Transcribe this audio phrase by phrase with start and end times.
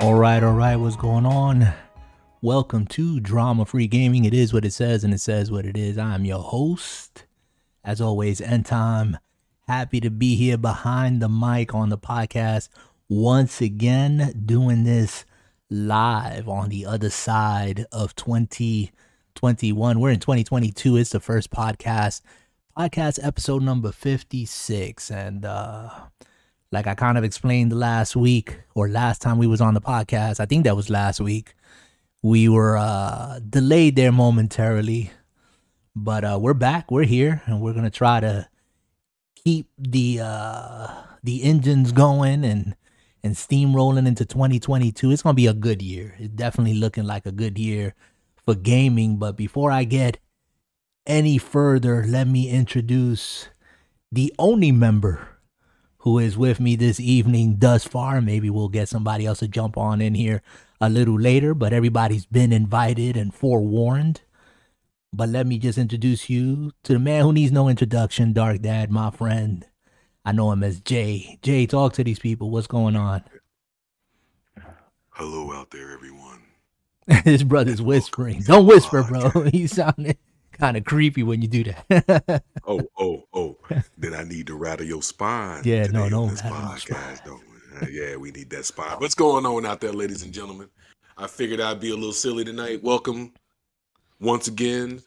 [0.00, 1.72] All right, all right, what's going on?
[2.40, 4.24] Welcome to Drama Free Gaming.
[4.24, 5.98] It is what it says, and it says what it is.
[5.98, 7.26] I'm your host,
[7.82, 9.18] as always, End Time.
[9.66, 12.68] Happy to be here behind the mic on the podcast
[13.08, 15.24] once again, doing this
[15.68, 19.98] live on the other side of 2021.
[19.98, 20.96] We're in 2022.
[20.96, 22.20] It's the first podcast,
[22.78, 25.90] podcast episode number 56, and uh
[26.70, 30.40] like I kind of explained last week or last time we was on the podcast,
[30.40, 31.54] I think that was last week.
[32.22, 35.10] We were uh delayed there momentarily,
[35.94, 38.48] but uh we're back, we're here, and we're gonna try to
[39.34, 40.88] keep the uh
[41.22, 42.74] the engines going and
[43.22, 45.10] and steamrolling into 2022.
[45.10, 46.14] It's gonna be a good year.
[46.18, 47.94] It's definitely looking like a good year
[48.36, 49.16] for gaming.
[49.16, 50.18] But before I get
[51.06, 53.48] any further, let me introduce
[54.12, 55.37] the only member
[55.98, 58.20] who is with me this evening thus far.
[58.20, 60.42] Maybe we'll get somebody else to jump on in here
[60.80, 64.22] a little later, but everybody's been invited and forewarned.
[65.12, 68.90] But let me just introduce you to the man who needs no introduction, Dark Dad,
[68.90, 69.66] my friend.
[70.24, 71.38] I know him as Jay.
[71.42, 72.50] Jay, talk to these people.
[72.50, 73.24] What's going on?
[75.10, 76.42] Hello out there, everyone.
[77.24, 78.42] His brother's whispering.
[78.42, 79.30] Don't whisper, bro.
[79.52, 80.18] He's sounding
[80.58, 82.42] kind of creepy when you do that.
[82.66, 83.56] oh, oh, oh.
[83.96, 85.62] Then I need to rattle your spine.
[85.64, 87.86] Yeah, no, no, this podcast, don't we?
[87.86, 88.96] Uh, Yeah, we need that spine.
[88.98, 90.68] What's going on out there, ladies and gentlemen?
[91.16, 92.82] I figured I'd be a little silly tonight.
[92.82, 93.32] Welcome
[94.20, 95.02] once again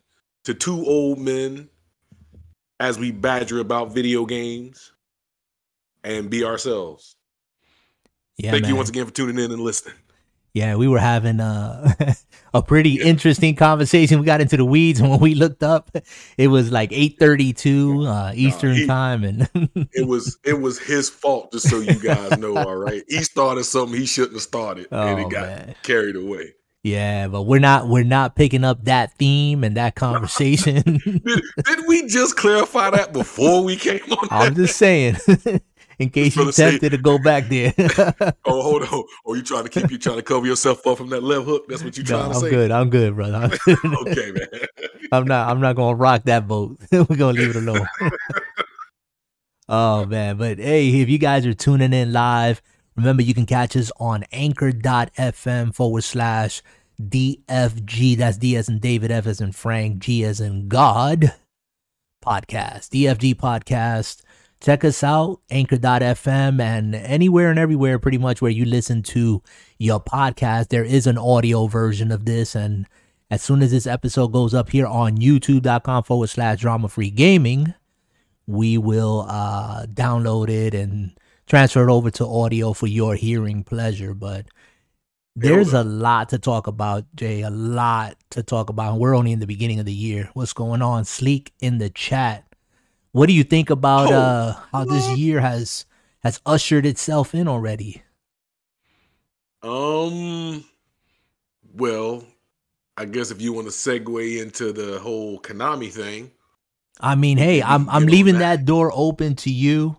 [0.45, 1.69] to two old men
[2.79, 4.91] as we badger about video games
[6.03, 7.15] and be ourselves.
[8.37, 9.95] yeah, Thank you once again for tuning in and listening.
[10.53, 11.93] Yeah, we were having uh,
[12.53, 14.19] a pretty interesting conversation.
[14.19, 15.89] We got into the weeds, and when we looked up,
[16.37, 19.49] it was like eight thirty-two uh, Eastern he- time, and
[19.93, 22.57] It was it was his fault, just so you guys know.
[22.57, 25.75] All right, he started something he shouldn't have started, and Oh, it got man.
[25.83, 26.53] carried away.
[26.83, 30.81] yeah, but we're not we're not picking up that theme and that conversation.
[31.05, 34.27] Did, did we just clarify that before we came on?
[34.29, 35.15] I'm just saying,
[36.01, 37.73] in case you gonna say- tempted to go back there.
[38.45, 39.03] oh, hold on.
[39.25, 41.65] Oh, you trying to keep you trying to cover yourself up from that left hook?
[41.67, 42.49] That's what you No, trying I'm to say?
[42.49, 42.71] good.
[42.71, 43.35] I'm good, brother.
[43.37, 43.77] I'm, good.
[43.81, 44.11] Brother.
[44.11, 44.61] Okay, man.
[45.11, 45.49] I'm not.
[45.49, 46.77] I'm not gonna rock that boat.
[46.91, 47.87] We're gonna leave it alone.
[49.69, 52.61] oh man, but hey, if you guys are tuning in live,
[52.95, 56.61] remember you can catch us on Anchor.fm forward slash
[57.01, 58.17] DFG.
[58.17, 61.33] That's D as in David, F as in Frank, G as in God.
[62.23, 64.21] Podcast, DFG podcast.
[64.61, 69.41] Check us out, Anchor.fm, and anywhere and everywhere, pretty much where you listen to
[69.79, 70.67] your podcast.
[70.67, 72.85] There is an audio version of this, and
[73.31, 77.73] as soon as this episode goes up here on youtube.com forward slash drama free gaming,
[78.45, 81.17] we will uh, download it and
[81.47, 84.13] transfer it over to audio for your hearing pleasure.
[84.13, 84.45] But
[85.35, 87.41] there's a lot to talk about, Jay.
[87.41, 88.99] A lot to talk about.
[88.99, 90.29] We're only in the beginning of the year.
[90.35, 91.05] What's going on?
[91.05, 92.43] Sleek in the chat.
[93.11, 95.85] What do you think about Oh, uh, how this year has
[96.23, 98.03] has ushered itself in already?
[99.63, 100.63] Um.
[101.73, 102.23] Well,
[102.97, 106.31] I guess if you want to segue into the whole Konami thing,
[106.99, 108.57] I mean, hey, I'm I'm leaving that.
[108.57, 109.97] that door open to you.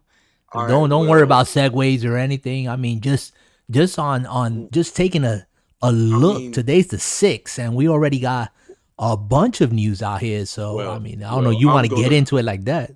[0.52, 2.68] All don't right, don't worry about segues or anything.
[2.68, 3.32] I mean, just
[3.70, 5.46] just on on just taking a
[5.80, 6.38] a look.
[6.38, 8.52] mean- Today's the sixth, and we already got
[8.98, 10.44] a bunch of news out here.
[10.46, 11.50] So Well, I mean, I don't know.
[11.50, 12.92] You want to get into it like that?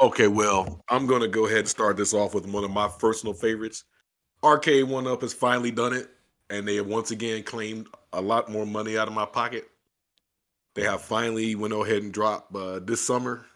[0.00, 3.34] Okay, well, I'm gonna go ahead and start this off with one of my personal
[3.34, 3.84] favorites.
[4.44, 6.08] Arcade One Up has finally done it,
[6.50, 9.68] and they have once again claimed a lot more money out of my pocket.
[10.74, 13.46] They have finally went ahead and dropped uh, this summer.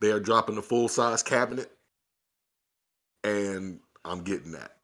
[0.00, 1.70] They are dropping the full size cabinet,
[3.24, 4.76] and I'm getting that.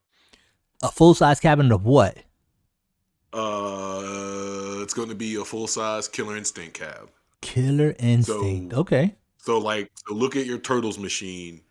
[0.82, 2.18] A full size cabinet of what?
[3.32, 7.10] Uh, it's going to be a full size Killer Instinct cab.
[7.40, 8.72] Killer Instinct.
[8.72, 9.14] So- okay.
[9.48, 11.62] So like, so look at your Turtles machine,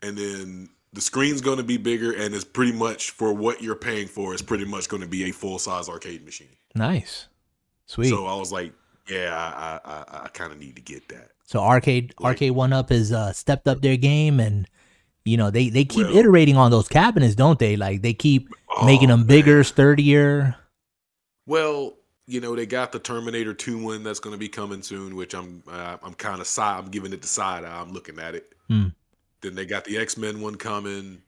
[0.00, 3.76] and then the screen's going to be bigger, and it's pretty much for what you're
[3.76, 4.32] paying for.
[4.32, 6.56] It's pretty much going to be a full size arcade machine.
[6.74, 7.28] Nice.
[7.84, 8.08] Sweet.
[8.08, 8.72] So, I was like,
[9.10, 11.32] yeah, I I, I, I kind of need to get that.
[11.44, 14.66] So arcade like- arcade one up has uh, stepped up their game and.
[15.28, 17.76] You know they, they keep Well- iterating on those cabinets, don't they?
[17.76, 18.48] Like they keep
[18.84, 19.64] making Oh, them bigger, man.
[19.64, 20.54] sturdier.
[21.46, 25.14] Well, you know they got the Terminator Two one that's going to be coming soon,
[25.16, 26.78] which I'm uh, I'm kind of side.
[26.78, 27.80] I'm giving it the side eye.
[27.80, 28.52] I'm looking at it.
[28.68, 28.88] Hmm.
[29.40, 31.22] Then they got the X Men one coming.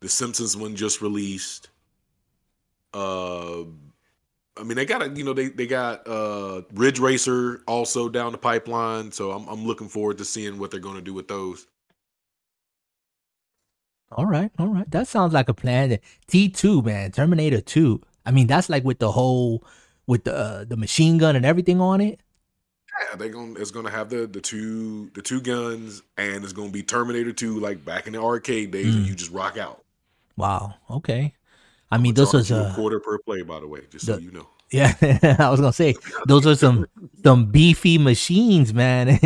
[0.00, 1.68] The Simpsons one just released.
[2.92, 3.60] Uh,
[4.56, 8.32] I mean they got a you know they they got uh Ridge Racer also down
[8.32, 9.12] the pipeline.
[9.12, 11.66] So I'm I'm looking forward to seeing what they're going to do with those.
[14.12, 14.90] All right, all right.
[14.90, 15.96] That sounds like a plan.
[16.26, 18.00] T two, man, Terminator two.
[18.26, 19.64] I mean, that's like with the whole
[20.10, 22.18] with the uh, the machine gun and everything on it.
[23.08, 26.70] Yeah, they going it's gonna have the the two the two guns, and it's gonna
[26.70, 29.08] be Terminator two, like back in the arcade days, and Mm.
[29.08, 29.84] you just rock out.
[30.36, 30.74] Wow.
[30.90, 31.32] Okay.
[31.92, 34.32] I mean, those was a uh, quarter per play, by the way, just so you
[34.32, 34.48] know.
[34.72, 34.96] yeah.
[35.38, 35.94] I was gonna say
[36.26, 36.86] those are some
[37.22, 39.16] some beefy machines, man.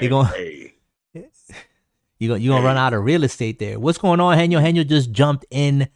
[0.00, 0.72] you gonna Hey,
[1.12, 3.78] you gonna you gonna run out of real estate there.
[3.78, 4.58] What's going on, Henyo?
[4.62, 5.88] Henyo just jumped in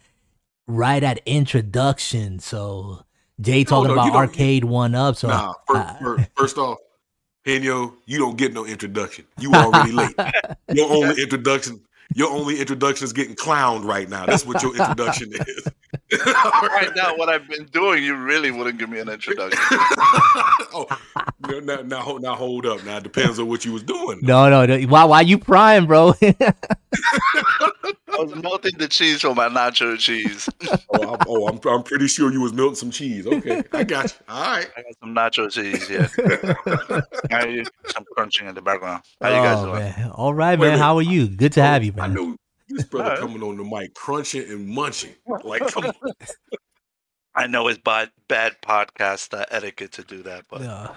[0.67, 2.41] right at introduction.
[2.41, 3.05] So
[3.41, 5.17] Jay talking no, you about don't- arcade one up.
[5.17, 5.55] So nah.
[5.67, 6.79] First, first, first off,
[7.47, 9.25] Henyo, you don't get no introduction.
[9.41, 10.15] You already late.
[10.73, 11.81] Your only introduction,
[12.15, 14.27] your only introduction is getting clowned right now.
[14.27, 15.69] That's what your introduction is.
[16.13, 19.59] Right now, what I've been doing, you really wouldn't give me an introduction.
[20.75, 20.87] oh,
[21.41, 22.85] now, now, now, hold- now hold up.
[22.85, 24.19] Now it depends on what you was doing.
[24.23, 24.79] no, no, no.
[24.89, 26.13] Why why you prying, bro?
[26.23, 26.55] I
[28.11, 30.49] was melting the cheese for my nacho cheese.
[30.95, 33.27] Oh, I'm, oh, I'm, I'm pretty sure you was melting some cheese.
[33.27, 34.25] Okay, I got you.
[34.29, 34.69] All right.
[34.77, 36.09] I got some nacho cheese, yeah.
[37.37, 39.03] I hear some crunching in the background.
[39.21, 39.79] How you guys Oh, doing?
[39.81, 40.11] man.
[40.11, 40.73] All right, Wait man.
[40.75, 40.83] minute.
[40.83, 41.29] How are you?
[41.29, 42.11] Good to have you, man.
[42.11, 42.37] I know
[42.69, 43.19] this brother All right.
[43.21, 45.15] coming on the mic, crunching and munching.
[45.45, 45.93] Like, come on.
[47.35, 50.95] I know it's bad, bad podcast uh, etiquette to do that, but Yeah.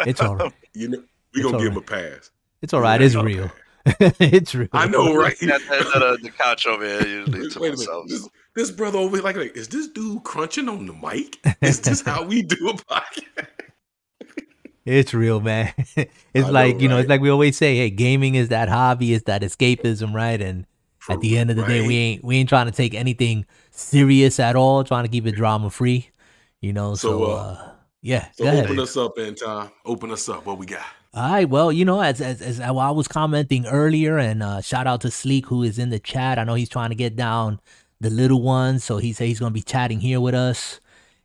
[0.06, 0.52] It's all right.
[0.72, 2.30] You know, we It's gonna all give him a pass.
[2.62, 3.00] It's all right.
[3.00, 3.50] It's real.
[3.86, 4.68] it's real.
[4.72, 5.36] I know, right?
[5.40, 8.08] got the, the, the couch over here usually to Wait a minute.
[8.08, 11.38] This, this brother over here, like, like, is this dude crunching on the mic?
[11.60, 13.48] Is this how we do a podcast?
[14.84, 15.72] It's real, man.
[15.96, 18.68] it's I know, like, you know, it's like we always say, hey, gaming is that
[18.68, 20.40] hobby, is that escapism, right?
[20.40, 20.66] And
[21.08, 24.38] at the end of the day, we ain't we ain't trying to take anything serious
[24.38, 26.10] at all, trying to keep it drama free.
[26.60, 27.70] You know, so, So, uh, uh,
[28.02, 28.28] yeah.
[28.32, 28.64] So go ahead.
[28.66, 29.70] open us up, Anton.
[29.84, 30.46] Open us up.
[30.46, 30.84] What we got?
[31.14, 31.48] All right.
[31.48, 35.10] Well, you know, as as, as I was commenting earlier, and uh, shout out to
[35.10, 36.38] Sleek who is in the chat.
[36.38, 37.60] I know he's trying to get down
[38.04, 40.80] the little ones, so he said he's to be chatting here with us.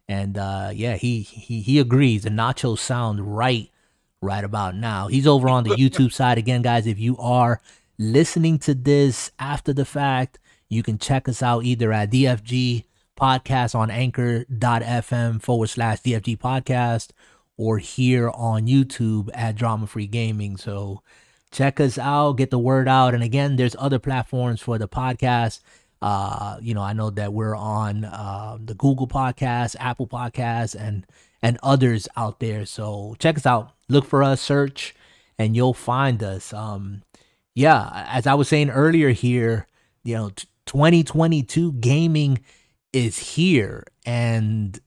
[0.08, 2.24] And uh, yeah, he he he agrees.
[2.24, 3.70] The nachos sound right
[4.22, 5.08] right about now.
[5.08, 6.88] He's over on the YouTube side again, guys.
[6.88, 7.62] If you are
[7.98, 12.86] listening to this after the fact, you can check us out either at DFG
[13.20, 17.10] podcast on anchor.fm forward slash DFG podcast
[17.58, 20.56] or here on YouTube at Drama Free Gaming.
[20.56, 21.04] So
[21.52, 23.14] check us out, get the word out.
[23.14, 25.60] And again, there's other platforms for the podcast.
[26.02, 31.06] Uh, you know, I know that we're on uh, the Google Podcast, Apple Podcasts, and
[31.42, 32.66] and others out there.
[32.66, 33.72] So check us out.
[33.90, 34.96] Look for us, search,
[35.38, 36.54] and you'll find us.
[36.54, 37.04] Um,
[37.56, 39.68] yeah, as I was saying earlier here,
[40.04, 42.40] you know, t- 2022 gaming
[42.94, 44.80] is here, and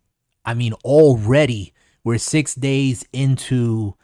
[0.44, 1.73] I mean already
[2.05, 3.94] we're six days into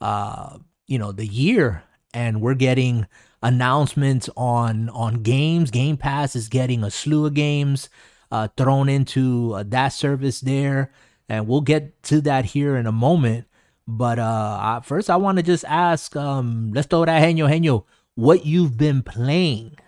[0.00, 1.82] uh you know the year
[2.12, 3.06] and we're getting
[3.46, 5.70] announcements on on games.
[5.70, 7.88] Game pass is getting a slew of games
[8.32, 10.90] uh thrown into uh, that service there.
[11.28, 13.46] And we'll get to that here in a moment.
[13.86, 17.84] But uh I, first i want to just ask um let's throw that henyo henyo.
[18.16, 19.78] What you've been playing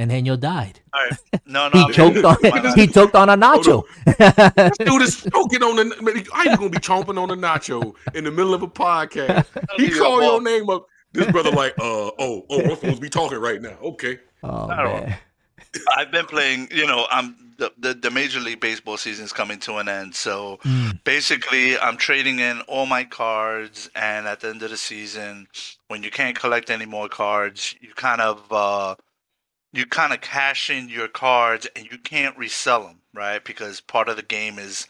[0.00, 1.40] and henyo died All right.
[1.46, 1.86] No, no.
[1.86, 2.36] he choked on
[2.76, 6.28] he choked on a nacho This dude is choking on the.
[6.32, 9.46] How you gonna be chomping on a nacho in the middle of a podcast?
[9.76, 10.86] He called your name up.
[11.12, 13.76] This brother like, uh, oh, oh, I'm supposed to be talking right now.
[13.82, 14.18] Okay.
[14.44, 15.18] oh I don't- man
[15.96, 19.58] I've been playing, you know, I'm the, the, the Major League Baseball season is coming
[19.60, 20.14] to an end.
[20.16, 21.02] So Mm.
[21.04, 23.88] basically, I'm trading in all my cards.
[23.94, 25.46] And at the end of the season,
[25.88, 28.94] when you can't collect any more cards, you kind of, uh,
[29.72, 33.44] you kind of cash in your cards and you can't resell them, right?
[33.44, 34.86] Because part of the game is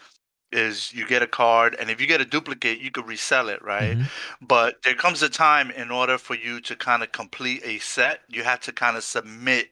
[0.53, 3.63] is you get a card and if you get a duplicate you could resell it
[3.63, 4.11] right Mhm.
[4.41, 8.21] but there comes a time in order for you to kind of complete a set
[8.29, 9.71] you have to kind of submit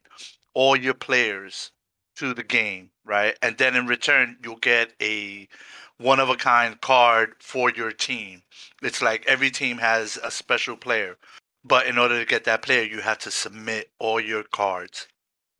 [0.55, 1.73] all your players
[2.17, 5.49] to the game right and then in return you'll get a
[5.99, 8.43] one of a kind card for your team
[8.83, 11.17] it's like every team has a special player
[11.69, 15.09] but in order to get that player you have to submit all your cards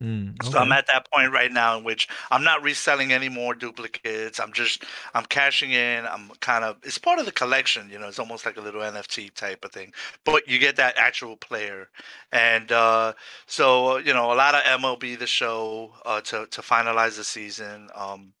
[0.01, 3.53] Mm, so I'm at that point right now in which I'm not reselling any more
[3.53, 4.39] duplicates.
[4.39, 6.05] I'm just I'm cashing in.
[6.05, 8.07] I'm kind of it's part of the collection, you know.
[8.07, 9.91] It's almost like a little NFT type of thing.
[10.23, 11.89] But you get that actual player,
[12.31, 13.11] and uh,
[13.45, 17.89] so you know a lot of MLB the show uh, to to finalize the season.
[17.93, 18.31] Um,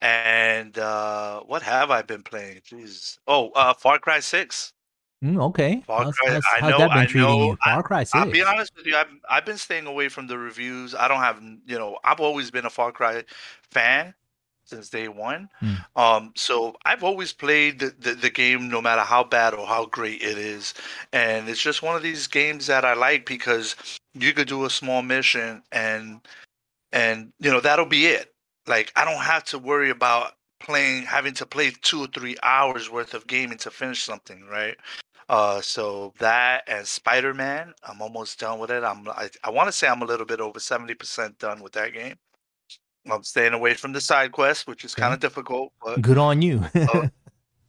[0.00, 2.60] and uh, what have I been playing?
[2.70, 3.18] Jeez.
[3.26, 4.72] Oh, uh, Far Cry Six.
[5.24, 5.82] Mm, okay.
[5.86, 7.58] Far How's, Cry- how's, I how's know- that been I treating know- you?
[7.64, 8.14] Far Cry 6.
[8.14, 8.96] I'll be honest with you.
[8.96, 10.94] I've I've been staying away from the reviews.
[10.94, 11.98] I don't have you know.
[12.04, 13.24] I've always been a Far Cry
[13.70, 14.12] fan,
[14.66, 15.48] since day one.
[15.62, 15.84] Mm.
[15.96, 19.86] Um, so I've always played the, the, the game no matter how bad or how
[19.86, 20.74] great it is.
[21.14, 23.74] And it's just one of these games that I like because
[24.12, 26.20] you could do a small mission and
[26.92, 28.34] and you know that'll be it.
[28.66, 32.90] Like I don't have to worry about playing having to play two or three hours
[32.90, 34.76] worth of gaming to finish something, right?
[35.28, 38.84] Uh, so that and Spider Man, I'm almost done with it.
[38.84, 41.72] I'm I, I want to say I'm a little bit over seventy percent done with
[41.72, 42.14] that game.
[43.10, 46.42] I'm staying away from the side quest, which is kind of difficult, but Good on
[46.42, 46.62] you.
[46.74, 47.08] Oh,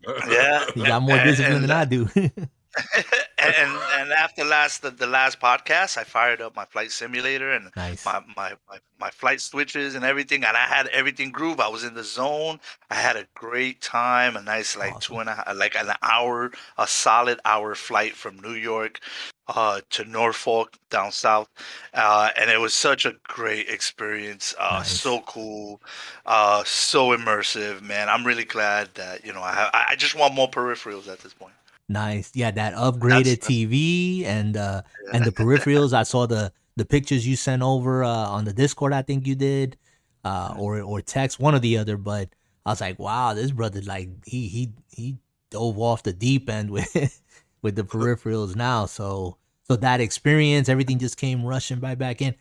[0.30, 2.08] yeah, you got more and- discipline and than I do.
[3.38, 7.70] and and after last the, the last podcast, I fired up my flight simulator and
[7.76, 8.06] nice.
[8.06, 11.60] my, my my my flight switches and everything, and I had everything groove.
[11.60, 12.60] I was in the zone.
[12.90, 14.36] I had a great time.
[14.36, 15.16] A nice like Awesome.
[15.16, 19.00] two and a half, like an hour, a solid hour flight from New York
[19.48, 21.50] uh, to Norfolk down south,
[21.94, 24.54] uh, and it was such a great experience.
[24.60, 25.00] Uh, Nice.
[25.02, 25.82] So cool,
[26.26, 28.10] uh, so immersive, man.
[28.10, 31.20] I'm really glad that you know I have, I I just want more peripherals at
[31.20, 31.54] this point.
[31.90, 32.32] Nice.
[32.34, 34.82] Yeah, that upgraded That's- TV and uh
[35.14, 35.94] and the peripherals.
[35.94, 39.36] I saw the the pictures you sent over uh on the Discord, I think you
[39.36, 39.78] did.
[40.26, 42.30] Uh or or text, one or the other, but
[42.66, 45.16] I was like, wow, this brother like he he he
[45.50, 47.22] dove off the deep end with
[47.62, 48.86] with the peripherals now.
[48.86, 52.36] So so that experience, everything just came rushing right back in.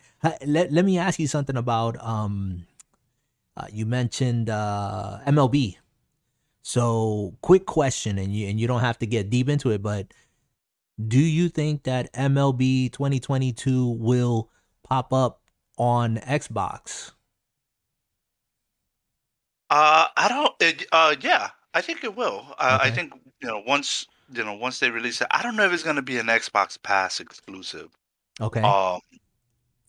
[0.45, 2.65] Let let me ask you something about um
[3.55, 5.77] uh, you mentioned uh MLB.
[6.67, 10.13] So, quick question, and you and you don't have to get deep into it, but
[11.07, 14.51] do you think that MLB 2022 will
[14.83, 15.41] pop up
[15.77, 17.11] on Xbox?
[19.69, 20.53] Uh, I don't.
[20.61, 22.45] It, uh, yeah, I think it will.
[22.57, 22.91] Uh, I Okay.
[22.91, 25.27] think you know once you know once they release it.
[25.31, 27.89] I don't know if it's going to be an Xbox Pass exclusive.
[28.39, 28.99] Okay, Um,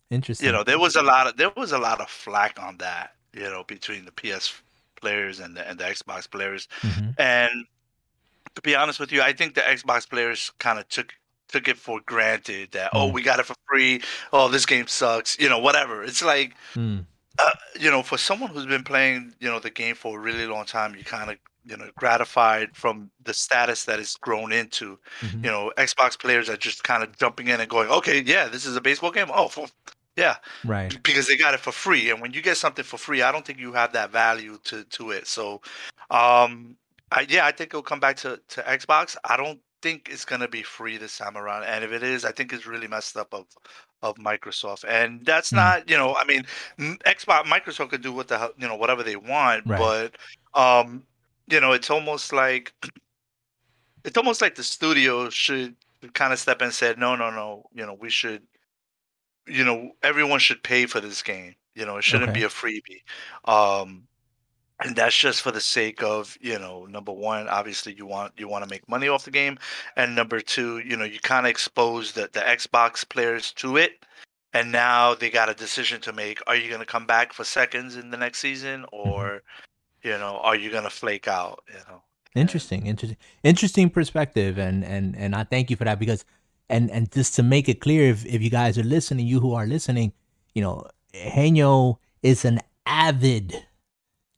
[0.09, 0.45] interesting.
[0.47, 3.15] you know, there was a lot of there was a lot of flack on that.
[3.33, 4.53] You know, between the PS
[5.01, 6.67] players and the and the Xbox players.
[6.81, 7.15] Mhm.
[7.19, 7.65] And
[8.55, 11.13] to be honest with you, I think the Xbox players kind of took
[11.47, 13.13] took it for granted that oh Mm.
[13.13, 14.01] we got it for free.
[14.31, 15.37] Oh, this game sucks.
[15.39, 16.03] You know, whatever.
[16.03, 17.05] It's like Mm,
[17.39, 20.45] uh, you know, for someone who's been playing, you know, the game for a really
[20.45, 24.99] long time, you kind of, you know, gratified from the status that it's grown into.
[25.21, 25.43] mhm.
[25.45, 28.65] You know, Xbox players are just kind of jumping in and going, okay, yeah, this
[28.65, 29.29] is a baseball game.
[29.33, 29.49] Oh,
[30.19, 30.91] yeah, Right.
[31.03, 32.09] because they got it for free.
[32.11, 34.83] And when you get something for free, I don't think you have that value to
[34.83, 35.27] to it.
[35.27, 35.61] So,
[36.09, 36.75] um,
[37.11, 39.15] I, yeah, I think it'll come back to to Xbox.
[39.23, 41.63] I don't think it's gonna be free this time around.
[41.63, 43.45] And if it is, I think it's really messed up of
[44.01, 44.85] of Microsoft.
[44.87, 45.55] And that's Mm.
[45.57, 46.45] not, you know, I mean,
[47.05, 49.77] Xbox, Microsoft could do what the hell, you know, whatever they want, Right.
[49.77, 50.17] but
[50.53, 51.03] um,
[51.47, 52.73] you know, it's almost like
[54.05, 55.75] it's almost like the studio should
[56.13, 58.41] kind of step in and said, no, no, no, you know, we should,
[59.49, 61.55] you know, everyone should pay for this game.
[61.75, 62.39] You know, it shouldn't Okay.
[62.39, 63.03] be a freebie.
[63.45, 64.07] Um,
[64.83, 68.47] and that's just for the sake of you know number one obviously you want you
[68.47, 69.57] want to make money off the game
[69.95, 74.05] and number two you know you kind of expose the, the xbox players to it
[74.53, 77.43] and now they got a decision to make are you going to come back for
[77.43, 79.43] seconds in the next season or
[80.03, 82.01] you know are you going to flake out you know
[82.35, 86.25] Interesting, interesting, interesting perspective, and and and I thank you for that because,
[86.69, 89.53] and and just to make it clear, if if you guys are listening, you who
[89.53, 90.13] are listening,
[90.53, 93.65] you know, Henyo is an avid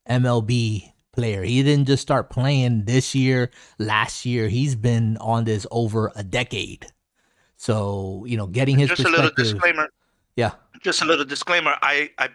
[0.09, 1.43] MLB player.
[1.43, 4.47] He didn't just start playing this year, last year.
[4.47, 6.87] He's been on this over a decade.
[7.57, 9.89] So you know, getting his just a little disclaimer
[10.35, 10.51] Yeah.
[10.83, 12.29] just a little disclaimer i i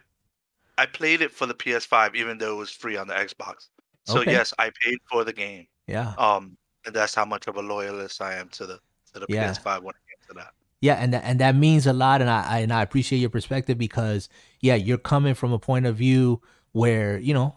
[0.78, 3.68] i played it for the ps5 even though it was free on the xbox
[4.04, 4.30] so Okay.
[4.30, 6.12] yes i paid for the game Yeah.
[6.18, 8.78] um and that's how much of a loyalist i am to the
[9.16, 9.52] to the Yeah.
[9.52, 12.30] ps5 when it came to that Yeah, and that, and that means a lot, and
[12.30, 14.28] I, I and I appreciate your perspective because
[14.60, 16.42] yeah, you're coming from a point of view
[16.72, 17.56] where you know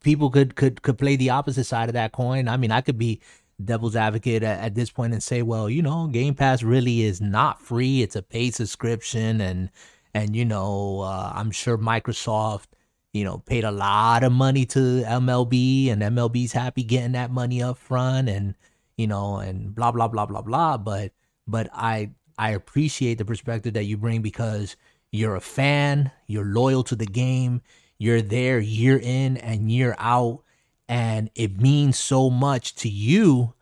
[0.00, 2.48] people could could could play the opposite side of that coin.
[2.48, 3.20] I mean, I could be
[3.64, 7.20] devil's advocate at, at this point and say, well, you know, Game Pass really is
[7.20, 9.70] not free; it's a paid subscription, and
[10.14, 12.68] and you know, uh, I'm sure Microsoft,
[13.12, 17.62] you know, paid a lot of money to MLB, and MLB's happy getting that money
[17.62, 18.54] up front, and
[18.96, 20.76] you know, and blah blah blah blah blah.
[20.78, 21.12] But
[21.46, 24.76] but I I appreciate the perspective that you bring because
[25.12, 27.62] you're a fan, you're loyal to the game,
[27.98, 30.42] you're there year in and year out,
[30.88, 33.54] and it means so much to you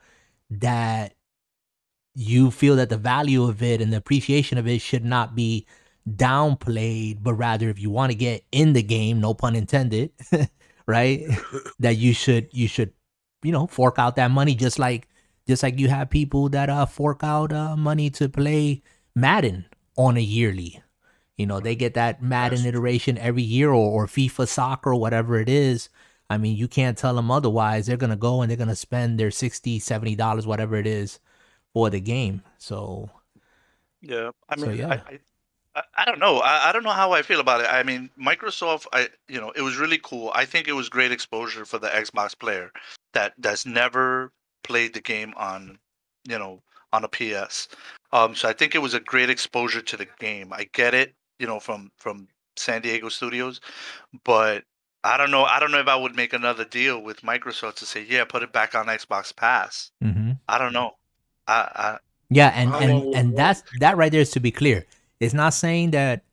[0.50, 1.14] that
[2.14, 5.66] you feel that the value of it and the appreciation of it should not be
[6.08, 10.10] downplayed, but rather if you want to get in the game, no pun intended,
[10.86, 11.22] right?
[11.78, 12.92] that you should you should,
[13.42, 15.08] you know, fork out that money just like
[15.46, 18.82] just like you have people that uh fork out uh money to play
[19.14, 20.82] Madden on a yearly.
[21.36, 25.38] You know, they get that Madden iteration every year or, or FIFA soccer or whatever
[25.40, 25.88] it is.
[26.30, 27.86] I mean, you can't tell them otherwise.
[27.86, 31.20] They're gonna go and they're gonna spend their 60 70 dollars, whatever it is,
[31.74, 32.42] for the game.
[32.58, 33.10] So
[34.00, 34.90] Yeah, I So, mean, yeah.
[34.90, 35.18] I, I,
[35.76, 36.38] I, I don't know.
[36.38, 37.68] I, I don't know how I feel about it.
[37.70, 40.32] I mean, Microsoft, I, you know, it was really cool.
[40.34, 42.72] I think it was great exposure for the Xbox player
[43.14, 44.32] that that's never
[44.62, 45.78] played the game on,
[46.28, 47.68] you know, on a PS.
[48.12, 50.52] Um, so I think it was a great exposure to the game.
[50.52, 53.60] I get it, you know, from from San Diego Studios,
[54.24, 54.64] but
[55.04, 55.44] I don't know.
[55.44, 58.42] I don't know if I would make another deal with Microsoft to say, yeah, put
[58.42, 59.90] it back on Xbox Pass.
[60.02, 60.38] mhm.
[60.48, 60.92] I don't know.
[61.46, 61.98] I, I
[62.30, 64.86] Yeah, and How long and and that's that right there is to be clear.
[65.18, 66.24] It's not saying that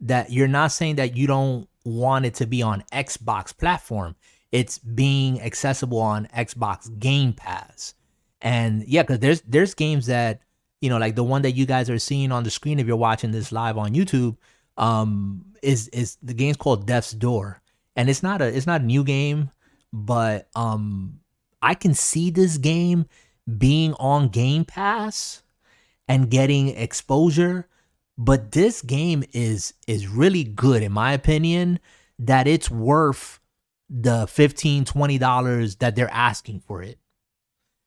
[0.00, 4.16] that you're not saying that you don't want it to be on Xbox platform.
[4.52, 7.94] It's being accessible on Xbox Game Pass.
[8.40, 10.40] And yeah, cuz there's there's games that,
[10.80, 12.96] you know, like the one that you guys are seeing on the screen if you're
[12.96, 14.36] watching this live on YouTube,
[14.76, 17.60] um is is the game's called Death's Door.
[17.96, 19.50] And it's not a it's not a new game,
[19.92, 21.20] but um
[21.60, 23.06] I can see this game
[23.58, 25.42] being on Game Pass
[26.06, 27.68] and getting exposure,
[28.16, 31.80] but this game is is really good in my opinion
[32.18, 33.40] that it's worth
[33.90, 36.98] the 15 20 dollars that they're asking for it.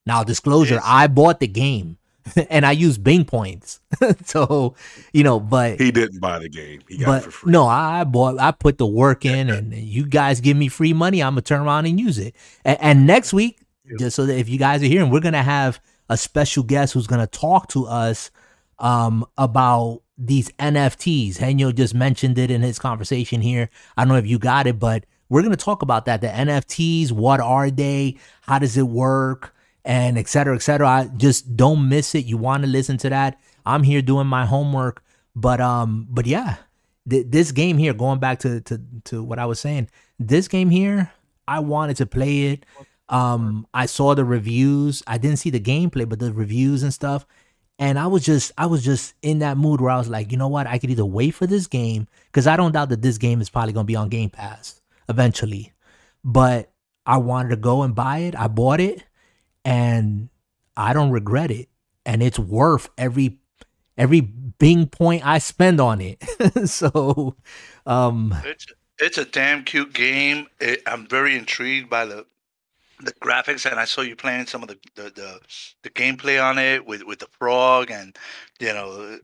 [0.06, 0.84] Now disclosure, Yes.
[0.86, 1.98] I bought the game
[2.50, 3.80] and I used Bing points.
[4.26, 4.76] so,
[5.14, 6.82] you know, but He didn't buy the game.
[6.88, 7.52] He got for free.
[7.52, 8.40] no, I bought.
[8.40, 11.22] I put the work in, and you guys give me free money.
[11.22, 12.36] I'm gonna turn around and use it.
[12.66, 13.60] And, and next week,
[14.00, 15.80] just so that if you guys are here, and we're gonna have
[16.10, 18.32] a special guest who's gonna talk to us
[18.80, 21.38] um, about these NFTs.
[21.38, 23.70] Henyo just mentioned it in his conversation here.
[23.98, 26.20] I don't know if you got it, but we're gonna talk about that.
[26.20, 27.14] The NFTs.
[27.14, 28.18] What are they?
[28.42, 29.56] How does it work?
[29.86, 30.88] And et cetera, et cetera.
[30.88, 32.26] I just don't miss it.
[32.26, 33.40] You want to listen to that?
[33.66, 35.02] I'm here doing my homework.
[35.34, 36.58] But um, but yeah,
[37.10, 39.88] th- this game here, going back to to to what I was saying,
[40.20, 41.14] this game here,
[41.48, 42.66] I wanted to play it.
[43.08, 45.02] Um, I saw the reviews.
[45.08, 47.26] I didn't see the gameplay, but the reviews and stuff.
[47.80, 50.38] And I was just, I was just in that mood where I was like, you
[50.38, 50.68] know what?
[50.68, 53.50] I could either wait for this game because I don't doubt that this game is
[53.50, 54.81] probably gonna be on Game Pass
[55.12, 55.74] eventually.
[56.24, 56.72] But
[57.06, 58.36] I wanted to go and buy it.
[58.36, 59.04] I bought it,
[59.64, 60.30] and
[60.76, 61.70] I don't regret it.
[62.06, 63.40] And it's worth every
[63.98, 66.24] every Bing point I spend on it.
[66.70, 67.36] so,
[67.86, 68.66] um, It's
[69.00, 70.48] it's a damn cute game.
[70.60, 72.26] It, I'm very intrigued by the
[73.00, 75.40] the graphics, and I saw you playing some of the the, the,
[75.84, 78.16] the gameplay on it with with the frog, and
[78.60, 79.18] you know,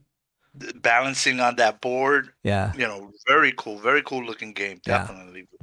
[0.76, 2.30] balancing on that board.
[2.44, 2.74] yeah.
[2.74, 4.80] You know, very cool, very cool looking game.
[4.84, 5.48] Definitely.
[5.52, 5.57] Yeah,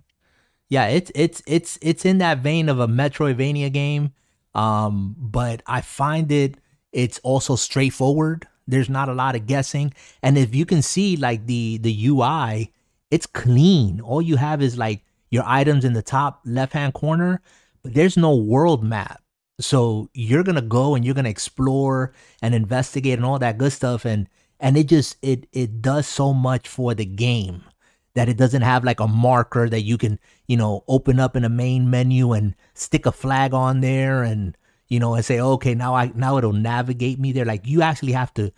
[0.83, 4.13] it's it's it's it's in that vein of a Metroidvania game.
[4.55, 6.59] Um, but I find it
[6.93, 8.47] it's also straightforward.
[8.67, 9.93] There's not a lot of guessing.
[10.23, 12.73] And if you can see like the the UI,
[13.11, 14.01] it's clean.
[14.01, 17.43] All you have is like your items in the top left-hand corner,
[17.83, 19.21] but there's no world map.
[19.61, 24.05] So you're to go and you're to explore and investigate and all that good stuff
[24.05, 24.29] and
[24.61, 27.65] and it just it it does so much for the game
[28.15, 31.45] that it doesn't have like a marker that you can, you know, open up in
[31.45, 34.57] a main menu and stick a flag on there and,
[34.89, 37.45] you know, and say, okay, now I now it'll navigate me there.
[37.45, 38.53] Like you actually have to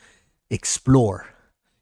[0.50, 1.26] explore,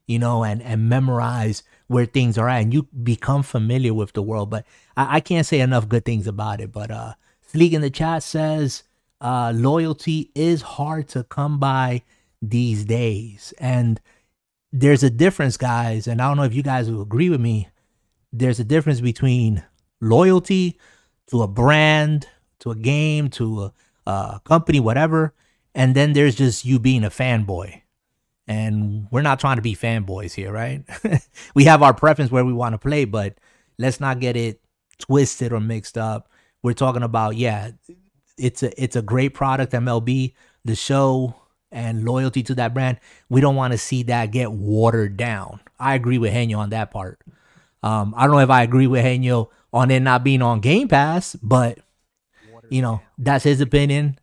[0.07, 4.21] you know, and and memorize where things are at and you become familiar with the
[4.21, 4.49] world.
[4.49, 6.71] But I, I can't say enough good things about it.
[6.71, 8.83] But uh Sleek in the chat says
[9.19, 12.03] uh loyalty is hard to come by
[12.41, 13.53] these days.
[13.59, 13.99] And
[14.77, 17.69] there's a difference, guys, and I don't know if you guys will agree with me.
[18.33, 19.63] There's a difference between
[20.01, 20.77] loyalty
[21.27, 22.27] to a brand,
[22.59, 23.73] to a game, to a,
[24.05, 25.33] a company, whatever,
[25.73, 27.81] and then there's just you being a fanboy.
[28.47, 30.83] And we're not trying to be fanboys here, right?
[31.55, 33.37] we have our preference where we want to play, but
[33.79, 34.61] let's not get it
[34.99, 36.29] twisted or mixed up.
[36.61, 37.71] We're talking about, yeah,
[38.37, 40.33] it's a it's a great product, MLB,
[40.65, 41.35] the show,
[41.75, 42.99] and loyalty to that brand.
[43.29, 45.59] We don't want to see that get watered down.
[45.79, 47.19] I agree with Henyo on that part.
[47.83, 50.87] Um, I don't know if I agree with Henyo on it not being on Game
[50.87, 51.77] Pass, but
[52.69, 54.17] you know that's his opinion,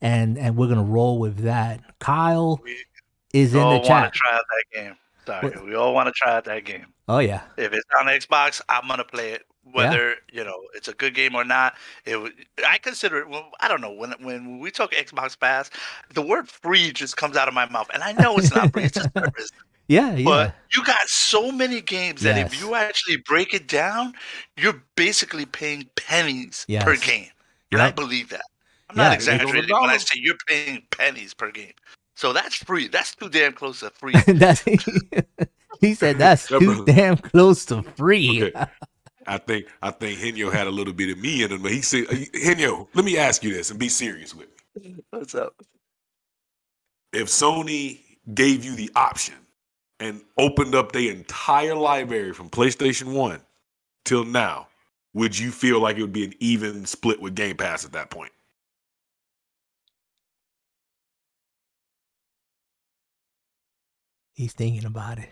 [0.00, 1.80] and and we're gonna roll with that.
[1.98, 2.76] Kyle We
[3.34, 4.12] is in all the want chat.
[4.12, 4.96] to try out that game.
[5.26, 6.86] Sorry, What- we all want to try out that game.
[7.08, 9.42] Oh yeah, If it's on Xbox, I'm gonna play it.
[9.70, 12.18] Whether you know it's a good game or not, it.
[12.66, 13.28] I consider it.
[13.28, 15.70] Well, I don't know when when we talk Xbox Pass,
[16.12, 18.84] the word "free" just comes out of my mouth, and I know it's not free.
[18.84, 19.50] It's a service.
[19.88, 20.24] yeah, yeah.
[20.24, 24.14] But you got so many games that if you actually break it down,
[24.56, 27.02] you're basically paying pennies per Yes.
[27.02, 27.30] game.
[27.72, 27.96] And I Yep.
[27.96, 28.42] believe that.
[28.90, 31.72] I'm Yeah, not exaggerating when I say you're paying pennies per game.
[32.14, 32.88] So that's free.
[32.88, 34.24] That's too damn close to free.
[34.26, 34.64] that's
[35.80, 38.44] he said that's too damn close to free.
[38.44, 38.52] Okay.
[39.26, 41.82] I think I think Henyo had a little bit of me in him, but he
[41.82, 44.96] said, uh, "Henyo, let me ask you this and be serious with me.
[45.10, 45.54] What's up?
[47.12, 48.00] If Sony
[48.34, 49.34] gave you the option
[50.00, 53.40] and opened up their entire library from PlayStation One
[54.04, 54.68] till now,
[55.14, 58.10] would you feel like it would be an even split with Game Pass at that
[58.10, 58.32] point?
[64.32, 65.28] He's thinking about it.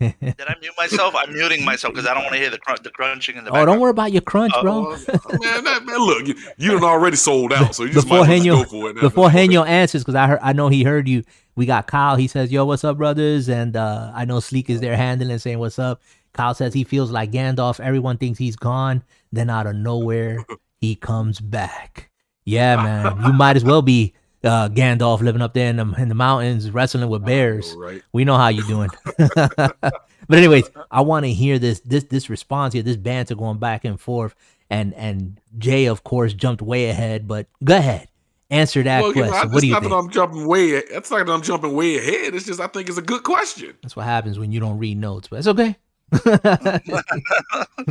[0.00, 1.14] Did I mute myself?
[1.16, 3.56] I'm muting myself because I don't want to hear the crunch, the crunching in the.
[3.56, 4.90] Oh, don't worry about your crunch, uh, bro.
[5.40, 8.56] man, man, look, you, you done already sold out, so you just before might Henyo,
[8.56, 9.00] go for it.
[9.00, 11.22] Before Henyo answers, because I heard, I know he heard you.
[11.56, 12.16] We got Kyle.
[12.16, 15.58] He says, "Yo, what's up, brothers?" And uh, I know Sleek is there handling, saying,
[15.58, 17.78] "What's up?" Kyle says he feels like Gandalf.
[17.80, 19.02] Everyone thinks he's gone.
[19.32, 20.44] Then out of nowhere,
[20.80, 22.10] he comes back.
[22.44, 24.14] Yeah, man, you might as well be
[24.44, 27.74] uh, Gandalf living up there in the, in the mountains, wrestling with bears.
[27.74, 28.02] Know, right?
[28.12, 28.90] We know how you're doing.
[29.16, 29.92] but
[30.30, 33.98] anyways, I want to hear this this this response here, this banter going back and
[34.00, 34.34] forth,
[34.70, 37.26] and and Jay of course jumped way ahead.
[37.26, 38.08] But go ahead,
[38.50, 39.34] answer that well, question.
[39.34, 39.92] You know, what do you not think?
[39.92, 40.68] That I'm jumping way.
[40.70, 42.34] It's not that I'm jumping way ahead.
[42.34, 43.74] It's just I think it's a good question.
[43.82, 45.76] That's what happens when you don't read notes, but it's okay.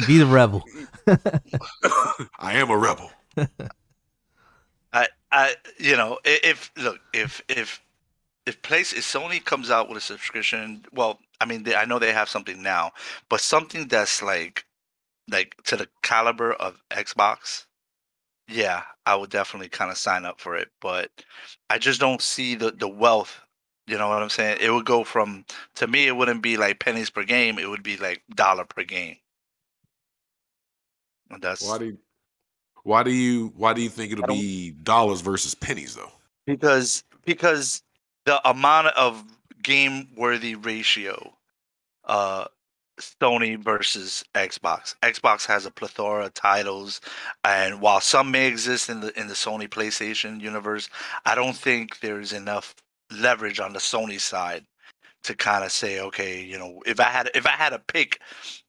[0.08, 0.64] Be the rebel.
[2.40, 3.12] I am a rebel.
[4.94, 7.82] I, I, you know, if look, if if
[8.46, 12.00] if place if Sony comes out with a subscription, well, I mean, they, I know
[12.00, 12.92] they have something now,
[13.30, 14.66] but something that's like,
[15.30, 17.66] like to the caliber of Xbox,
[18.48, 20.70] yeah, I would definitely kind of sign up for it.
[20.80, 21.10] But
[21.70, 23.40] I just don't see the the wealth.
[23.88, 24.60] You know what I'm saying?
[24.62, 27.58] It would go from to me, it wouldn't be like pennies per game.
[27.58, 29.18] It would be like dollar per game.
[31.32, 31.98] And that's why do you,
[32.84, 36.12] why do you why do you think it'll be dollars versus pennies though?
[36.46, 37.82] Because because
[38.26, 39.24] the amount of
[39.62, 41.34] game worthy ratio
[42.06, 42.46] uh
[43.00, 44.96] Sony versus Xbox.
[45.02, 47.02] Xbox has a plethora of titles,
[47.44, 50.90] and while some may exist in the in the Sony PlayStation universe,
[51.26, 52.76] I don't think there's enough
[53.12, 54.66] leverage on the Sony side
[55.24, 58.20] to kind of say, okay, you know, if I had if I had to pick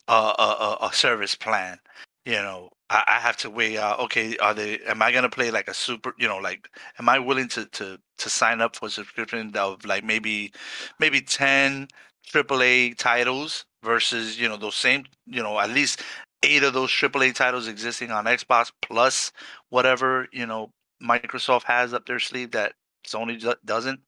[0.08, 1.78] a, a, a service plan,
[2.24, 4.00] you know, I, I have to weigh out.
[4.00, 4.78] Okay, are they?
[4.80, 6.14] Am I gonna play like a super?
[6.18, 6.68] You know, like,
[6.98, 10.52] am I willing to to to sign up for a subscription of like maybe
[11.00, 11.88] maybe ten
[12.32, 16.02] AAA titles versus you know those same you know at least
[16.42, 19.32] eight of those AAA titles existing on Xbox plus
[19.70, 20.70] whatever you know
[21.02, 22.74] Microsoft has up their sleeve that
[23.06, 24.00] Sony doesn't.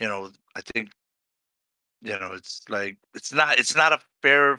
[0.00, 0.90] You know, I think
[2.02, 4.58] you know it's like it's not it's not a fair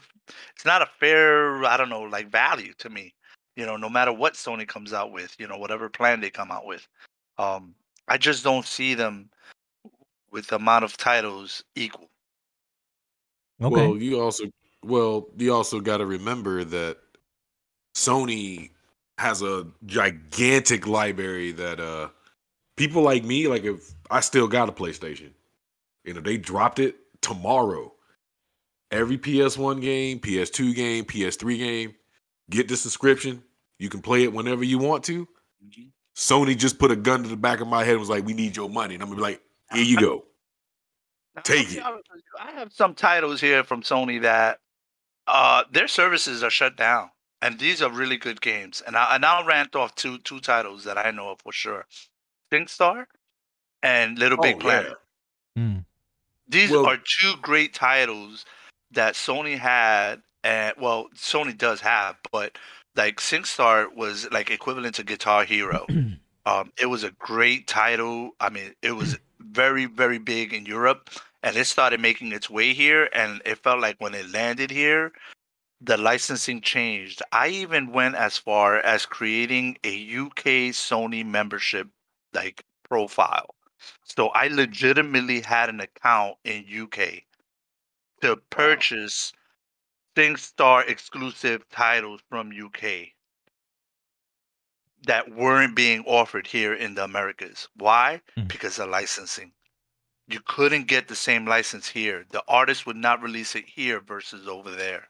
[0.55, 3.13] it's not a fair I don't know like value to me.
[3.55, 6.51] You know, no matter what Sony comes out with, you know, whatever plan they come
[6.51, 6.87] out with,
[7.37, 7.75] um,
[8.07, 9.29] I just don't see them
[10.31, 12.09] with the amount of titles equal.
[13.61, 13.75] Okay.
[13.75, 14.45] Well, you also
[14.83, 16.97] well, you also got to remember that
[17.95, 18.71] Sony
[19.17, 22.09] has a gigantic library that uh
[22.75, 25.31] people like me, like if I still got a PlayStation,
[26.03, 27.93] you know, they dropped it tomorrow.
[28.91, 31.95] Every PS1 game, PS2 game, PS3 game,
[32.49, 33.43] get the subscription.
[33.79, 35.27] You can play it whenever you want to.
[35.65, 35.83] Mm-hmm.
[36.15, 38.33] Sony just put a gun to the back of my head and was like, "We
[38.33, 40.25] need your money," and I'm gonna be like, "Here you go,
[41.43, 41.83] take it."
[42.39, 44.59] I have some titles here from Sony that
[45.25, 47.09] uh, their services are shut down,
[47.41, 48.83] and these are really good games.
[48.85, 51.85] And I and I'll rant off two two titles that I know of for sure:
[52.51, 53.05] SingStar
[53.81, 54.93] and Little Big oh, Planet.
[55.55, 55.63] Yeah.
[55.63, 55.85] Mm.
[56.47, 58.45] These well, are two great titles
[58.91, 62.57] that Sony had, and well, Sony does have, but
[62.95, 65.85] like SingStar was like equivalent to Guitar Hero.
[66.45, 68.31] um, it was a great title.
[68.39, 71.09] I mean, it was very, very big in Europe,
[71.41, 73.09] and it started making its way here.
[73.13, 75.13] And it felt like when it landed here,
[75.81, 77.21] the licensing changed.
[77.31, 81.87] I even went as far as creating a UK Sony membership
[82.33, 83.55] like profile.
[84.03, 87.23] So I legitimately had an account in UK
[88.21, 89.33] to purchase
[90.15, 93.09] SingStar exclusive titles from UK
[95.05, 97.67] that weren't being offered here in the Americas.
[97.75, 98.21] Why?
[98.37, 98.47] Mm.
[98.47, 99.51] Because of licensing.
[100.27, 102.25] You couldn't get the same license here.
[102.31, 105.09] The artist would not release it here versus over there.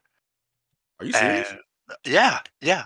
[0.98, 1.50] Are you serious?
[1.50, 1.60] And,
[2.04, 2.84] yeah, yeah.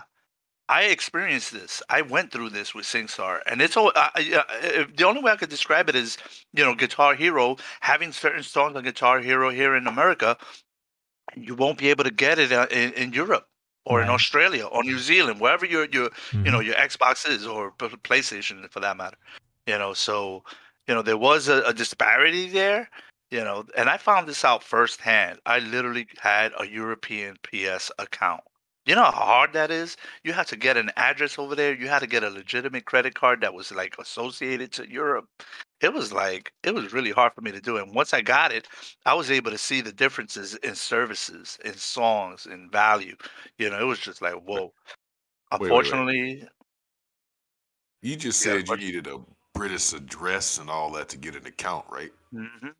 [0.67, 1.81] I experienced this.
[1.89, 3.91] I went through this with SingStar, and it's all.
[3.95, 6.19] I, I, the only way I could describe it is,
[6.53, 10.37] you know, Guitar Hero having certain songs on Guitar Hero here in America,
[11.35, 13.47] you won't be able to get it uh, in, in Europe
[13.85, 14.05] or right.
[14.05, 16.45] in Australia or New Zealand, wherever your your mm-hmm.
[16.45, 19.17] you know your Xbox is or PlayStation for that matter.
[19.65, 20.43] You know, so
[20.87, 22.89] you know there was a, a disparity there.
[23.31, 25.39] You know, and I found this out firsthand.
[25.45, 28.41] I literally had a European PS account
[28.87, 29.97] You know how hard that is?
[30.23, 31.75] You have to get an address over there.
[31.75, 35.27] You had to get a legitimate credit card that was like associated to Europe.
[35.81, 37.77] It was like it was really hard for me to do.
[37.77, 38.67] And once I got it,
[39.05, 43.15] I was able to see the differences in services, in songs, in value.
[43.57, 44.73] You know, it was just like, whoa.
[45.57, 46.05] wait, wait.
[46.13, 46.47] Unfortunately,
[48.01, 51.45] You just Yeah, said you needed a British address and all that to get an
[51.45, 52.11] account, right?
[52.33, 52.73] mhm.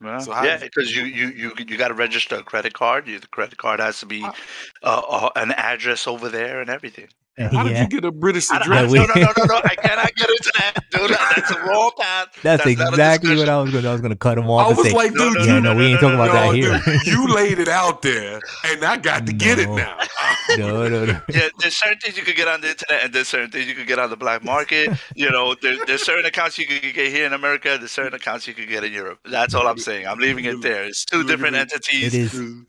[0.00, 3.08] Well, So yeah, because you you you you got to register a credit card.
[3.08, 4.34] You, the credit card has to be
[4.82, 7.08] uh, uh, an address over there and everything.
[7.38, 8.90] How did yeah, you get a British I, I, address?
[8.90, 9.56] we- no, no, no, no, no!
[9.64, 11.10] I cannot get into that, dude.
[11.10, 12.28] That's a wrong path.
[12.42, 13.48] that's, not a exactly what.
[13.48, 13.82] I was going.
[13.82, 15.40] to I was going to cut him off and was say, like, No, dude, no,
[15.42, 17.68] you, "Yeah, no, no!" we ain't talking about no, that here." dude, you laid it
[17.68, 19.98] out there, and I got to get it now.
[20.56, 21.20] no, no, no.
[21.28, 23.74] Yeah, there's certain things you could get on the internet, and there's certain things you
[23.74, 24.98] could get on the black market.
[25.14, 27.76] You know, there, there's certain accounts you could get here in America.
[27.78, 29.18] There's certain accounts you could get in Europe.
[29.30, 30.06] That's all I'm saying.
[30.06, 30.84] I'm leaving it there.
[30.84, 32.14] It's two different entities.
[32.14, 32.64] It is.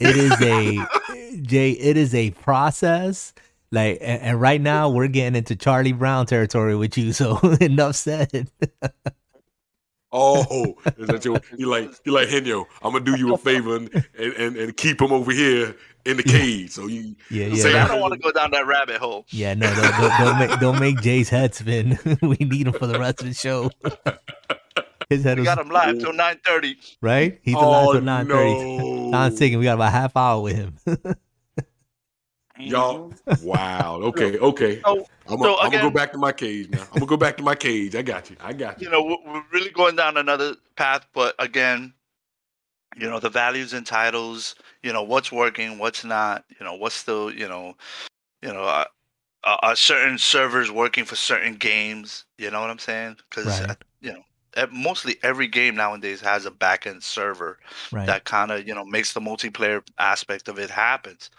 [0.00, 1.72] It is a Jay.
[1.72, 3.34] It is a process.
[3.72, 7.12] Like, and, and right now we're getting into Charlie Brown territory with you.
[7.12, 8.48] So enough said.
[10.12, 11.40] Oh, is that your?
[11.56, 12.64] You like you like Henyo?
[12.82, 16.16] I'm gonna do you a favor and, and, and, and keep him over here in
[16.16, 16.72] the cage.
[16.72, 17.54] So you Yeah, yeah.
[17.62, 19.24] say I I don't want to go down that rabbit hole.
[19.28, 21.96] Yeah, no, don't, don't, don't make don't make Jay's head spin.
[22.22, 23.70] we need him for the rest of the show.
[25.08, 26.96] His head We was got him live till 9:30.
[27.02, 27.38] right.
[27.42, 28.78] He's oh alive till nine thirty.
[28.78, 30.76] no, Don's thinking we got about a half hour with him.
[32.62, 33.12] Y'all.
[33.42, 34.00] Wow.
[34.10, 34.38] Okay.
[34.38, 34.80] Okay.
[34.84, 36.82] So, I'm, gonna go back to my cage now.
[36.82, 37.94] I'm gonna go back to my cage.
[37.94, 38.36] I got you.
[38.40, 38.86] I got you.
[38.86, 41.06] you know, we're we're really going down another path.
[41.14, 41.92] But again,
[42.96, 44.54] you know, the values and titles.
[44.82, 46.44] You know, what's working, what's not.
[46.58, 47.32] You know, what's still.
[47.32, 47.76] You know,
[48.42, 48.64] you know.
[48.64, 48.84] Uh,
[49.44, 52.24] uh, are certain servers working for certain games?
[52.38, 53.16] You know what I'm saying?
[53.28, 53.76] Because Right.
[54.00, 57.58] you know, mostly every game nowadays has a back end server
[57.92, 58.06] Right.
[58.06, 61.30] that kind of you know makes the multiplayer aspect of it happens.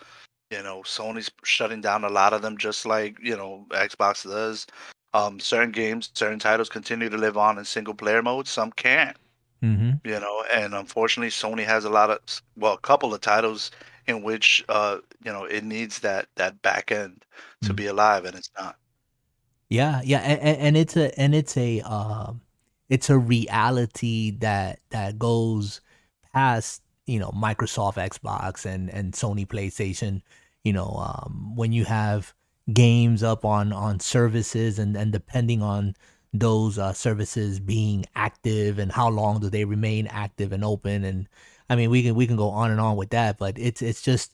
[0.52, 4.68] You know, Sony's shutting down a lot of them, just like you know Xbox does.
[5.14, 8.48] Um, certain games, certain titles continue to live on in single player mode.
[8.48, 9.18] Some can't.
[9.64, 9.92] mm-hmm.
[10.08, 12.20] You know, and unfortunately, Sony has a lot of
[12.58, 13.72] well, a couple of titles
[14.08, 17.24] in which uh, you know it needs that that back end
[17.64, 17.76] to Mm.
[17.76, 18.76] be alive, and it's not.
[19.70, 22.42] Yeah, yeah, and, and- and it's a and it's a um,
[22.90, 25.80] it's a reality that that goes
[26.34, 30.22] past you know Microsoft, Xbox, and and Sony PlayStation.
[30.64, 32.34] You know, um, when you have
[32.72, 35.96] games up on on services and and depending on
[36.34, 41.04] those uh, services being active and how long do they remain active and open.
[41.04, 41.28] And
[41.70, 44.02] I mean we can we can go on and on with that but it's it's
[44.02, 44.34] just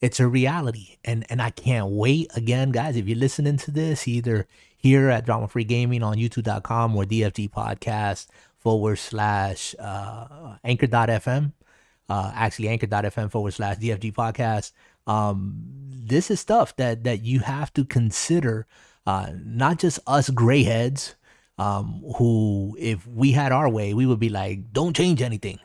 [0.00, 0.98] it's a reality.
[1.04, 2.30] And and i can't wait.
[2.36, 6.96] Again guys if you're listening to this either here at drama free gaming on youtube.com
[6.96, 8.26] or dfg podcast
[8.58, 11.52] forward slash uh anchor.fm
[12.08, 14.72] uh actually anchor.fm forward slash dfg podcast
[15.06, 15.54] um
[16.04, 18.66] this is stuff that that you have to consider
[19.06, 21.16] uh not just us gray heads
[21.58, 25.58] um who if we had our way we would be like don't change anything.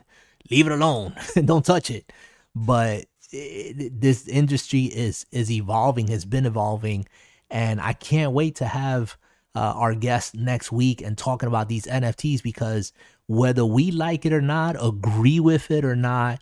[0.50, 1.14] Leave it alone.
[1.44, 2.10] Don't touch it.
[2.54, 7.06] But it, this industry is is evolving has been evolving
[7.50, 9.16] and i can't wait to have
[9.54, 12.92] uh, our guest next week and talking about these nfts because
[13.26, 16.40] whether we like it or not agree with it or not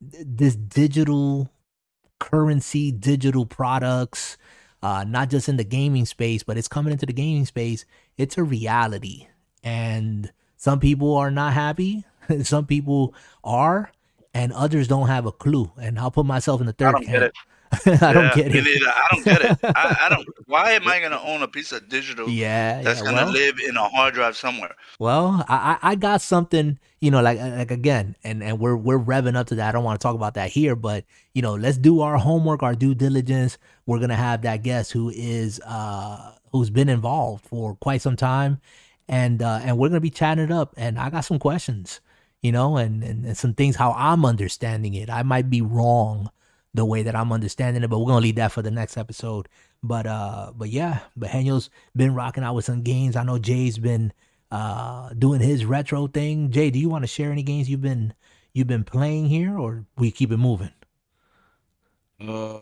[0.00, 1.50] this digital
[2.18, 4.36] currency digital products
[4.82, 7.84] uh, not just in the gaming space but it's coming into the gaming space.
[8.16, 9.26] It's a reality.
[9.62, 12.04] And some people are not happy.
[12.42, 13.92] Some people are
[14.34, 15.70] and others don't have a clue.
[15.80, 17.34] And i'll put myself in the third I don't get camp.
[17.86, 18.88] i don't get it neither.
[18.88, 19.58] I don't get it.
[19.62, 20.28] I, I don't.
[20.46, 23.56] Why am I gonna own a piece of digital yeah that's yeah, gonna well, live
[23.66, 24.74] in a hard drive somewhere?
[24.98, 28.98] Well, I I I got something, you know, like like again, and and we're we're
[28.98, 29.68] revving up to that.
[29.68, 32.62] I don't want to talk about that here, but you know, let's do our homework,
[32.62, 33.58] our due diligence.
[33.86, 38.60] We're gonna have that guest who is uh who's been involved for quite some time,
[39.08, 40.72] and uh and we're gonna be chatting it up.
[40.76, 42.00] And I got some questions,
[42.42, 45.10] you know, and and, and some things how I'm understanding it.
[45.10, 46.30] I might be wrong
[46.76, 49.48] the way that I'm understanding it, but we're gonna leave that for the next episode.
[49.82, 53.16] But uh, but yeah, but Henyo's been rocking out with some games.
[53.16, 54.12] I know Jay's been
[54.52, 56.50] uh doing his retro thing.
[56.50, 58.14] Jay, do you want to share any games you've been
[58.52, 60.70] you've been playing here, or we keep it moving?
[62.20, 62.60] Uh,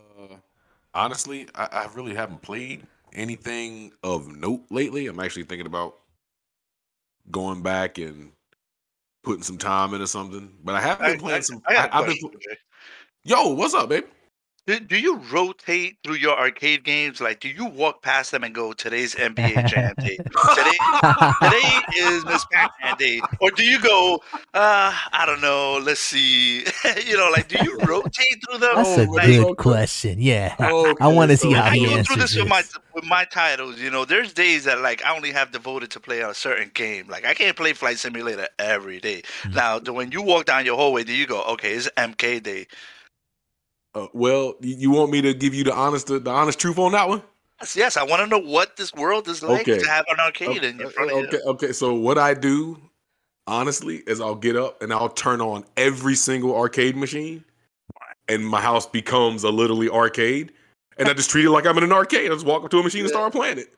[0.95, 5.07] honestly, I, I really haven't played anything of note lately.
[5.07, 5.97] I'm actually thinking about
[7.31, 8.33] going back and
[9.23, 10.53] putting some time into something.
[10.63, 11.63] But I have been I, I, playing some.
[11.67, 12.31] I got a I, have been.
[13.27, 13.45] Question.
[13.45, 14.05] pl- Yo, what's up, babe?
[14.67, 17.21] Do, do you rotate through your arcade games?
[17.21, 20.17] Like, do you walk past them and go, "Today's NBA Jam day.
[20.55, 20.79] Today,
[21.43, 24.23] today is Miss Pac-Man day," or do you go,
[24.55, 25.77] uh, "I don't know.
[25.83, 26.65] Let's see."
[27.07, 28.77] you know, like, do you rotate through them?
[28.77, 29.55] That's a Like, good okay.
[29.55, 30.17] question.
[30.19, 32.49] Yeah, I Okay, want to see so- how I he go through answers this with
[32.49, 32.63] my
[32.95, 33.79] with my titles.
[33.79, 36.71] You know, there's days that like I only have devoted to play on a certain
[36.73, 37.07] game.
[37.07, 39.25] Like I can't play Flight Simulator every day.
[39.43, 39.55] Mm.
[39.55, 42.67] Now, when you walk down your hallway, do you go, "Okay, it's MK day"?
[43.95, 47.09] Uh, well, you want me to give you the honest the honest truth on that
[47.09, 47.23] one?
[47.61, 47.97] Yes, yes.
[47.97, 49.79] I want to know what this world is like Okay.
[49.79, 51.43] to have an arcade Okay, in your front of okay, you.
[51.51, 51.73] okay.
[51.73, 52.77] So what I do,
[53.47, 57.45] honestly, is I'll get up and I'll turn on every single arcade machine,
[58.29, 60.53] and my house becomes a literally arcade.
[60.97, 62.31] And I just treat it like I'm in an arcade.
[62.31, 63.75] I just walk up to a machine and start playing it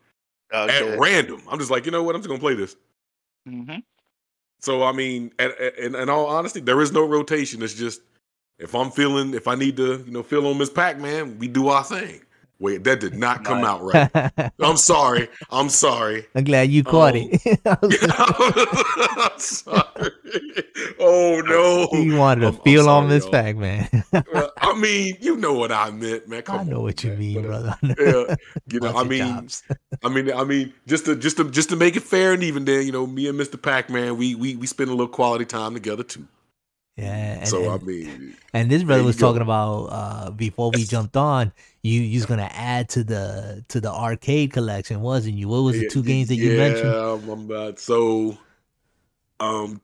[0.52, 0.92] Okay.
[0.92, 1.42] at random.
[1.50, 2.14] I'm just like, you know what?
[2.14, 2.76] I'm just gonna play this.
[3.48, 3.82] Mhm.
[4.60, 7.62] So I mean, and in, in all honesty, there is no rotation.
[7.62, 8.00] It's just
[8.58, 11.68] if I'm feeling, if I need to, you know, feel on Miss Pac-Man, we do
[11.68, 12.20] our thing.
[12.58, 14.10] Wait, that did not come out right.
[14.62, 15.28] I'm sorry.
[15.50, 16.26] I'm sorry.
[16.34, 17.28] I'm glad you caught Oh.
[17.30, 17.60] it.
[17.66, 20.10] I was like, I'm sorry.
[20.98, 21.86] Oh no.
[22.00, 23.28] you wanted to I'm- I'm feel on sorry, Miss.
[23.28, 24.04] Pac-Man.
[24.56, 26.40] I mean, you know what I meant, man.
[26.42, 27.18] Come I know on, what you man.
[27.18, 27.76] mean, But, uh, brother.
[27.98, 28.34] Yeah,
[28.72, 29.48] you know, I mean.
[30.02, 32.64] I mean, I mean, just to just to just to make it fair and even,
[32.64, 33.60] then you know, me and Mr.
[33.60, 36.26] Pac-Man, we we we spend a little quality time together too.
[36.96, 37.38] Yeah.
[37.40, 39.28] And, so I mean, and this brother you was go.
[39.28, 41.52] talking about uh, before we jumped on.
[41.82, 45.48] You you was gonna add to the to the arcade collection, wasn't you?
[45.48, 46.94] What was the two y- games that you yeah, mentioned?
[46.94, 48.36] I'm, I'm about, so,
[49.38, 49.80] um,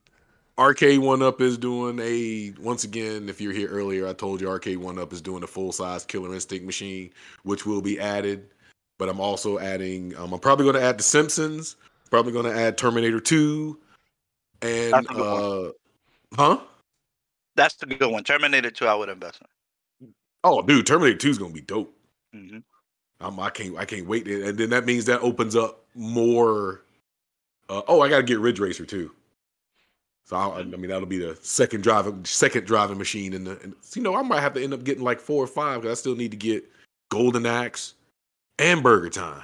[0.57, 3.29] Arcade One Up is doing a once again.
[3.29, 6.05] If you're here earlier, I told you Arcade One Up is doing a full size
[6.05, 7.09] Killer Instinct machine,
[7.43, 8.49] which will be added.
[8.99, 10.15] But I'm also adding.
[10.17, 11.75] Um, I'm probably going to add The Simpsons.
[12.11, 13.79] Probably going to add Terminator Two,
[14.61, 15.71] and That's a uh,
[16.35, 16.59] huh?
[17.55, 18.23] That's the good one.
[18.23, 20.13] Terminator 2, I would invest in.
[20.43, 21.95] Oh, dude, Terminator Two is going to be dope.
[22.33, 22.49] in.
[22.49, 22.57] hmm
[23.25, 24.27] I'm, I can't I can't wait.
[24.27, 26.81] And then that means that opens up more.
[27.69, 29.11] Uh, oh, I got to get Ridge Racer too.
[30.25, 33.57] So I, I mean that'll be the second driving second driving machine in the.
[33.61, 35.97] In, you know I might have to end up getting like four or five because
[35.97, 36.65] I still need to get
[37.09, 37.93] Golden Axe
[38.59, 39.43] and Burger Time.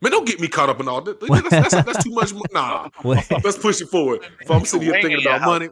[0.00, 1.18] Man, don't get me caught up in all that.
[1.20, 2.32] That's, that's, that's too much.
[2.32, 4.20] mo- Nah, What- let's push it forward.
[4.40, 5.68] If I'm sitting here thinking about money,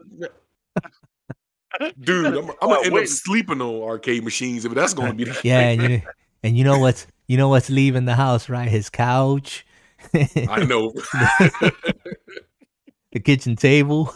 [1.99, 3.03] dude, I'm, I'm gonna end wait.
[3.03, 6.01] up sleeping on arcade machines if that's gonna be the yeah, and you
[6.43, 8.67] and you know what's you know what's leaving the house, right?
[8.69, 9.65] His couch,
[10.13, 10.93] I know.
[13.11, 14.13] the kitchen table.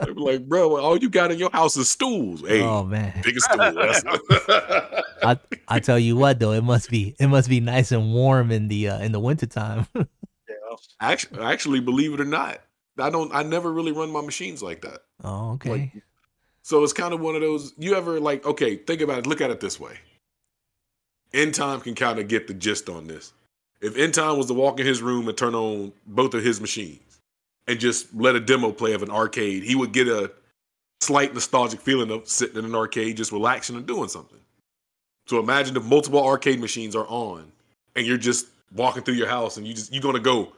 [0.00, 2.40] They be like, bro, all you got in your house is stools.
[2.46, 3.20] Hey, Oh man.
[3.22, 3.60] biggest stool.
[5.22, 8.50] I I tell you what though, it must be it must be nice and warm
[8.50, 9.86] in the uh, in the wintertime.
[9.94, 10.04] Yeah.
[11.00, 12.60] actually, actually, believe it or not,
[12.98, 13.34] I don't.
[13.34, 15.00] I never really run my machines like that.
[15.24, 15.70] oh, okay.
[15.70, 16.02] Like,
[16.68, 17.72] so it's kind of one of those.
[17.78, 18.44] You ever like?
[18.44, 19.26] Okay, think about it.
[19.26, 19.96] Look at it this way.
[21.32, 23.32] End time can kind of get the gist on this.
[23.80, 26.60] If End time was to walk in his room and turn on both of his
[26.60, 27.20] machines
[27.66, 30.30] and just let a demo play of an arcade, he would get a
[31.00, 34.40] slight nostalgic feeling of sitting in an arcade, just relaxing and doing something.
[35.26, 37.50] So imagine if multiple arcade machines are on
[37.96, 40.52] and you're just walking through your house and you just you're gonna go,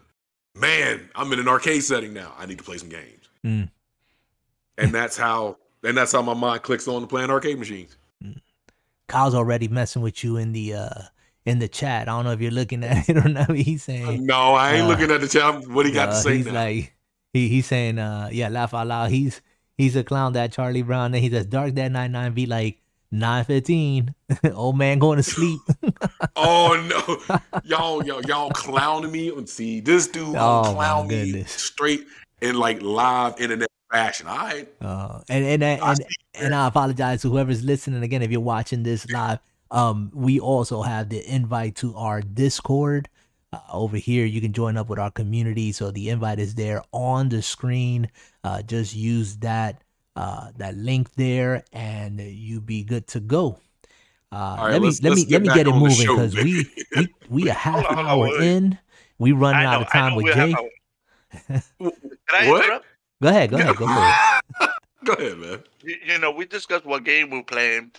[0.56, 2.32] man, I'm in an arcade setting now.
[2.36, 3.28] I need to play some games.
[3.46, 3.70] Mm.
[4.76, 7.96] And that's how and that's how my mind clicks on to playing arcade machines.
[9.08, 11.02] Kyle's already messing with you in the uh
[11.46, 12.08] in the chat.
[12.08, 13.50] I don't know if you're looking at it or not.
[13.50, 15.66] He's saying No, I ain't Uh, looking at the chat.
[15.68, 16.52] What he got to say he's now?
[16.52, 16.94] like
[17.32, 19.10] he he's saying uh yeah, laugh out loud.
[19.10, 19.40] He's
[19.76, 21.10] he's a clown that Charlie Brown.
[21.12, 22.80] Then he says Dark Dad 99 be like
[23.12, 24.14] 915.
[24.54, 25.60] Old man going to sleep.
[26.36, 29.28] oh no, y'all, y'all, y'all clowning me.
[29.30, 32.06] And see, this dude Oh, clown me straight
[32.40, 34.26] in like live internet fashion.
[34.26, 36.00] All right, Uh, and and and, I and,
[36.34, 39.38] and I apologize to whoever's listening again if you're watching this live.
[39.70, 43.08] Um, we also have the invite to our Discord
[43.52, 44.26] uh, over here.
[44.26, 48.10] You can join up with our community, so the invite is there on the screen.
[48.42, 49.82] Uh, just use that
[50.16, 53.58] uh that link there, and you be good to go.
[54.32, 56.34] Uh, right, let me let's- let let's me get let me get it moving because
[56.34, 57.14] we, baby.
[57.28, 58.48] we we a half Hold on, hold on, hour wait, wait.
[58.48, 58.78] in.
[59.18, 60.52] We running I out of time with we'll Jay.
[60.52, 61.92] our- Can
[62.32, 62.64] I What?
[62.64, 62.86] interrupt?
[63.22, 63.92] Go ahead, go ahead, go for
[64.64, 64.70] it.
[65.04, 65.62] Go ahead, man.
[65.82, 67.92] You, you know, we discussed what game we're playing.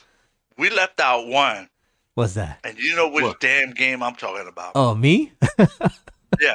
[0.59, 1.67] We left out one,
[2.13, 2.59] What's that?
[2.63, 3.39] and you know which What?
[3.39, 4.73] damn game I'm talking about.
[4.75, 5.31] Oh, me?
[6.39, 6.53] Yeah.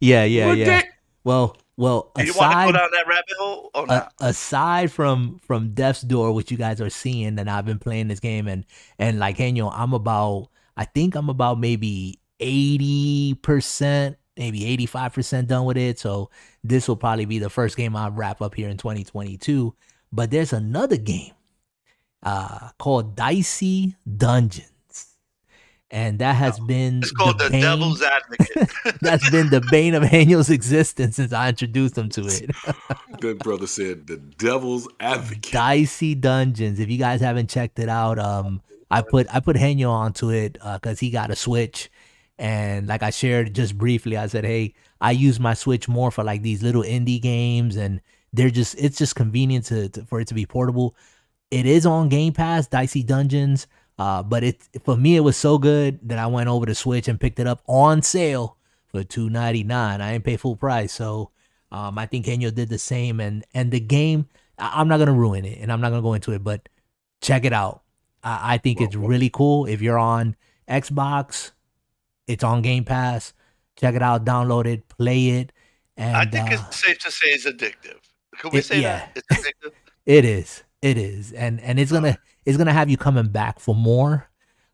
[0.00, 0.64] Yeah, yeah, What yeah.
[0.66, 0.84] that-
[1.24, 4.92] Well, well, Do you want to aside go down that rabbit hole or uh, aside
[4.92, 8.46] from from Death's Door, which you guys are seeing, and I've been playing this game,
[8.48, 8.64] and
[8.98, 15.12] and like Henyo, I'm about, I think I'm about maybe eighty percent, maybe eighty five
[15.12, 15.98] percent done with it.
[15.98, 16.30] So
[16.64, 19.74] this will probably be the first game I wrap up here in 2022.
[20.12, 21.32] But there's another game
[22.22, 24.70] uh, called Dicey Dungeons.
[25.88, 28.68] And that has been It's called the, bane- Devil's Advocate.
[29.00, 32.50] that's been the bane of Daniel's existence since I introduced him to it.
[33.20, 35.50] That brother said the devil's advocate.
[35.52, 36.78] Dicey Dungeons.
[36.80, 38.60] If you guys haven't checked it out, um,
[38.90, 41.90] I put I put Henyo onto it because he got a Switch,
[42.38, 46.24] and like I shared just briefly, I said, hey, I use my Switch more for
[46.24, 48.00] like these little indie games, and
[48.32, 50.94] they're just it's just convenient to, to for it to be portable.
[51.50, 53.66] It is on Game Pass, Dicey Dungeons,
[53.98, 57.08] uh, but it for me it was so good that I went over to Switch
[57.08, 58.56] and picked it up on sale
[58.88, 60.00] for two ninety nine.
[60.00, 61.30] I didn't pay full price, so
[61.72, 64.26] um, I think Henyo did the same, and and the game.
[64.58, 66.68] I- I'm not gonna ruin it, and I'm not gonna go into it, but
[67.22, 67.82] check it out.
[68.22, 69.66] I, I think it's really cool.
[69.66, 70.36] If you're on
[70.68, 71.52] Xbox,
[72.26, 73.32] it's on Game Pass.
[73.76, 75.52] Check it out, download it, play it,
[75.96, 77.98] and I think uh, it's safe to say it's addictive.
[78.38, 78.98] Could we it- say yeah.
[78.98, 79.12] that?
[79.16, 79.72] It's addictive?
[80.06, 83.74] it is, it is, and and it's gonna it's gonna have you coming back for
[83.74, 84.28] more,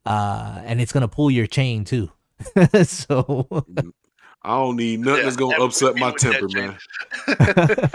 [0.06, 2.10] uh, and it's gonna pull your chain too.
[2.84, 3.46] so
[4.42, 6.78] I don't need nothing Yeah, that's gonna that upset my temper, man.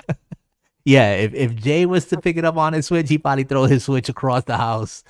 [0.86, 3.66] yeah, if if Jay was to pick it up on his Switch, he probably throw
[3.66, 5.04] his Switch across the house.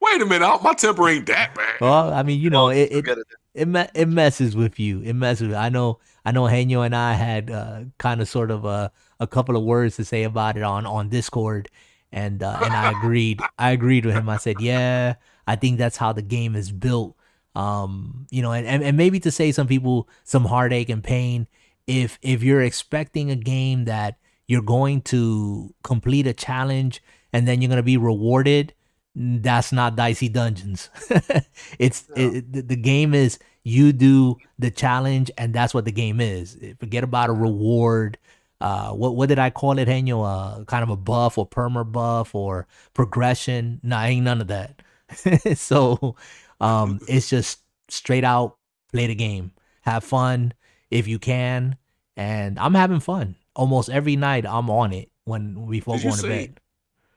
[0.00, 1.80] Wait a minute, I- my temper ain't that bad.
[1.80, 3.18] Well, I mean, you know, it it, it.
[3.54, 5.00] it me- it messes with you.
[5.02, 5.48] It messes.
[5.48, 5.98] With, I know.
[6.24, 6.44] I know.
[6.44, 10.04] Henyo and I had uh, kind of sort of a a couple of words to
[10.04, 11.68] say about it on on Discord,
[12.12, 13.40] and uh, and I agreed.
[13.58, 14.28] I agreed with him.
[14.28, 15.14] I said, yeah,
[15.46, 17.16] I think that's how the game is built.
[17.54, 21.46] Um, you know, and, and and maybe to save some people some heartache and pain,
[21.86, 27.60] if if you're expecting a game that you're going to complete a challenge and then
[27.60, 28.72] you're going to be rewarded
[29.20, 30.88] that's not dicey dungeons.
[31.78, 36.56] It's it, the- game is you do the challenge and that's what the game is.
[36.78, 38.16] Forget about a reward.
[38.60, 40.24] Uh what what did i call it Henyo?
[40.24, 43.80] uh kind of a buff or perma buff or progression?
[43.82, 44.80] No ain't none of that.
[45.56, 46.16] So
[46.60, 48.56] um it's just straight out
[48.92, 49.52] play the game.
[49.82, 50.52] Have fun
[50.90, 51.76] if you can.
[52.16, 53.36] And i'm having fun.
[53.54, 56.60] Almost every night i'm on it when before Did going to bed.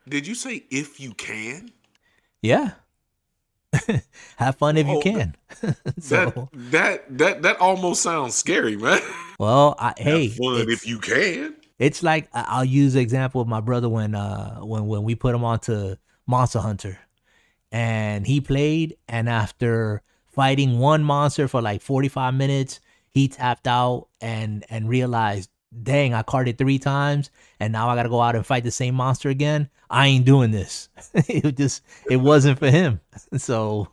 [0.07, 1.71] Did you say if you can?
[2.43, 2.73] Yeah
[4.37, 5.35] have fun if you Oh, can
[5.99, 9.01] so That that that that almost sounds scary, man.
[9.39, 11.55] well I, hey Have fun if you can.
[11.79, 15.15] It's like I- I'll use the example of my brother when uh when when we
[15.15, 15.95] put him onto
[16.27, 16.99] Monster Hunter,
[17.71, 22.79] and he played, and after fighting one monster for like forty five minutes,
[23.11, 25.49] he tapped out and and realized,
[25.81, 28.71] dang, I carted three times, and now I got to go out and fight the
[28.71, 29.69] same monster again.
[29.89, 30.89] I ain't doing this.
[31.13, 32.99] it just it wasn't for him.
[33.37, 33.89] So,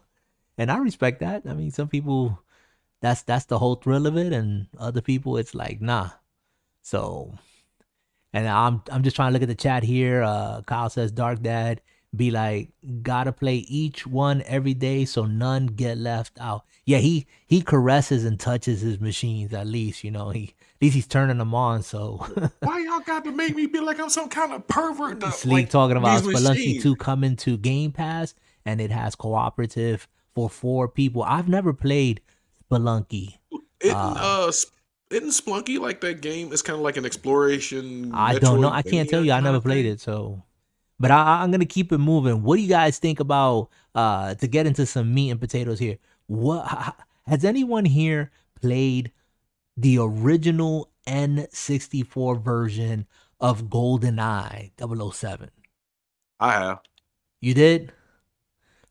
[0.59, 1.43] and I respect that.
[1.49, 2.43] I mean, some people
[3.01, 6.11] that's that's the whole thrill of it, and other people it's like nah.
[6.83, 7.35] So
[8.33, 10.23] and I'm I'm just trying to look at the chat here.
[10.23, 11.81] Uh, Kyle says, "Dark Dad,
[12.15, 12.71] be like,
[13.03, 18.25] gotta play each one every day so none get left out." Yeah, he he caresses
[18.25, 19.53] and touches his machines.
[19.53, 21.83] At least you know he least he's turning them on.
[21.83, 22.27] So
[22.61, 25.23] Why y'all got to make me be like I'm some kind of pervert?
[25.35, 30.49] Sleek like, talking about Spelunky 2 coming to Game Pass, and it has cooperative for
[30.49, 31.23] four people.
[31.23, 32.21] I've never played
[32.71, 33.39] Spelunky.
[33.81, 34.53] Isn't Uh, uh,
[35.11, 36.53] isn't Splunky like that game?
[36.53, 38.13] It's kind of like an exploration.
[38.15, 38.71] I don't know.
[38.71, 39.33] I can't tell you.
[39.33, 40.43] I never played it, so.
[41.01, 42.43] But I, I'm gonna keep it moving.
[42.43, 45.99] What do you guys think about uh to get into some meat and potatoes here?
[46.27, 46.95] What
[47.27, 49.11] has anyone here played
[49.81, 53.07] the original N64 version
[53.41, 55.51] of GoldenEye 007?
[56.39, 56.81] I have.
[57.41, 57.93] You did?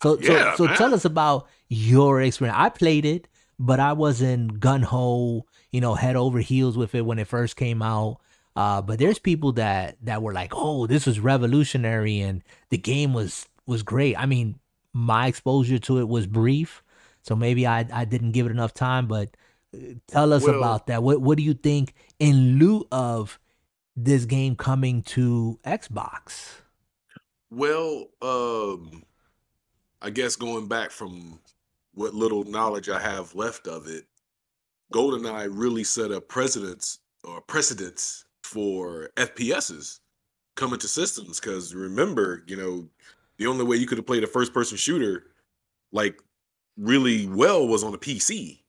[0.01, 2.57] So Yeah, so so tell us about your experience.
[2.57, 3.27] I played it,
[3.59, 7.55] but I wasn't gun ho, you know, head over heels with it when it first
[7.55, 8.19] came out.
[8.55, 13.13] Uh, but there's people that that were like, "Oh, this was revolutionary," and the game
[13.13, 14.17] was was great.
[14.17, 14.59] I mean,
[14.93, 16.83] my exposure to it was brief,
[17.21, 19.07] so maybe I I didn't give it enough time.
[19.07, 19.35] But
[20.07, 21.03] tell us Well- about that.
[21.03, 23.39] What what do you think in lieu of
[23.95, 26.61] this game coming to Xbox?
[27.51, 29.03] Well, um,
[30.01, 31.39] I guess going back from
[31.93, 34.05] what little knowledge I have left of it,
[34.93, 39.99] GoldenEye really set a precedence or precedence for FPSs
[40.55, 41.39] coming to systems.
[41.39, 42.87] Because remember, you know,
[43.37, 45.25] the only way you could have played a first-person shooter
[45.91, 46.21] like
[46.77, 48.61] really well was on a PC,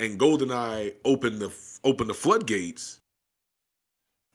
[0.00, 1.52] and GoldenEye opened the
[1.84, 3.00] opened the floodgates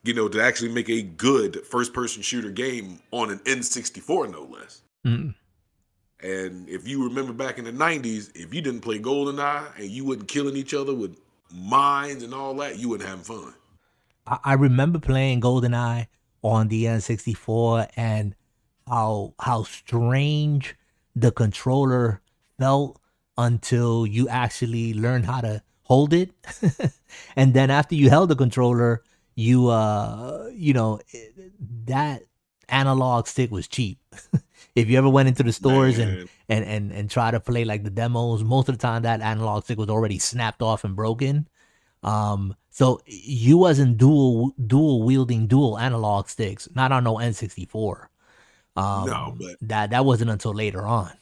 [0.04, 4.44] you know, to actually make a good first person shooter game on an N64, no
[4.44, 4.82] less.
[5.04, 5.34] Mm.
[6.22, 10.04] And if you remember back in the 90s, if you didn't play GoldenEye and you
[10.04, 11.16] wasn't killing each other with
[11.50, 13.54] mines and all that, you wasn't having fun.
[14.26, 16.06] I, I remember playing GoldenEye
[16.42, 18.34] on the N64, and
[18.86, 20.76] how how strange
[21.16, 22.20] the controller
[22.58, 23.00] felt
[23.36, 26.30] until you actually learn how to hold it.
[27.36, 29.02] and then after you held the controller,
[29.36, 31.00] you uh you know
[31.86, 32.22] that
[32.68, 33.98] analog stick was cheap.
[34.74, 37.84] if you ever went into the stores and, and and and try to play like
[37.84, 41.48] the demos, most of the time that analog stick was already snapped off and broken.
[42.02, 48.06] Um, so you wasn't dual dual wielding dual analog sticks, not on no N64.
[48.76, 51.12] Um, no, but that that wasn't until later on.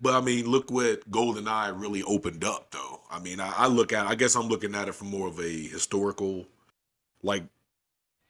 [0.00, 3.00] But I mean, look what GoldenEye really opened up, though.
[3.10, 5.38] I mean, I, I look at, I guess I'm looking at it from more of
[5.38, 6.46] a historical,
[7.22, 7.44] like,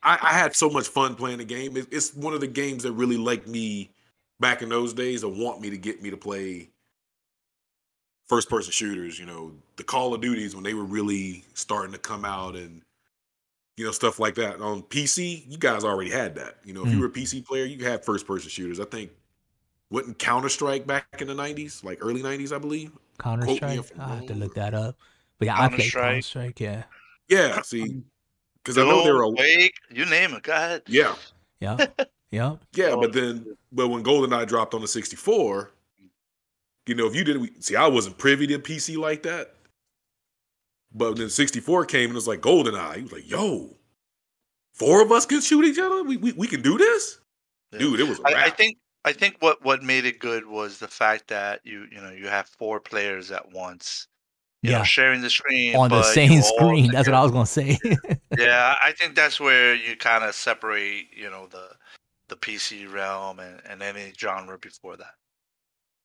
[0.03, 1.77] I, I had so much fun playing the game.
[1.77, 3.91] It, it's one of the games that really like me
[4.39, 6.69] back in those days, or want me to get me to play
[8.29, 9.19] first person shooters.
[9.19, 12.83] You know, the Call of Duties when they were really starting to come out, and
[13.77, 14.61] you know stuff like that.
[14.61, 16.59] On PC, you guys already had that.
[16.65, 16.95] You know, if mm.
[16.95, 18.81] you were a PC player, you had first person shooters.
[18.81, 19.11] I think
[19.91, 22.93] wasn't Counter Strike back in the nineties, like early nineties, I believe.
[23.19, 23.81] Counter Strike.
[23.99, 24.97] I have to look that up.
[25.39, 26.61] But yeah, I played Counter Strike.
[26.61, 26.85] Yeah.
[27.29, 27.63] Yeah.
[27.63, 28.05] See, um,
[28.63, 29.75] because I know there were awake.
[29.91, 30.43] you name it.
[30.43, 30.83] Go ahead.
[30.87, 31.15] Yeah.
[31.61, 31.87] Yeah.
[32.31, 32.57] Yeah.
[32.73, 35.71] Yeah, but then, but when GoldenEye dropped on the sixty four,
[36.87, 39.55] you know, if you didn't see, I wasn't privy to PC like that.
[40.95, 42.97] But then 64 came and it was like GoldenEye.
[42.97, 43.77] He was like, yo,
[44.73, 46.05] four of us can shoot each other?
[46.05, 47.21] We we, we can do this?
[47.73, 47.81] Yeah.
[47.81, 50.89] Dude, it was I, I, think I think what what made it good was the
[50.89, 54.09] fact that you you know you have four players at once.
[54.63, 56.91] You yeah, know, sharing the screen on the same screen.
[56.91, 57.79] That's what I was gonna say.
[58.39, 61.69] yeah, I think that's where you kind of separate, you know, the
[62.29, 65.15] the PC realm and, and any genre before that.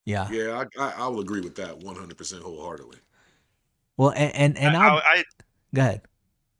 [0.06, 2.97] Yeah, yeah, I I, I will agree with that one hundred percent wholeheartedly.
[3.95, 5.24] Well, and and, and I, I, I
[5.74, 6.02] go ahead.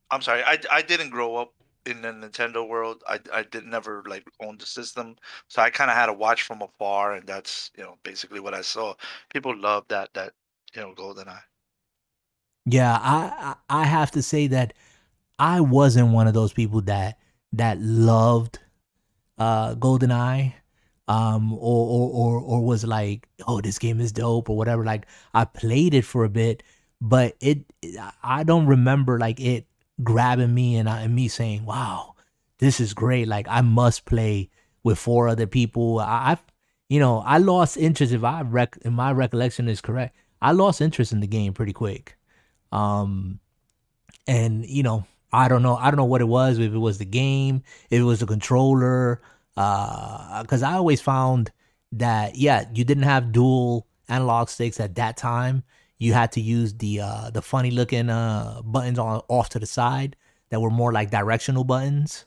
[0.10, 1.54] I'm sorry, I I didn't grow up
[1.90, 3.04] in the Nintendo world.
[3.08, 5.18] I I did never like own the system,
[5.48, 8.54] so I kind of had to watch from afar, and that's you know basically what
[8.54, 8.96] I saw.
[9.30, 10.34] People love that that
[10.76, 11.42] you know GoldenEye.
[12.66, 14.74] Yeah, I I have to say that
[15.40, 17.20] I wasn't one of those people that
[17.54, 18.60] that loved
[19.40, 20.54] uh GoldenEye
[21.08, 25.08] um or, or or or was like oh this game is dope or whatever like
[25.34, 26.64] I played it for a bit
[27.02, 27.60] but it
[28.24, 29.68] I don't remember like it
[30.04, 32.16] grabbing me and, I, and me saying, "Wow,
[32.60, 33.28] this is great!
[33.28, 34.50] Like I must play
[34.84, 36.44] with four other people." I, have
[36.90, 40.16] you know, I lost interest if I rec if my recollection is correct.
[40.42, 42.18] I lost interest in the game pretty quick.
[42.72, 43.40] Um,
[44.28, 46.58] and you know, I don't know, I don't know what it was.
[46.58, 49.22] If it was the game, if it was the controller,
[49.58, 51.52] uh, because I always found
[51.92, 55.64] that yeah, you didn't have dual analog sticks at that time
[56.00, 59.66] you had to use the uh, the funny looking uh, buttons on off to the
[59.68, 60.16] side
[60.50, 62.26] that were more like directional buttons.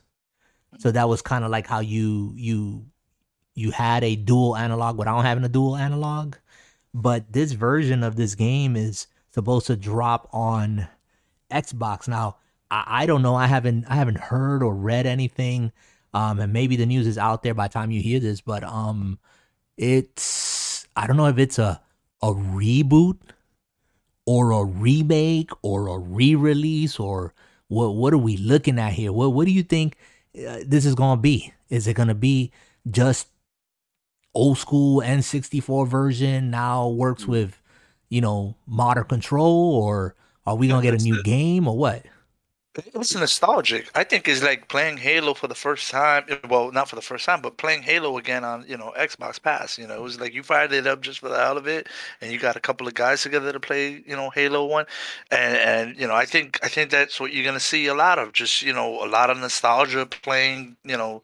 [0.79, 2.85] So that was kind of like how you you
[3.55, 6.35] you had a dual analog without having a dual analog.
[6.93, 10.87] But this version of this game is supposed to drop on
[11.51, 12.07] Xbox.
[12.07, 12.37] Now,
[12.69, 13.35] I, I don't know.
[13.35, 15.71] I haven't I haven't heard or read anything.
[16.13, 18.63] Um, and maybe the news is out there by the time you hear this, but
[18.63, 19.17] um,
[19.77, 21.81] it's I don't know if it's a
[22.21, 23.17] a reboot
[24.25, 27.33] or a remake or a re-release or
[27.67, 29.11] what what are we looking at here?
[29.11, 29.97] What what do you think
[30.35, 31.53] uh, this is going to be?
[31.69, 32.51] Is it going to be
[32.89, 33.27] just
[34.33, 37.29] old school N64 version now works mm.
[37.29, 37.61] with
[38.09, 40.15] you know modern control or
[40.45, 42.03] are we going to get a new game or what
[42.75, 43.89] it's nostalgic.
[43.93, 46.25] I think it's like playing Halo for the first time.
[46.49, 49.77] Well, not for the first time, but playing Halo again on you know Xbox Pass.
[49.77, 51.87] You know, it was like you fired it up just for the hell of it,
[52.19, 54.85] and you got a couple of guys together to play you know Halo One,
[55.29, 58.17] and and you know I think I think that's what you're gonna see a lot
[58.17, 58.33] of.
[58.33, 60.75] Just you know a lot of nostalgia playing.
[60.83, 61.21] You know,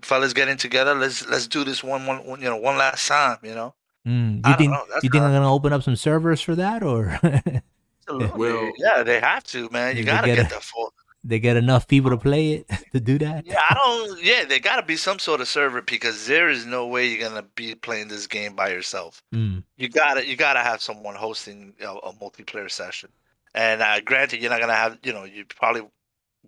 [0.00, 0.94] fellas getting together.
[0.94, 3.38] Let's let's do this one one, one you know one last time.
[3.42, 3.74] You know.
[4.06, 7.20] Mm, you think you think I'm gonna open up some servers for that or?
[8.08, 9.96] Well, yeah, they have to, man.
[9.96, 10.92] You gotta get, get the full.
[11.24, 13.46] They get enough people to play it to do that.
[13.46, 14.22] Yeah, I don't.
[14.22, 17.46] Yeah, they gotta be some sort of server because there is no way you're gonna
[17.54, 19.22] be playing this game by yourself.
[19.34, 19.64] Mm.
[19.76, 23.10] You gotta, you gotta have someone hosting a, a multiplayer session.
[23.54, 25.82] And uh, granted, you're not gonna have, you know, you probably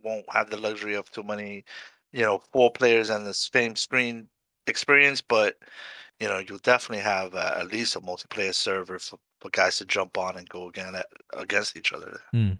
[0.03, 1.65] won't have the luxury of too many,
[2.13, 4.29] you know, four players on the same screen
[4.67, 5.57] experience, but
[6.21, 9.85] you know, you'll definitely have uh, at least a multiplayer server for for guys to
[9.85, 12.21] jump on and go again at, against each other.
[12.35, 12.59] Mm.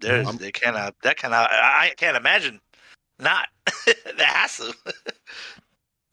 [0.00, 2.60] There's they cannot that cannot I can't imagine
[3.18, 3.48] not
[3.86, 4.74] that has to.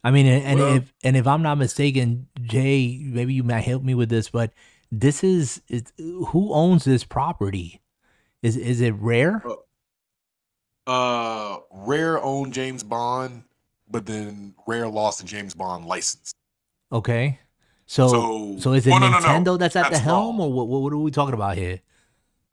[0.03, 3.83] I mean, and, well, if and if I'm not mistaken, Jay, maybe you might help
[3.83, 4.51] me with this, but
[4.91, 5.61] this is
[5.97, 7.81] who owns this property?
[8.43, 9.43] Is is it Rare?
[10.85, 13.43] Uh, uh Rare owned James Bond,
[13.89, 16.33] but then Rare lost the James Bond license.
[16.91, 17.39] Okay.
[17.87, 19.57] So so, So, is it Oh, no, no, Nintendo no.
[19.57, 20.47] that's at the helm, wrong.
[20.49, 20.91] or what, what?
[20.93, 21.81] are we talking about here?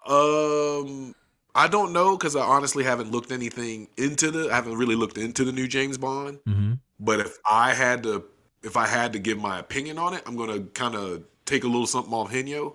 [0.07, 1.15] Um,
[1.55, 4.51] I don't know because I honestly haven't looked anything into the.
[4.51, 6.39] I haven't really looked into the new James Bond.
[6.47, 6.75] Mm-hmm.
[7.01, 8.25] But if I had to,
[8.63, 11.67] if I had to give my opinion on it, I'm gonna kind of take a
[11.67, 12.75] little something off Henyo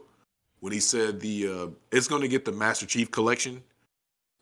[0.59, 3.63] when he said the uh, it's gonna get the Master Chief collection.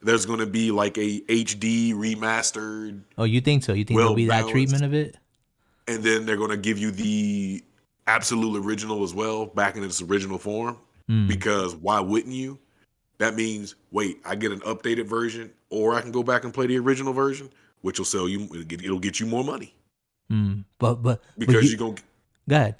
[0.02, 3.74] There's gonna be like a HD remastered, Oh, you think so?
[3.74, 5.18] You think there'll be that treatment of it?
[5.88, 7.64] and then they're gonna give you the
[8.08, 10.78] absolute original as well, back in its original form.
[11.08, 11.28] Hmm.
[11.28, 12.60] Because why wouldn't you?
[13.18, 16.68] That means wait, I get an updated version, or I can go back and play
[16.68, 17.50] the original version,
[17.82, 18.50] which will sell you.
[18.54, 19.74] It'll get, you more money
[20.30, 20.62] Hmm.
[20.80, 22.02] But but but because you, you're gonna
[22.50, 22.76] go ahead.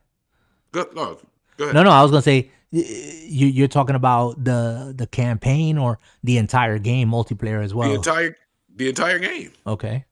[0.72, 1.20] go, no,
[1.58, 1.76] go ahead.
[1.76, 6.38] No, no, I was gonna say you you're talking about the the campaign or the
[6.38, 7.90] entire game multiplayer as well.
[7.90, 8.36] the entire
[8.76, 9.52] the entire game.
[9.68, 10.06] okay.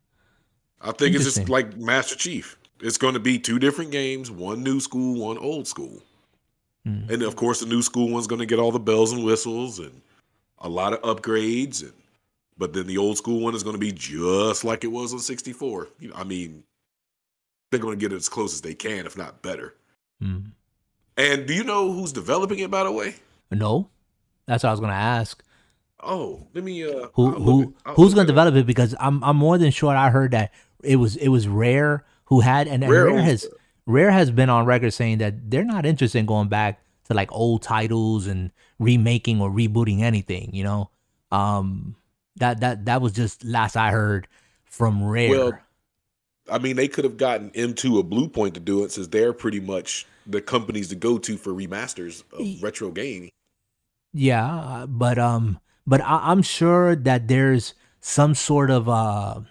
[0.86, 2.58] I think it's just like Master Chief.
[2.84, 6.02] It's going to be two different games, one new school, one old school.
[6.86, 7.10] Hmm.
[7.10, 9.80] And of course, the new school one's going to get all the bells and whistles
[9.80, 10.02] and
[10.60, 11.82] a lot of upgrades.
[11.82, 11.94] And
[12.58, 15.20] but then the old school one is going to be just like it was on
[15.20, 15.88] 64.
[16.00, 16.64] You know, I mean,
[17.72, 19.76] they're going to get it as close as they can, if not better.
[20.22, 20.40] Hmm.
[21.16, 23.16] And do you know who's developing it, by the way?
[23.52, 23.90] No,
[24.46, 25.44] that's what I was gonna ask.
[26.00, 26.84] Oh, let me.
[26.84, 28.66] Uh, Who I'll who who's gonna develop it?
[28.66, 30.52] Because I'm I'm more than sure I heard that
[30.84, 32.04] it was it was Rare
[32.34, 33.48] who had and, and Rare Rare, has.
[33.86, 37.32] Rare has been on record saying that they're not interested in going back to like
[37.32, 40.50] old titles and remaking or rebooting anything.
[40.52, 40.90] You know,
[41.32, 41.96] um,
[42.38, 44.28] that that that was just last I heard
[44.66, 45.30] from Rare.
[45.30, 45.60] Well,
[46.52, 49.60] I mean, they could have gotten into a Bluepoint to do it since they're pretty
[49.60, 53.30] much the companies to go to for remasters of retro gaming.
[54.12, 59.42] Yeah, uh, but um, but I, I'm sure that there's some sort of uh,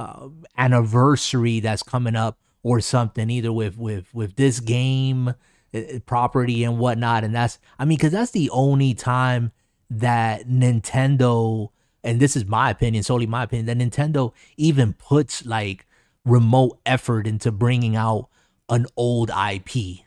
[0.00, 5.98] uh, anniversary that's coming up or something, either with with with this game uh, uh,
[6.06, 9.52] property and whatnot, and that's I mean, because that's the only time
[9.90, 11.68] that Nintendo,
[12.02, 15.86] and this is my opinion, solely my opinion, that Nintendo even puts like
[16.24, 18.28] remote effort into bringing out
[18.68, 20.04] an old IP.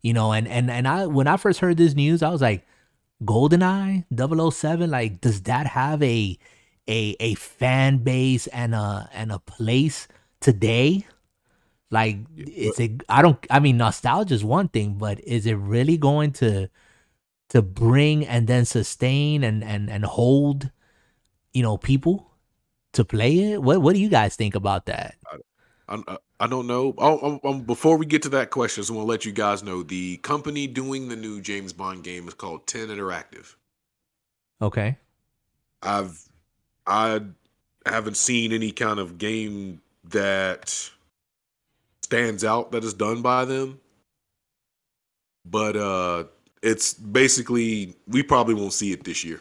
[0.00, 2.66] You know, and and and I when I first heard this news, I was like,
[3.22, 4.04] GoldenEye
[4.52, 6.38] 007, like, does that have a
[6.88, 10.08] a a fan base and a and a place
[10.40, 11.06] today?
[11.90, 13.02] Like, is it?
[13.08, 13.38] I don't.
[13.50, 16.68] I mean, nostalgia is one thing, but is it really going to
[17.50, 20.70] to bring and then sustain and and and hold,
[21.52, 22.30] you know, people
[22.94, 23.62] to play it?
[23.62, 25.14] What What do you guys think about that?
[25.88, 26.94] I, I, I don't know.
[26.98, 29.62] Oh, um, um, before we get to that question, I want to let you guys
[29.62, 33.54] know the company doing the new James Bond game is called Ten Interactive.
[34.60, 34.98] Okay.
[35.82, 36.28] I've
[36.86, 37.20] I
[37.86, 40.90] haven't seen any kind of game that
[42.02, 43.80] stands out that is done by them.
[45.46, 46.24] But uh
[46.62, 49.40] it's basically we probably won't see it this year.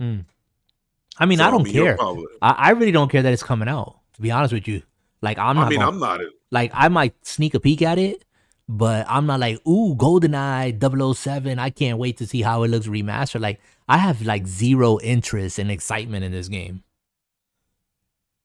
[0.00, 1.96] I mean, So, I don't you'll care.
[1.96, 3.98] probably- I, I really don't care that it's coming out.
[4.14, 4.82] To be honest with you,
[5.22, 5.66] like I'm not.
[5.66, 8.24] I mean, gonna- I'm not a, like I might sneak a peek at it,
[8.68, 10.78] but I'm not like, ooh, GoldenEye
[11.14, 11.58] 007.
[11.58, 13.40] I can't wait to see how it looks remastered.
[13.40, 16.82] Like I have like zero interest and excitement in this game.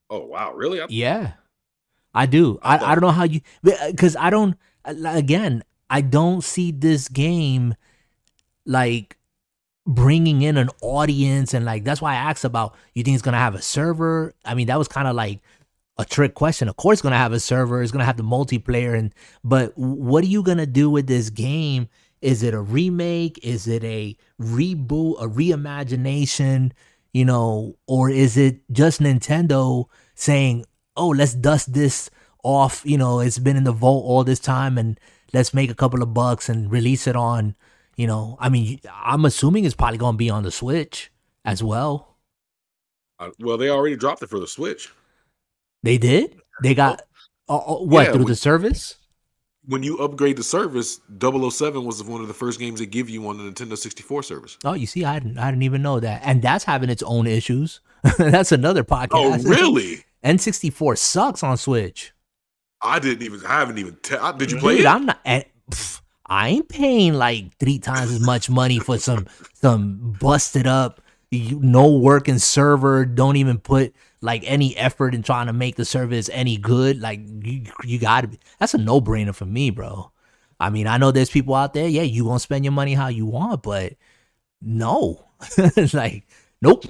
[0.09, 0.81] Oh wow, really?
[0.81, 1.33] I, Yeah,
[2.13, 2.59] I do.
[2.61, 5.63] I I, I don't know how you because uh, I don't uh, again.
[5.89, 7.75] I don't see this game
[8.65, 9.17] like
[9.87, 13.37] bringing in an audience and like that's why I asked about you think it's gonna
[13.37, 14.33] have a server.
[14.45, 15.39] I mean that was kind of like
[15.97, 16.69] a trick question.
[16.69, 17.81] Of course, it's gonna have a server.
[17.81, 19.13] It's gonna have the multiplayer and
[19.43, 21.89] but what are you gonna do with this game?
[22.21, 23.39] Is it a remake?
[23.43, 25.21] Is it a reboot?
[25.21, 26.71] A reimagination?
[27.13, 30.65] You know, or is it just Nintendo saying,
[30.95, 32.09] "Oh, let's dust this
[32.43, 32.83] off"?
[32.85, 34.99] You know, it's been in the vault all this time, and
[35.33, 37.55] let's make a couple of bucks and release it on.
[37.95, 41.11] You know, I mean, I'm assuming it's probably gonna be on the Switch
[41.45, 42.17] as well.
[43.17, 44.89] I- well, they already dropped it for the Switch.
[45.83, 46.39] They did.
[46.61, 47.01] They got
[47.49, 48.95] uh, uh, what Yeah, through we- the service?
[49.69, 53.27] When you upgrade the service, 007 was one of the first games they give you
[53.27, 54.57] on the Nintendo 64 service.
[54.65, 57.27] Oh, you see, I didn't, I didn't even know that, and that's having its own
[57.27, 57.79] issues.
[58.17, 59.09] that's another podcast.
[59.13, 60.05] Oh, really?
[60.23, 62.13] N64 sucks on Switch.
[62.81, 63.45] I didn't even.
[63.45, 63.95] I haven't even.
[64.01, 64.87] Te- I, did you play Dude, it?
[64.87, 65.19] I'm not.
[65.23, 70.65] And, pff, I ain't paying like three times as much money for some some busted
[70.65, 70.99] up,
[71.29, 73.05] you, no working server.
[73.05, 77.01] Don't even put like any effort in trying to make the service any good.
[77.01, 78.37] Like you, you got to.
[78.59, 80.11] That's a no brainer for me, bro.
[80.59, 81.87] I mean, I know there's people out there.
[81.87, 83.93] Yeah, you gonna spend your money how you want, but
[84.61, 85.25] no,
[85.93, 86.27] like
[86.61, 86.83] nope,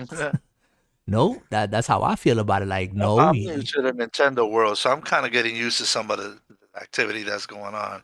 [1.07, 2.67] no, that that's how I feel about it.
[2.67, 5.85] Like, no, I'm new to the Nintendo world, so I'm kind of getting used to
[5.85, 6.39] some of the
[6.81, 8.03] activity that's going on.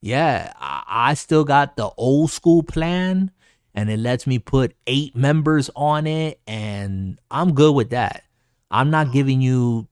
[0.00, 3.30] yeah, I, I still got the old school plan,
[3.74, 8.24] and it lets me put eight members on it, and I'm good with that.
[8.70, 9.88] I'm not giving you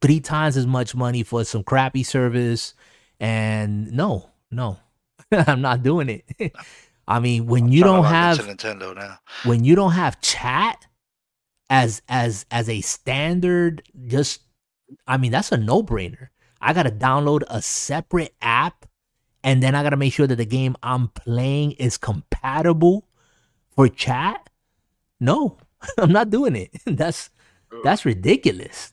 [0.00, 2.74] three times as much money for some crappy service,
[3.20, 4.78] and no, no,
[5.32, 6.52] I'm not doing it.
[7.08, 9.18] I mean, when you Trying to don't have Nintendo now.
[9.44, 10.86] when you don't have chat
[11.70, 14.42] as as as a standard just
[15.06, 16.28] i mean that's a no-brainer
[16.60, 18.86] i gotta download a separate app
[19.42, 23.08] and then i gotta make sure that the game i'm playing is compatible
[23.74, 24.50] for chat
[25.20, 25.56] no
[25.98, 27.30] i'm not doing it that's
[27.82, 28.92] that's ridiculous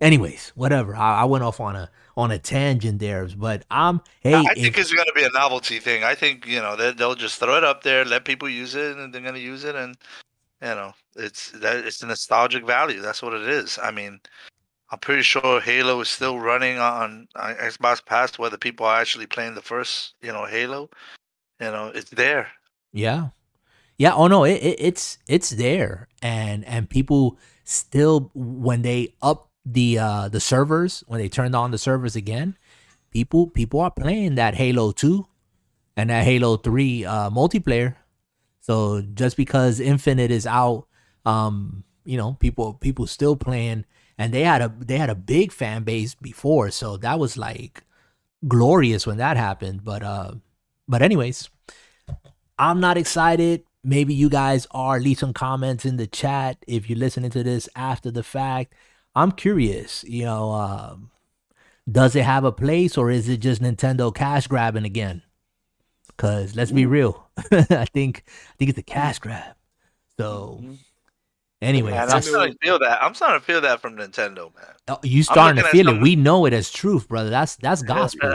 [0.00, 4.34] anyways whatever I, I went off on a on a tangent there but i'm hey
[4.34, 6.04] I if- think it's going to be a novelty thing.
[6.04, 8.96] I think you know they, they'll just throw it up there, let people use it,
[8.96, 9.96] and they're going to use it, and
[10.62, 13.00] you know it's that it's a nostalgic value.
[13.00, 13.78] That's what it is.
[13.82, 14.20] I mean,
[14.90, 19.26] I'm pretty sure Halo is still running on, on Xbox Pass, whether people are actually
[19.26, 20.88] playing the first, you know, Halo.
[21.60, 22.48] You know, it's there.
[22.92, 23.28] Yeah.
[23.98, 26.08] Yeah, oh no, it, it it's it's there.
[26.22, 31.70] And and people still when they up the uh the servers, when they turned on
[31.72, 32.56] the servers again,
[33.10, 35.26] people people are playing that Halo 2
[35.96, 37.96] and that Halo 3 uh multiplayer.
[38.60, 40.86] So just because Infinite is out,
[41.24, 43.84] um, you know, people people still playing
[44.16, 47.82] and they had a they had a big fan base before, so that was like
[48.46, 49.84] glorious when that happened.
[49.84, 50.34] But uh
[50.88, 51.50] but anyways,
[52.58, 53.64] I'm not excited.
[53.84, 54.98] Maybe you guys are.
[55.00, 58.74] Leave some comments in the chat if you're listening to this after the fact.
[59.14, 61.10] I'm curious, you know, um,
[61.90, 65.22] does it have a place or is it just Nintendo cash grabbing again?
[66.16, 69.54] Cause let's be real, I think I think it's a cash grab.
[70.18, 70.62] So,
[71.62, 73.02] anyway, And I'm that's- starting to feel that.
[73.02, 74.74] I'm starting to feel that from Nintendo, man.
[74.88, 75.92] oh, you starting to feel it.
[75.92, 77.30] some- We know it as truth, brother.
[77.30, 78.34] That's that's gospel.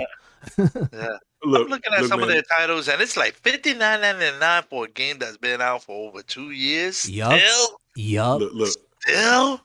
[0.57, 1.17] Yeah.
[1.43, 4.01] Look, I'm looking at look, some of man, their titles, and it's like fifty nine
[4.01, 7.09] ninety nine for a game that's been out for over two years.
[7.09, 7.39] Yup.
[7.39, 8.39] Still, Yup.
[8.39, 8.69] Look, look.
[9.01, 9.61] still.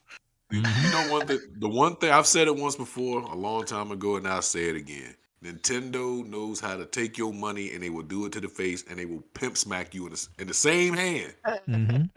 [0.51, 0.93] You Mhm.
[0.93, 1.41] know one thing.
[1.59, 4.69] The one thing I've said it once before, a long time ago, and I'll say
[4.71, 5.15] it again.
[5.45, 8.83] Nintendo knows how to take your money, and they will do it to the face,
[8.91, 11.33] and they will pimp smack you in the, in the same hand,
[11.69, 12.11] Mhm.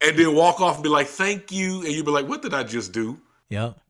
[0.00, 2.54] and then walk off and be like, "Thank you," and you'll be like, "What did
[2.54, 3.80] I just do?" Yup.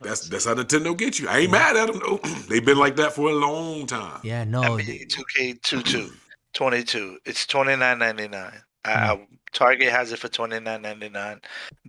[0.00, 1.28] That's that's how Nintendo gets you.
[1.28, 2.18] I ain't mad at them though.
[2.48, 4.20] They've been like that for a long time.
[4.22, 4.44] Yeah.
[4.44, 4.60] No.
[4.62, 5.10] NBA
[5.64, 6.10] 2K22
[6.54, 7.18] 22.
[7.24, 8.60] It's twenty nine ninety nine.
[8.84, 9.10] Hmm.
[9.10, 9.16] Uh,
[9.52, 11.40] Target has it for twenty nine ninety nine.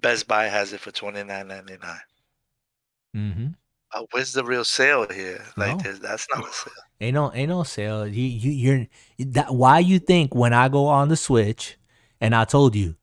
[0.02, 2.00] Best Buy has it for twenty nine ninety nine.
[3.16, 3.48] Mm-hmm.
[3.94, 5.44] Uh, where's the real sale here?
[5.56, 5.84] Like No.
[5.84, 6.74] there's- that's not a sale.
[7.00, 8.08] Ain't no ain't no sale.
[8.08, 8.88] You you you're
[9.32, 11.78] that why you think when I go on the Switch
[12.20, 12.96] and I told you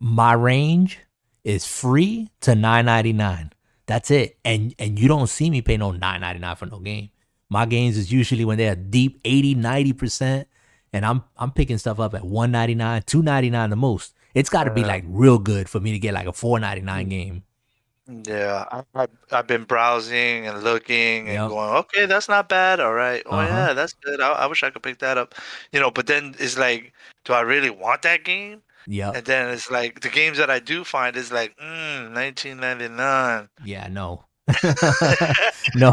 [0.00, 0.98] my range
[1.44, 3.52] is free to nine ninety nine.
[3.88, 4.38] That's it.
[4.46, 7.10] And and you don't see me pay no nine ninety nine for no game.
[7.50, 10.46] My games is usually when they're deep 80, 90%.
[10.94, 14.14] And I'm I'm picking stuff up at 199, 299 the most.
[14.34, 17.44] It's gotta be like real good for me to get like a 499 game.
[18.26, 21.48] Yeah, I, I've been browsing and looking and Yep.
[21.48, 22.80] going, okay, that's not bad.
[22.80, 23.22] All right.
[23.26, 23.68] Oh, Uh-huh.
[23.68, 24.20] yeah, that's good.
[24.22, 25.34] I, I wish I could pick that up.
[25.72, 28.62] You know, but then it's like, do I really want that game?
[28.88, 29.16] Yep.
[29.16, 33.48] And then it's like, the games that I do find is like, mm, 1999.
[33.64, 34.24] Yeah, no.
[35.74, 35.92] no.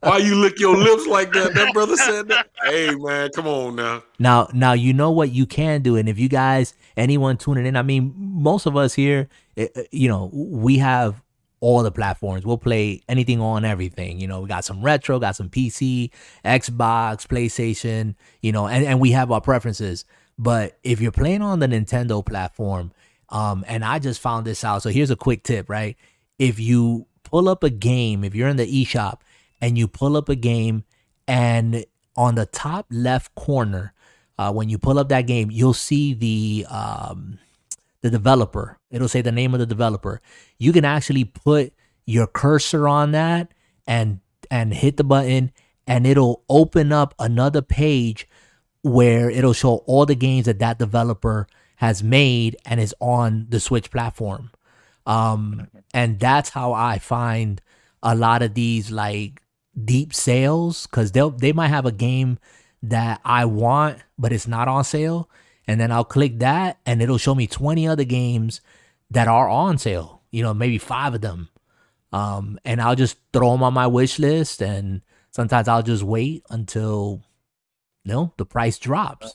[0.00, 1.54] Why you lick your lips like that?
[1.54, 2.48] That brother said that.
[2.62, 4.04] Hey man, come on now.
[4.20, 7.74] Now, now you know what you can do, and if you guys, anyone tuning in,
[7.74, 11.20] I mean, most of us here, eh, eh, you know, we have
[11.58, 12.46] all the platforms.
[12.46, 14.20] We'll play anything on everything.
[14.20, 16.10] You know, we got some retro, got some PC,
[16.44, 18.14] Xbox, PlayStation.
[18.42, 20.04] You know, and and we have our preferences.
[20.42, 22.90] But if you're playing on the Nintendo platform,
[23.28, 25.96] um, and I just found this out, so here's a quick tip, right?
[26.36, 29.20] If you pull up a game, if you're in the eShop
[29.60, 30.82] and you pull up a game
[31.28, 31.84] and
[32.16, 33.94] on the top left corner,
[34.36, 37.38] uh, when you pull up that game, you'll see the um,
[38.00, 38.78] the developer.
[38.90, 40.20] It'll say the name of the developer.
[40.58, 41.72] You can actually put
[42.04, 43.52] your cursor on that
[43.86, 44.18] and
[44.50, 45.52] and hit the button,
[45.86, 48.26] and it'll open up another page
[48.82, 53.60] where it'll show all the games that that developer has made and is on the
[53.60, 54.50] Switch platform.
[55.06, 57.60] Um, and that's how I find
[58.02, 59.42] a lot of these like
[59.84, 62.38] deep sales because they'll they might have a game
[62.82, 65.30] that I want, but it's not on sale.
[65.66, 68.60] And then I'll click that and it'll show me 20 other games
[69.10, 71.48] that are on sale, you know, maybe five of them.
[72.12, 74.60] Um, and I'll just throw them on my wish list.
[74.60, 77.22] And sometimes I'll just wait until,
[78.04, 79.34] you know, the price drops.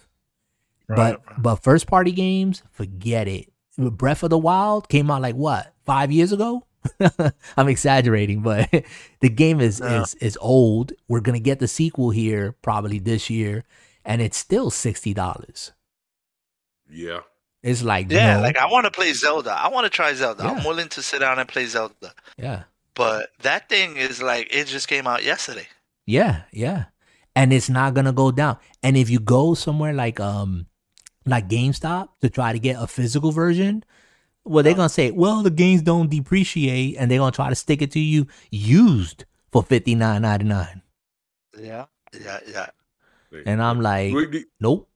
[0.88, 3.52] But but first party games, forget it.
[3.78, 6.66] Breath of the Wild came out like what five years ago.
[7.58, 8.70] I'm exaggerating, but
[9.20, 10.04] the game is Yeah.
[10.04, 10.94] is is old.
[11.10, 13.66] We're gonna get the sequel here probably this year,
[14.06, 15.74] and it's still sixty dollars.
[16.90, 17.20] Yeah.
[17.64, 19.52] It's like Yeah, no, like I want to play Zelda.
[19.52, 20.44] I want to try Zelda.
[20.44, 22.14] I'm willing to sit down and play Zelda.
[22.38, 22.64] yeah,
[22.94, 25.68] But that thing is like it just came out yesterday.
[26.06, 26.86] yeah, yeah,
[27.38, 28.58] and it's not gonna go down.
[28.84, 30.66] And if you go somewhere like um
[31.26, 33.84] like GameStop to try to get a physical version,
[34.44, 37.82] well, they're gonna say, well, the games don't depreciate, and they're gonna try to stick
[37.82, 40.82] it to you used for fifty nine ninety nine.
[41.60, 41.86] Yeah,
[42.20, 42.70] yeah, yeah.
[43.46, 44.14] And I'm like,
[44.60, 44.90] nope.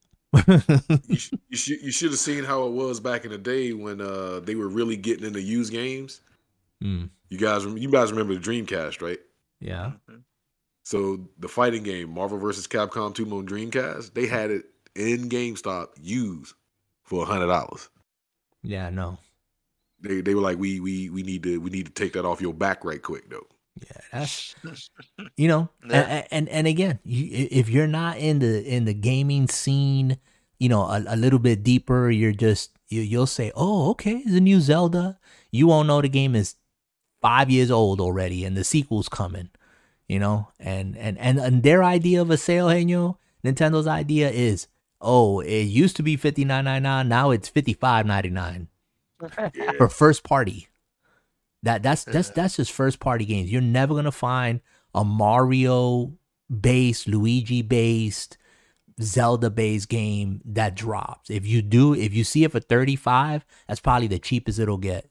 [0.48, 3.72] you, sh- you should you should have seen how it was back in the day
[3.74, 6.22] when uh they were really getting into used games.
[6.82, 9.20] Mm, You guys, you guys remember the Dreamcast, right?
[9.60, 9.92] yeah.
[10.84, 12.66] So the fighting game Marvel vs.
[12.66, 14.64] Capcom 2 on Dreamcast, they had it
[14.96, 16.54] in GameStop used
[17.04, 17.88] for a hundred dollars.
[18.62, 19.18] Yeah, no.
[20.00, 22.40] They they were like, we we we need to we need to take that off
[22.40, 23.46] your back right quick though.
[23.80, 24.54] Yeah, that's
[25.36, 26.08] you know, Yeah.
[26.08, 30.18] and, and and again, you, if you're not in the in the gaming scene,
[30.58, 34.34] you know, a, a little bit deeper, you're just you, you'll say, "Oh, okay, it's
[34.36, 35.18] a new Zelda."
[35.50, 36.56] You won't know the game is
[37.22, 39.50] five years old already, and the sequel's coming.
[40.12, 44.28] You know, and and and, and their idea of a sale, hey Henyo, Nintendo's idea
[44.30, 44.66] is,
[45.00, 48.68] "Oh, it used to be fifty nine ninety nine, now it's fifty five ninety nine
[49.54, 49.72] Yeah.
[49.78, 50.68] for first party.
[51.62, 53.50] That that's that's that's just first party games.
[53.50, 54.60] You're never gonna find
[54.94, 56.12] a Mario
[56.50, 58.36] based, Luigi based,
[59.00, 61.30] Zelda based game that drops.
[61.30, 65.08] If you do, if you see it for 35, that's probably the cheapest it'll get.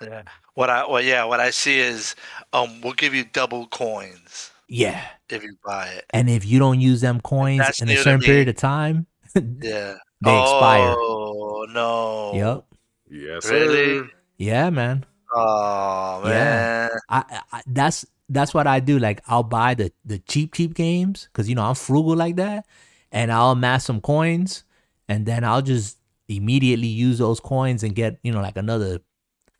[0.00, 0.22] Yeah.
[0.54, 2.14] What I well yeah, what I see is
[2.52, 5.04] um we'll give you double coins Yeah.
[5.28, 6.04] if you buy it.
[6.10, 9.96] And if you don't use them coins That's in a certain period of time, Yeah.
[10.20, 10.94] they expire.
[10.96, 12.34] Oh no.
[12.34, 12.64] Yep.
[13.10, 13.98] Yes, Really?
[13.98, 14.10] sir.
[14.38, 15.06] Yeah, man.
[15.34, 16.28] Oh Yeah.
[16.28, 16.90] man.
[17.08, 18.98] I, I that's that's what I do.
[18.98, 22.66] Like I'll buy the the cheap cheap games because you know I'm frugal like that,
[23.12, 24.64] and I'll amass some coins,
[25.08, 29.00] and then I'll just immediately use those coins and get you know like another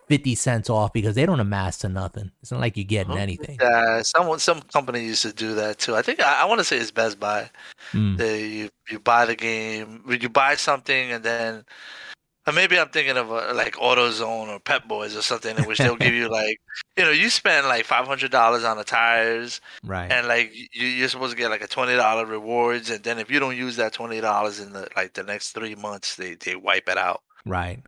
[0.08, 2.30] fifty cents off because they don't amass to nothing.
[2.42, 3.18] It's not like you're getting Huh?
[3.18, 3.58] anything.
[3.60, 5.94] Yeah, someone some company used to do that too.
[5.96, 7.50] I think I, I want to say it's Best Buy.
[7.92, 8.16] Mm.
[8.16, 11.64] They you, you buy the game, you buy something, and then
[12.46, 15.78] or maybe I'm thinking of uh like AutoZone or Pep Boys or something, in which
[15.78, 16.58] they'll give you like
[16.96, 20.12] you know you spend like five hundred dollars on the tires, Right.
[20.12, 23.30] and like you, you're supposed to get like a twenty dollar rewards, and then if
[23.30, 26.56] you don't use that twenty dollars in the like the next three months, they they
[26.56, 27.22] wipe it out.
[27.46, 27.80] right.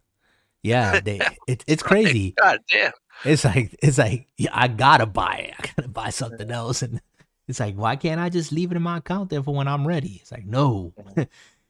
[0.67, 1.01] Yeah.
[1.05, 1.21] They.
[1.47, 2.35] It, it's crazy.
[2.41, 2.93] God damn.
[3.25, 5.55] It's like it's like yeah, I gotta buy it.
[5.59, 7.01] I gotta buy something else, and
[7.49, 9.87] it's like why can't I just leave it in my account there for when I'm
[9.87, 10.19] ready?
[10.21, 10.93] It's like no,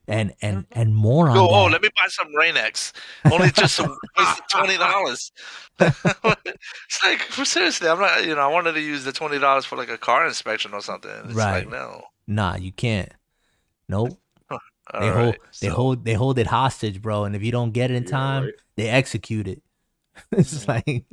[0.08, 0.60] and and mm-hmm.
[0.72, 2.92] and more on Go, oh, let me buy some Rain-X.
[3.30, 3.96] Only just of
[4.50, 5.30] twenty dollars.
[5.78, 8.24] it's like seriously, I'm not.
[8.24, 10.80] You know, I wanted to use the twenty dollars for like a car inspection or
[10.80, 11.10] something.
[11.26, 11.64] It's Right.
[11.64, 12.02] like no.
[12.26, 13.12] Nah, you can't.
[13.88, 14.18] Nope.
[14.92, 17.24] All they right, hold they hold they hold it hostage, bro.
[17.24, 18.54] And if you don't get it in Yeah, time, right.
[18.76, 19.62] they execute it.
[20.32, 21.04] it's like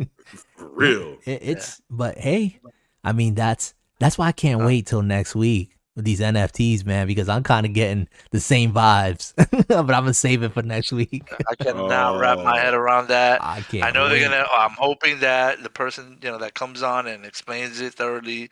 [0.55, 1.21] For real.
[1.25, 2.59] it, it's but hey,
[3.03, 6.85] I mean that's that's why I can't Uh, wait till next week with these NFTs,
[6.85, 9.33] man, because I'm kind of getting the same vibes.
[9.67, 11.29] but I'm gonna save it for next week.
[11.49, 13.43] I cannot wrap my head around that.
[13.43, 13.81] I can't.
[13.81, 14.09] I know wait.
[14.09, 14.45] they're gonna.
[14.57, 18.49] I'm hoping that the person you know that comes on and explains it thoroughly,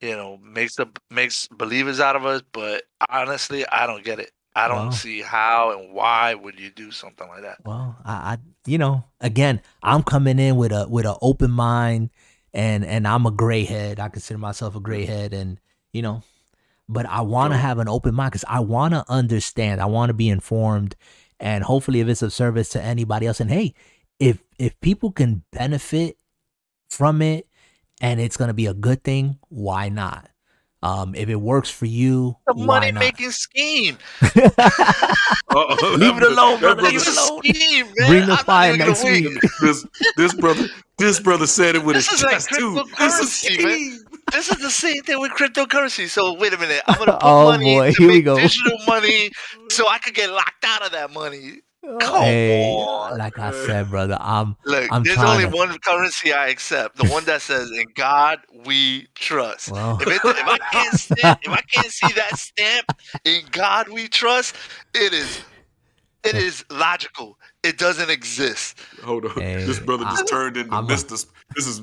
[0.00, 2.42] you know, makes the makes believers out of us.
[2.52, 4.32] But honestly, I don't get it.
[4.54, 4.90] I don't Wow.
[4.90, 7.58] see how and why would you do something like that.
[7.64, 12.10] Well, I, I you know, again, I'm coming in with a with an open mind
[12.52, 13.98] and and I'm a gray head.
[13.98, 15.58] I consider myself a gray head and
[15.92, 16.22] you know,
[16.88, 19.80] but I want to have an open mind cuz I want to understand.
[19.80, 20.94] I want to be informed
[21.40, 23.74] and hopefully if it's of service to anybody else and hey,
[24.20, 26.16] if if people can benefit
[26.88, 27.48] from it
[28.00, 30.30] and it's going to be a good thing, why not?
[30.84, 33.00] Um, if it works for you, The money not?
[33.00, 33.96] making scheme.
[34.20, 37.42] Leave it alone, that brother, brother leave it alone.
[37.42, 38.08] scheme, man.
[38.08, 39.24] Bring the I'm not fire even gonna next wait.
[39.24, 39.38] week.
[39.60, 40.66] This this brother
[40.98, 42.74] this brother said it with This his is like chest too.
[42.98, 43.72] This is cryptocurrency, man.
[43.78, 43.98] scheme.
[44.32, 46.08] This is the same thing with cryptocurrency.
[46.08, 48.36] So wait a minute, I'm gonna put Oh, money boy, to here we make go.
[48.36, 49.30] digital money,
[49.70, 51.60] so I could get locked out of that money.
[52.00, 53.18] Come hey, on.
[53.18, 57.06] like I said, brother, I'm Look, I'm there's only to- one currency I accept: the
[57.08, 59.98] one that says "In God We Trust." well.
[60.00, 62.86] If, it, if I can't stamp, if I can't see that stamp
[63.24, 64.56] "In God We Trust,"
[64.94, 65.42] it is
[66.24, 67.38] it is logical.
[67.62, 68.78] It doesn't exist.
[69.02, 69.32] Hold on.
[69.40, 71.16] Hey, this brother just I- turned into I'm Mr.
[71.20, 71.82] Sp- This is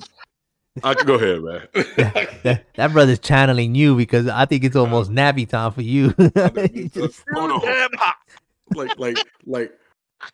[0.84, 1.68] I can go ahead, man.
[2.44, 6.14] that, that brother's channeling you because I think it's almost uh, nappy time for you.
[6.94, 7.90] Just- Hold on.
[8.74, 9.78] Like like like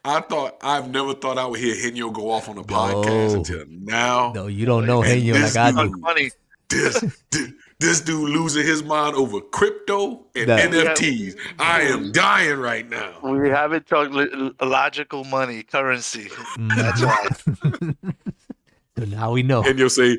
[0.03, 3.35] I thought I've never thought I would hear Henyo go off on a podcast No.
[3.35, 4.31] until now.
[4.33, 6.01] No, you don't know And Henyo this like I dude- do.
[6.01, 6.31] Funny.
[6.69, 6.99] This,
[7.31, 10.57] this this dude losing his mind over crypto and No.
[10.57, 11.37] NFTs.
[11.59, 13.13] I am dying right now.
[13.23, 14.11] We haven't talked
[14.61, 16.25] logical money, currency.
[16.25, 16.67] Mm-hmm.
[16.75, 17.93] That's why.
[18.97, 19.61] so now we know.
[19.63, 20.17] Henyo say,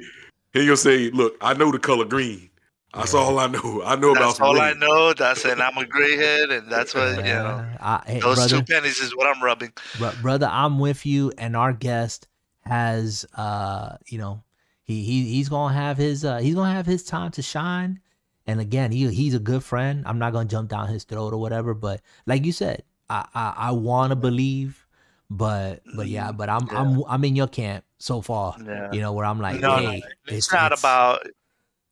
[0.54, 2.47] Henyo say, look, I know the color green.
[2.94, 3.82] That's all I know.
[3.84, 5.12] I know about That's all I know.
[5.12, 7.22] That's and I'm a gray head, and that's what you know.
[7.22, 9.72] Yeah, I, hey, Those brother, two pennies is what I'm rubbing.
[9.98, 12.28] Bro- brother, I'm with you, and our guest
[12.62, 14.42] has, uh, you know,
[14.84, 18.00] he he he's gonna have his uh he's gonna have his time to shine.
[18.46, 20.04] And again, he he's a good friend.
[20.06, 23.54] I'm not gonna jump down his throat or whatever, but like you said, I I,
[23.56, 24.86] I want to believe,
[25.28, 28.56] but but yeah, but I'm I'm I'm in your camp so far.
[28.64, 28.90] Yeah.
[28.92, 31.26] You know where I'm like, No, hey, It's, not about.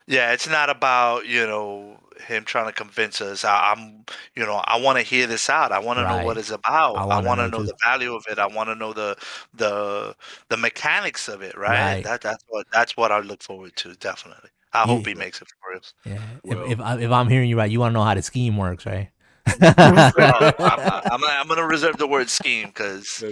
[0.07, 3.45] Yeah, it's not about you know him trying to convince us.
[3.45, 4.05] I, I'm,
[4.35, 5.71] you know, I want to hear this out.
[5.73, 6.97] I want to know what it's about.
[6.97, 8.39] I I wanna know know the value of it.
[8.39, 9.17] I want to know the
[9.55, 10.15] the
[10.49, 11.57] the mechanics of it.
[11.57, 11.95] Right.
[11.97, 12.05] Right.
[12.05, 13.95] That that's what that's what I look forward to.
[13.95, 14.51] Definitely.
[14.73, 15.95] I You- hope he makes it for us.
[16.05, 16.19] Yeah.
[16.45, 18.23] Well- if if, I, if I'm hearing you right, you want to know how the
[18.23, 19.11] scheme works, right?
[19.61, 23.23] No, I'm, I'm, I'm going to reserve the word scheme because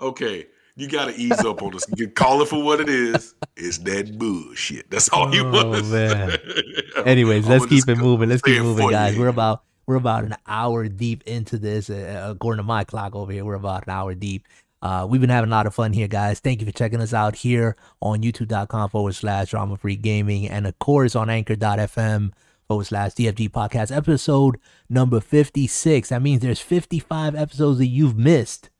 [0.00, 0.46] Okay,
[0.76, 1.84] you got to ease up on this.
[1.96, 3.34] You can call it for what it is.
[3.56, 4.90] It's that bullshit.
[4.90, 6.36] That's all you Oh, want man.
[7.06, 8.28] Anyways, let's keep it moving.
[8.28, 9.14] Let's keep moving, guys.
[9.14, 9.20] you.
[9.20, 11.90] We're about we're about an hour deep into this.
[11.90, 14.46] Uh, according to my clock over here, we're about an hour deep.
[14.80, 16.40] Uh, we've been having a lot of fun here, guys.
[16.40, 20.66] Thank you for checking us out here on youtube.com forward slash drama free gaming and
[20.66, 22.32] of course on anchor.fm
[22.66, 24.56] forward slash DFG podcast episode
[24.88, 26.08] number 56.
[26.08, 28.70] That means there's 55 episodes that you've missed.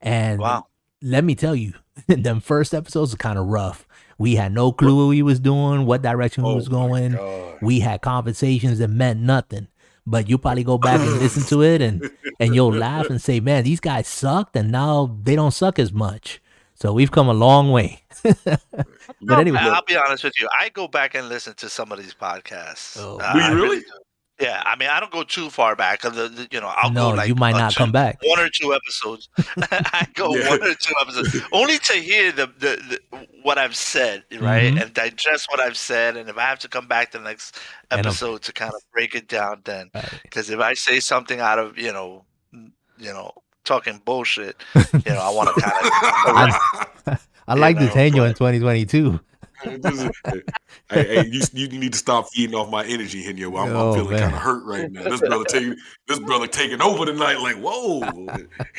[0.00, 0.66] And wow.
[1.02, 1.74] Let me tell you,
[2.06, 3.86] them first episodes are kind of rough.
[4.18, 7.12] We had no clue what we was doing, what direction we Oh was going.
[7.12, 7.58] God.
[7.62, 9.68] We had conversations that meant nothing.
[10.06, 13.40] But you'll probably go back and listen to it and and you'll laugh and say,
[13.40, 16.40] Man, these guys sucked and now they don't suck as much.
[16.74, 18.02] So we've come a long way.
[19.20, 20.48] No, anyway- I'll be honest with you.
[20.58, 22.96] I go back and listen to some of these podcasts.
[22.98, 23.18] Oh.
[23.20, 23.84] Uh, Do you really?
[24.38, 24.44] Do.
[24.46, 26.02] Yeah, I mean, I don't go too far back.
[26.02, 28.18] The, the- you know, I'll no, go like you might not two- come back.
[28.22, 29.28] One or two episodes.
[29.58, 30.48] I go Yeah.
[30.50, 34.82] one or two episodes only to hear the, the, the what I've said, right, Mhm.
[34.82, 36.16] and digest what I've said.
[36.16, 37.58] And if I have to come back to the next
[37.90, 40.20] episode to kind of break it down, then Right.
[40.22, 43.32] because if I say something out of you know, you know,
[43.64, 44.82] talking bullshit, you
[45.12, 46.52] know, I want to kind
[47.06, 47.18] of.
[47.48, 49.18] I like know, this Henyo in 2022.
[49.62, 50.42] Hey,
[50.90, 53.48] hey, you, you need to stop feeding off my energy, Henyo.
[53.60, 55.02] I'm, Oh, I'm feeling kind of hurt right now.
[55.04, 57.38] This brother taking this brother taking over tonight.
[57.40, 58.00] Like, whoa,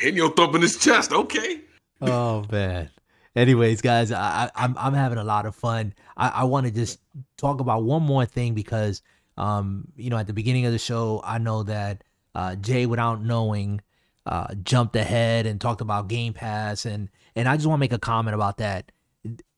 [0.02, 1.12] Henyo thumping his chest.
[1.12, 1.60] Okay,
[2.00, 2.90] oh man.
[3.36, 5.94] Anyways, guys, I I'm I'm having a lot of fun.
[6.16, 6.98] I, I want to just
[7.36, 9.02] talk about one more thing because
[9.36, 12.02] um, you know, at the beginning of the show, I know that
[12.34, 13.80] uh Jay without knowing
[14.26, 17.92] uh jumped ahead and talked about Game Pass and and I just want to make
[17.92, 18.90] a comment about that.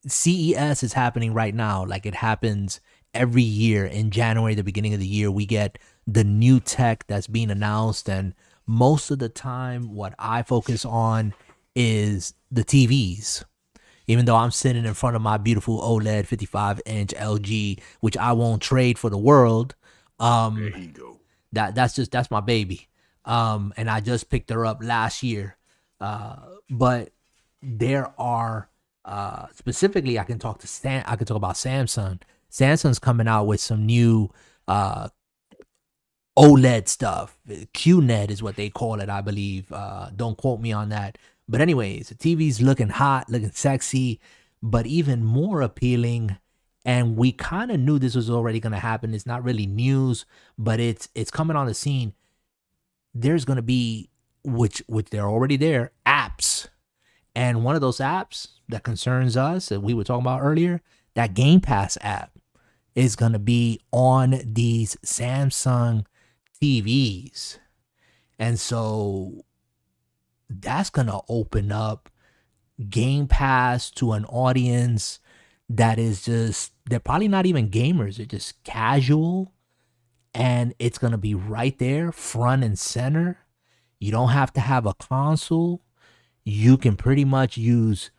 [0.07, 2.81] CES is happening right now, like it happens
[3.15, 7.27] every year in January, the beginning of the year, we get the new tech that's
[7.27, 8.35] being announced and
[8.67, 11.35] most of the time what I focus on
[11.75, 13.45] is the TVs.
[14.07, 18.33] Even though I'm sitting in front of my beautiful OLED 55 inch LG, which I
[18.33, 19.75] won't trade for the world,
[20.19, 21.21] um, there you go.
[21.53, 22.89] that that's just that's my baby.
[23.25, 25.57] Um, and I just picked her up last year.
[26.01, 26.37] Uh,
[26.69, 27.11] but
[27.63, 28.69] there are
[29.05, 32.21] uh specifically I can talk to Sam I can talk about Samsung.
[32.51, 34.31] Samsung's coming out with some new
[34.69, 35.09] uh
[36.39, 37.39] OLED stuff.
[37.49, 39.71] QNED is what they call it, I believe.
[39.73, 41.19] Uh don't quote me on that.
[41.49, 44.21] But anyways, the TV's looking hot, looking sexy,
[44.63, 46.39] but even more appealing
[46.85, 49.15] and we kind of knew this was already going to happen.
[49.15, 50.25] It's not really news,
[50.59, 52.15] but it's it's coming on the scene.
[53.15, 54.11] There's going to be
[54.45, 56.69] which which they're already there, apps.
[57.35, 60.83] And one of those apps that concerns us that we were talking about earlier,
[61.15, 62.33] that Game Pass app
[62.95, 66.05] is going to be on these Samsung
[66.61, 67.59] TVs.
[68.39, 69.45] And so
[70.49, 72.11] that's going to open up
[72.89, 75.21] Game Pass to an audience
[75.69, 79.53] that is just, they're probably not even gamers, they're just casual.
[80.35, 83.39] And it's going to be right there, front and center.
[84.01, 85.83] You don't have to have a console.
[86.43, 88.11] You can pretty much use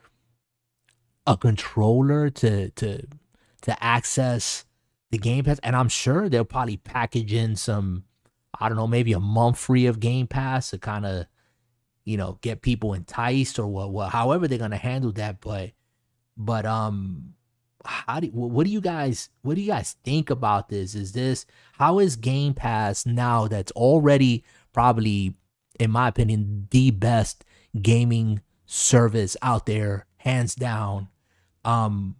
[1.25, 3.07] a controller to to
[3.61, 4.65] to access
[5.11, 8.03] the Game Pass, and I'm sure they'll probably package in some,
[8.59, 11.27] I don't know, maybe a month free of Game Pass to kind of,
[12.03, 15.39] you know, get people enticed or what, what, however they're gonna handle that.
[15.39, 15.71] But,
[16.35, 17.35] but um,
[17.85, 20.95] how do what do you guys what do you guys think about this?
[20.95, 24.43] Is this how is Game Pass now that's already
[24.73, 25.35] probably,
[25.79, 27.45] in my opinion, the best
[27.79, 31.09] gaming service out there, hands down.
[31.65, 32.17] Um,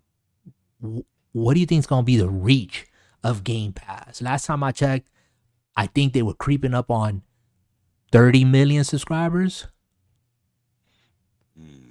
[0.82, 2.86] wh- what do you think is going to be the reach
[3.24, 4.22] of Game Pass?
[4.22, 5.10] Last time I checked,
[5.76, 7.24] I think they were creeping up on
[8.12, 9.68] 30 million subscribers.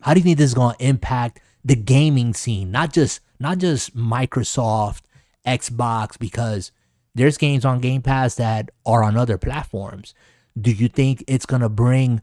[0.03, 2.70] How do you think this is going to impact the gaming scene?
[2.70, 5.03] Not just not just Microsoft,
[5.46, 6.72] Xbox because
[7.14, 10.14] there's games on Game Pass that are on other platforms.
[10.61, 12.22] Do you think it's going to bring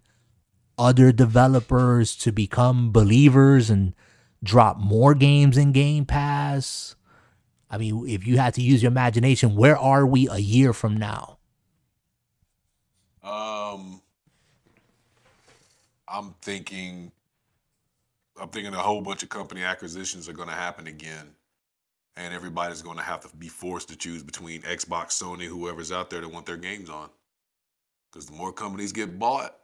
[0.77, 3.93] other developers to become believers and
[4.43, 6.95] drop more games in Game Pass?
[7.69, 10.97] I mean, if you had to use your imagination, where are we a year from
[10.97, 11.37] now?
[13.23, 14.01] Um,
[16.07, 17.11] I'm thinking,
[18.41, 21.27] I'm thinking a whole bunch of company acquisitions are going to happen again,
[22.15, 26.09] and everybody's going to have to be forced to choose between Xbox, Sony, whoever's out
[26.09, 27.09] there to want their games on.
[28.11, 29.55] Because the more companies get bought,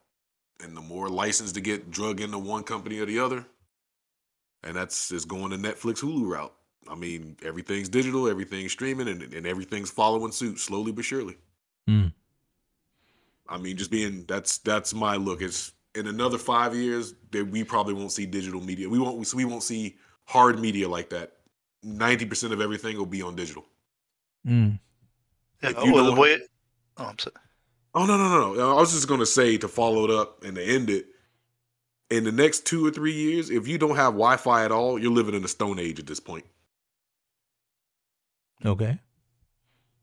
[0.63, 3.45] and the more license to get drug into one company or the other,
[4.65, 6.53] and that's just going the Netflix, Hulu route.
[6.89, 11.37] I mean, everything's digital, everything's streaming, and, and everything's following suit slowly but surely.
[11.89, 12.11] Mm.
[13.47, 15.41] I mean, just being that's that's my look.
[15.41, 18.89] It's in another five years that we probably won't see digital media.
[18.89, 21.33] We won't we won't see hard media like that.
[21.83, 23.65] Ninety percent of everything will be on digital.
[24.47, 24.79] Mm.
[25.61, 26.41] Yeah, If you well, the don't-
[26.97, 27.35] oh, I'm sorry.
[27.93, 28.71] Oh no no no no!
[28.77, 31.05] I was just gonna say to follow it up and to end it.
[32.15, 35.11] In the next two or three years, if you don't have Wi-Fi at all, you're
[35.11, 36.45] living in the Stone Age at this point.
[38.65, 38.97] Okay.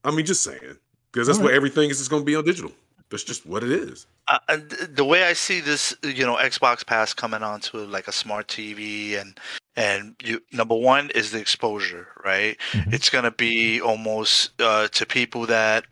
[0.05, 0.77] I mean, just saying,
[1.11, 2.73] because that's All what everything is just gonna be on digital.
[3.09, 4.07] That's just what it is.
[4.29, 8.13] Uh, and the way I see this, you know, Xbox Pass coming onto like a
[8.13, 9.39] smart TV and
[9.75, 12.59] and you number one is the exposure, right?
[12.73, 12.93] Mhm.
[12.93, 15.85] It's gonna be almost uh, to people that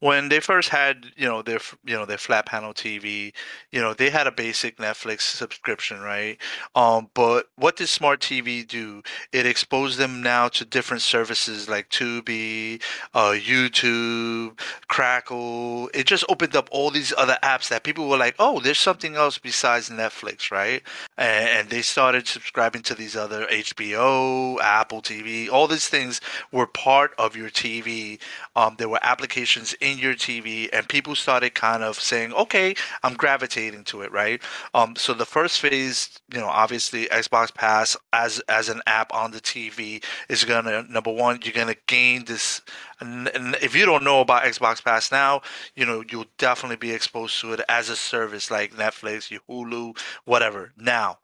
[0.00, 3.32] when they first had, you know, their you know their flat panel TV,
[3.72, 6.38] you know, they had a basic Netflix subscription, right?
[6.74, 9.02] Um, but what did smart TV do?
[9.32, 12.82] It exposed them now to different services like Tubi,
[13.14, 14.58] uh, YouTube,
[14.88, 15.90] Crackle.
[15.94, 19.16] It just opened up all these other apps that people were like, oh, there's something
[19.16, 20.82] else besides Netflix, right?
[21.16, 25.50] And, and they started subscribing to these other HBO, Apple TV.
[25.50, 26.20] All these things
[26.52, 28.18] were part of your TV.
[28.58, 33.14] Um, there were applications in your TV, and people started kind of saying, okay, I'm
[33.14, 34.42] gravitating to it, right?
[34.74, 39.30] Um, so the first phase, you know, obviously Xbox Pass as as an app on
[39.30, 42.60] the TV is gonna number one, you're gonna gain this.
[42.98, 45.42] And, and if you don't know about Xbox Pass now,
[45.76, 50.72] you know you'll definitely be exposed to it as a service like Netflix, Hulu, whatever.
[50.76, 51.18] Now,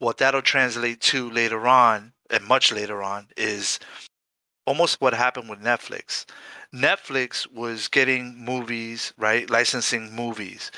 [0.00, 3.78] what that'll translate to later on, and much later on, is
[4.68, 6.26] almost what happened with Netflix.
[6.74, 9.48] Netflix was getting movies, right?
[9.48, 10.70] Licensing movies.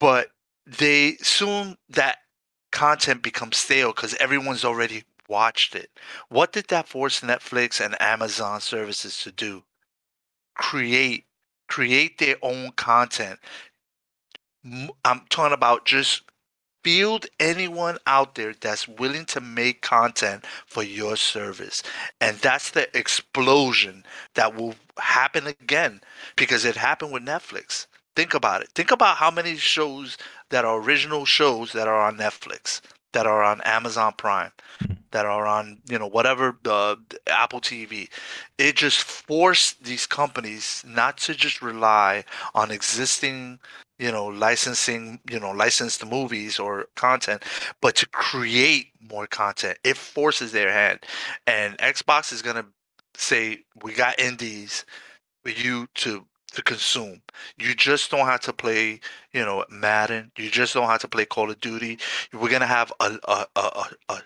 [0.00, 0.28] But
[0.66, 2.18] they soon that
[2.72, 5.90] content becomes stale because everyone's already watched it.
[6.28, 9.64] What did that force Netflix and Amazon services to do?
[10.54, 11.26] Create
[11.68, 13.38] create their own content.
[15.04, 16.22] I'm talking about just
[16.84, 21.82] field anyone out there that's willing to make content for your service.
[22.20, 24.04] And that's the explosion
[24.34, 26.02] that will happen again
[26.36, 27.86] because it happened with Netflix.
[28.14, 28.68] Think about it.
[28.74, 30.16] Think about how many shows
[30.50, 32.80] that are original shows that are on Netflix,
[33.12, 34.52] that are on Amazon Prime,
[35.14, 36.96] that are on, you know, whatever uh,
[37.28, 38.08] Apple TV.
[38.58, 43.60] It just forced these companies not to just rely on existing
[43.96, 47.44] you know licensing you know licensed movies or content
[47.80, 49.78] but to create more content.
[49.84, 50.98] It forces their hand.
[51.46, 52.66] And xbox is going to
[53.14, 54.84] say we got indies
[55.44, 57.22] for you to to consume.
[57.56, 58.98] You just don't have to play
[59.32, 60.32] you know madden.
[60.36, 62.00] You just don't have to play call of duty.
[62.32, 64.22] We're to have a, a, a, a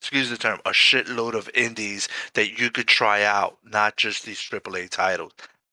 [0.00, 4.38] excuse the term a shitload of indies that you could try out not just these
[4.40, 5.32] aaa titles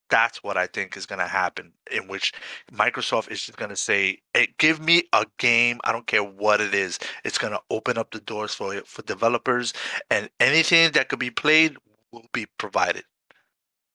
[0.09, 1.71] that's what I think is going to happen.
[1.91, 2.33] In which
[2.71, 5.79] Microsoft is just going to say, hey, "Give me a game.
[5.83, 6.99] I don't care what it is.
[7.23, 9.73] It's going to open up the doors for for developers,
[10.09, 11.77] and anything that could be played
[12.11, 13.03] will be provided."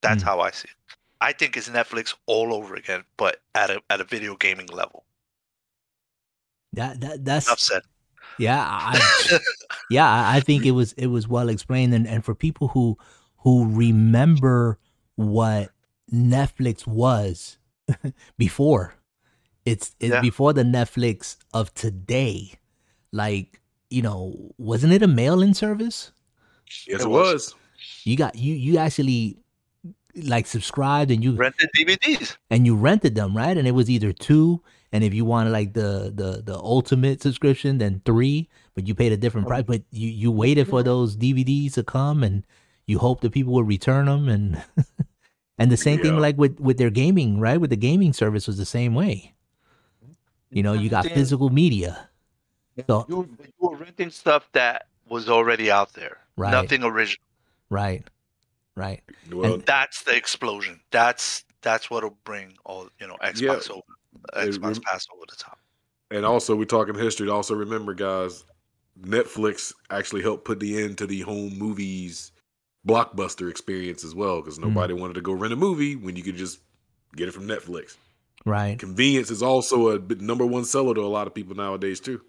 [0.02, 0.26] That's Mm.
[0.26, 0.76] how I see it.
[1.20, 5.04] I think it's Netflix all over again, but at a at a video gaming level.
[6.72, 7.82] That that that's said.
[8.40, 8.64] Yeah.
[8.66, 9.38] I,
[9.90, 12.96] yeah, I I think it was it was well explained, and and for people who
[13.38, 14.78] who remember
[15.16, 15.70] what
[16.12, 17.58] Netflix was
[18.38, 18.94] before,
[19.64, 20.20] it's it's Yeah.
[20.20, 22.52] before the Netflix of today.
[23.12, 23.60] Like
[23.90, 26.12] you know, wasn't it a mail-in service?
[26.86, 27.32] Yes, It it was.
[27.32, 27.54] was.
[28.04, 29.36] You got you you actually
[30.14, 33.56] like subscribed and you rented DVDs and you rented them, right?
[33.56, 34.62] And it was either two,
[34.92, 39.12] and if you wanted like the the the ultimate subscription, then three, but you paid
[39.12, 39.64] a different price.
[39.66, 40.86] But you you waited for mm-hmm.
[40.86, 42.44] those DVDs to come, and
[42.86, 44.62] you hope that people would return them, and
[45.58, 47.60] and the same thing like with with their gaming, right?
[47.60, 49.34] With the gaming service was the same way.
[50.04, 50.56] Mm-hmm.
[50.56, 52.08] You know, you got physical media,
[52.86, 56.18] So- you, were- you were renting stuff that was already out there.
[56.36, 56.50] Right.
[56.50, 57.22] Nothing original.
[57.68, 58.04] right?
[58.76, 59.02] Right.
[59.30, 60.80] Well, And- That's the explosion.
[60.90, 63.84] That's that's what'll bring all you know Xbox over, It
[64.34, 65.58] Xbox rem- Pass over the top.
[66.10, 67.28] and also we're talking history.
[67.28, 68.44] Also remember, guys,
[69.00, 72.32] Netflix actually helped put the end to the home movies
[72.86, 74.62] blockbuster experience as well, because Mm.
[74.68, 76.60] nobody wanted to go rent a movie when you could just
[77.16, 77.96] get it from Netflix.
[78.46, 78.78] Right.
[78.78, 82.22] Convenience is also a number one seller to a lot of people nowadays too.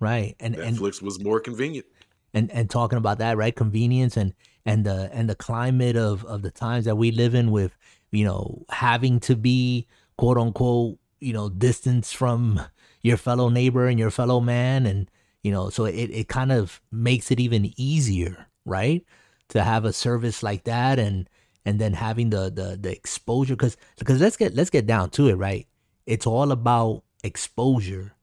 [0.00, 0.34] Right.
[0.40, 1.86] And and Netflix was more convenient.
[2.34, 4.34] and and talking about that right convenience and
[4.66, 7.76] and the and the climate of of the times that we live in with
[8.10, 9.86] you know having to be
[10.18, 12.60] quote unquote you know distance from
[13.02, 15.10] your fellow neighbor and your fellow man and
[15.42, 19.04] you know so it, it kind of makes it even easier right?
[19.50, 21.28] To have a service like that and
[21.64, 25.28] and then having the the the exposure because because let's get let's get down to
[25.28, 25.66] it right?
[26.06, 28.14] It's all about exposure.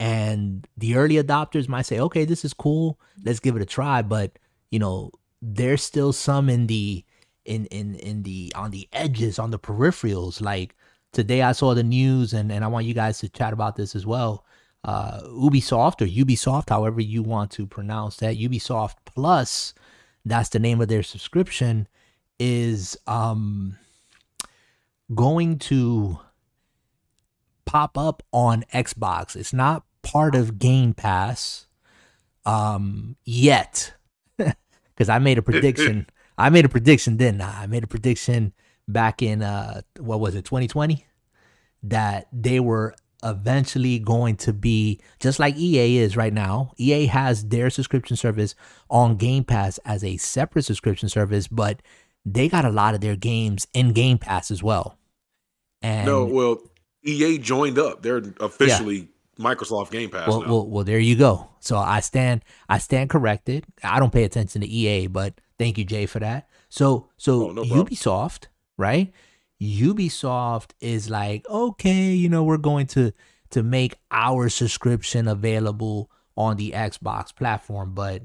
[0.00, 2.98] And the early adopters might say okay this is cool.
[3.24, 4.02] Let's give it a try.
[4.02, 4.38] But
[4.70, 5.12] you know
[5.42, 7.04] there's still some in the
[7.44, 10.74] in in in the on the edges on the peripherals like
[11.12, 13.94] today i saw the news and and i want you guys to chat about this
[13.94, 14.44] as well
[14.84, 19.74] uh ubisoft or ubisoft however you want to pronounce that ubisoft plus
[20.24, 21.88] that's the name of their subscription
[22.38, 23.76] is um
[25.14, 26.18] going to
[27.64, 29.36] pop up on Xbox.
[29.36, 31.66] It's not part of Game Pass
[32.44, 33.94] um yet.
[34.96, 36.06] Cuz I made a prediction.
[36.38, 37.62] I made a prediction didn't I?
[37.62, 38.52] I made a prediction
[38.92, 41.06] back in uh what was it 2020
[41.82, 46.72] that they were eventually going to be just like EA is right now.
[46.76, 48.54] EA has their subscription service
[48.90, 51.80] on Game Pass as a separate subscription service, but
[52.24, 54.98] they got a lot of their games in Game Pass as well.
[55.82, 56.58] And no, well,
[57.04, 58.02] EA joined up.
[58.02, 59.08] They're officially
[59.38, 60.48] Microsoft Game Pass well, now.
[60.48, 61.48] well, well, there you go.
[61.60, 63.64] So I stand, I stand corrected.
[63.82, 66.48] I don't pay attention to EA, but thank you, Jay, for that.
[66.68, 67.62] So, so Oh, no.
[67.64, 68.46] Ubisoft,
[68.78, 69.12] right?
[69.60, 73.12] Ubisoft is like, okay, you know, we're going to
[73.50, 78.22] to make our subscription available on the Xbox platform, but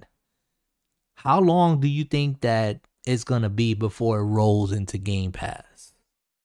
[1.17, 5.93] how long do you think that it's gonna be before it rolls into Game Pass,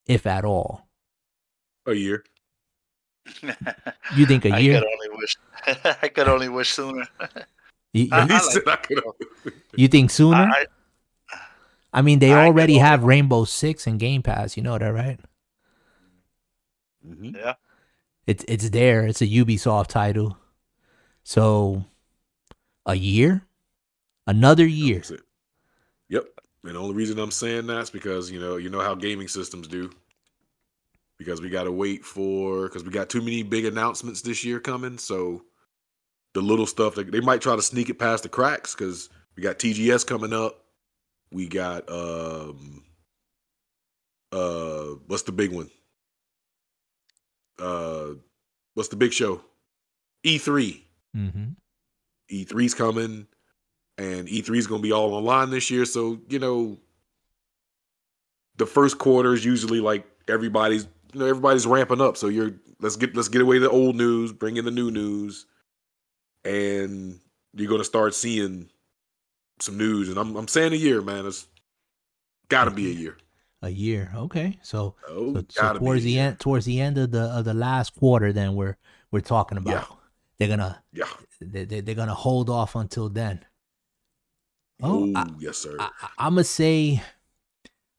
[0.07, 0.89] if at all?
[1.87, 2.25] a year.
[4.17, 4.79] You think a year?
[4.79, 5.37] I could only wish.
[6.03, 7.07] I could only wish sooner.
[7.93, 9.03] You, I- He I said I could.
[9.77, 10.37] you think sooner?
[10.37, 10.67] I,
[11.93, 14.57] I mean, they I already have Rainbow Six and Game Pass.
[14.57, 15.21] You know that, right?
[17.05, 17.35] Mhm.
[17.37, 17.55] yeah,
[18.27, 19.07] It's it's there.
[19.07, 20.39] It's a Ubisoft title.
[21.25, 21.85] So,
[22.87, 23.43] a year,
[24.27, 24.97] another year.
[24.97, 25.21] That's it.
[26.09, 26.25] Yep.
[26.65, 29.69] And the only reason I'm saying that's because you know you know how gaming systems
[29.69, 29.91] do.
[31.19, 34.59] Because we got to wait for because we got too many big announcements this year
[34.61, 34.99] coming.
[34.99, 35.45] So
[36.35, 39.43] the little stuff that they might try to sneak it past the cracks because we
[39.43, 40.62] got TGS coming up.
[41.33, 42.83] We got um
[44.31, 45.71] uh what's the big one?
[47.59, 48.11] Uh
[48.75, 49.43] what's the big show?
[50.25, 50.81] E E3.
[51.17, 51.45] Mm-hmm.
[52.31, 53.27] E3's coming,
[53.99, 55.85] and E3's going to be all online this year.
[55.85, 56.79] So you know,
[58.57, 62.17] the first quarter is usually like everybody's you know everybody's ramping up.
[62.17, 65.47] So you're let's get let's get away the old news, bring in the new news,
[66.45, 67.19] and
[67.55, 68.71] you're going to start seeing
[69.61, 70.09] some news.
[70.09, 71.27] And I'm I'm saying a year, man.
[71.27, 71.47] It's
[72.49, 73.17] got to be a year.
[73.63, 74.13] A year.
[74.15, 74.59] Okay.
[74.63, 77.95] So, Oh, so, so towards the end, towards the end of the of the last
[77.95, 78.77] quarter, then we're
[79.11, 79.73] we're talking about.
[79.89, 79.97] Yeah.
[80.39, 81.05] They're gonna Yeah.
[81.41, 83.45] they, they, they're gonna hold off until then.
[84.83, 85.77] Oh, Oh, I- yes, sir.
[85.79, 87.03] I, I'm gonna say,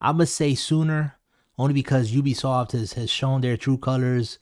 [0.01, 1.17] I'm gonna say sooner,
[1.57, 4.39] only because Ubisoft has, has shown their true colors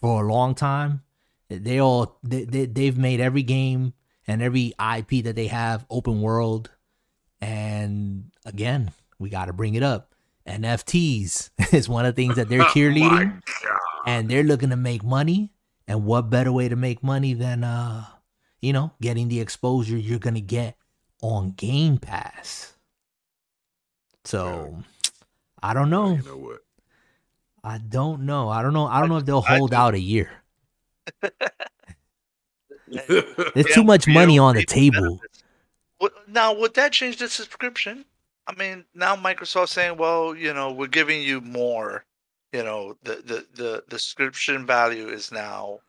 [0.00, 1.02] for a long time.
[1.48, 3.92] They all they, they they've made every game
[4.26, 6.70] and every IP that they have open world,
[7.40, 10.14] and again, we got to bring it up.
[10.46, 13.40] NFTs is one of the things that they're Oh, cheerleading,
[14.06, 15.52] and they're looking to make money.
[15.88, 18.04] And what better way to make money than uh,
[18.60, 20.76] you know, getting the exposure you're gonna get
[21.22, 22.76] on Game Pass.
[24.24, 24.82] So
[25.62, 26.16] I don't know.
[26.16, 26.58] You know what?
[27.62, 28.48] I don't know.
[28.48, 28.86] I don't know.
[28.86, 30.30] I don't know if they'll hold out a year.
[32.88, 35.20] There's too much money on the table.
[36.28, 38.04] Now, would that change the subscription?
[38.46, 42.04] I mean, now Microsoft saying, well, you know, we're giving you more.
[42.52, 45.80] You know, the the the, the subscription value is now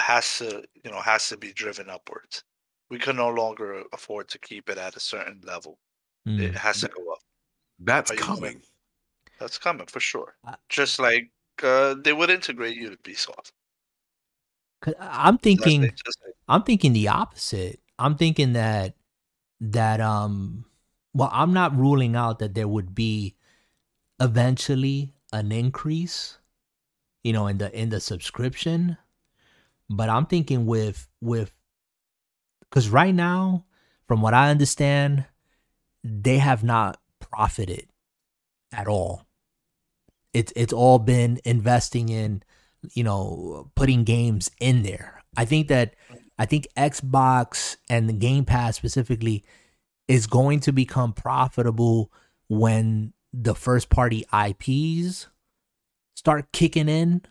[0.00, 2.42] has to you know has to be driven upwards.
[2.90, 5.78] We can no longer afford to keep it at a certain level.
[6.26, 6.40] Mm.
[6.40, 7.18] It has to go up.
[7.78, 8.62] That's coming.
[9.38, 10.36] That's coming for sure.
[10.68, 11.30] Just like
[11.62, 13.52] uh, they would integrate you to Ubisoft.
[14.98, 15.90] I'm thinking,
[16.48, 17.80] I'm thinking the opposite.
[17.98, 18.94] I'm thinking that
[19.60, 20.64] that um,
[21.14, 23.36] well, I'm not ruling out that there would be
[24.20, 26.38] eventually an increase,
[27.22, 28.96] you know, in the in the subscription,
[29.88, 31.54] but I'm thinking with with
[32.60, 33.64] because right now,
[34.06, 35.26] from what I understand,
[36.02, 37.86] they have not profited
[38.72, 39.26] at all.
[40.32, 42.42] It's it's all been investing in,
[42.92, 45.22] you know, putting games in there.
[45.36, 45.94] I think that
[46.38, 49.44] I think Xbox and the Game Pass specifically
[50.08, 52.12] is going to become profitable
[52.48, 55.28] when the first party IPs
[56.14, 57.22] start kicking in.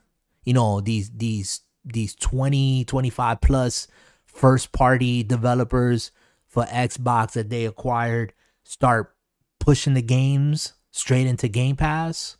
[0.43, 3.87] You know, these these these 20, 25 plus
[4.25, 6.11] first party developers
[6.47, 9.15] for Xbox that they acquired start
[9.59, 12.37] pushing the games straight into Game Pass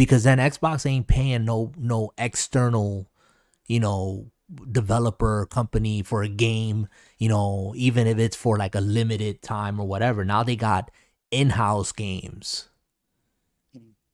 [0.00, 3.10] because then Xbox ain't paying no no external,
[3.66, 4.30] you know,
[4.72, 9.78] developer company for a game, you know, even if it's for like a limited time
[9.78, 10.24] or whatever.
[10.24, 10.90] Now they got
[11.30, 12.70] in-house games.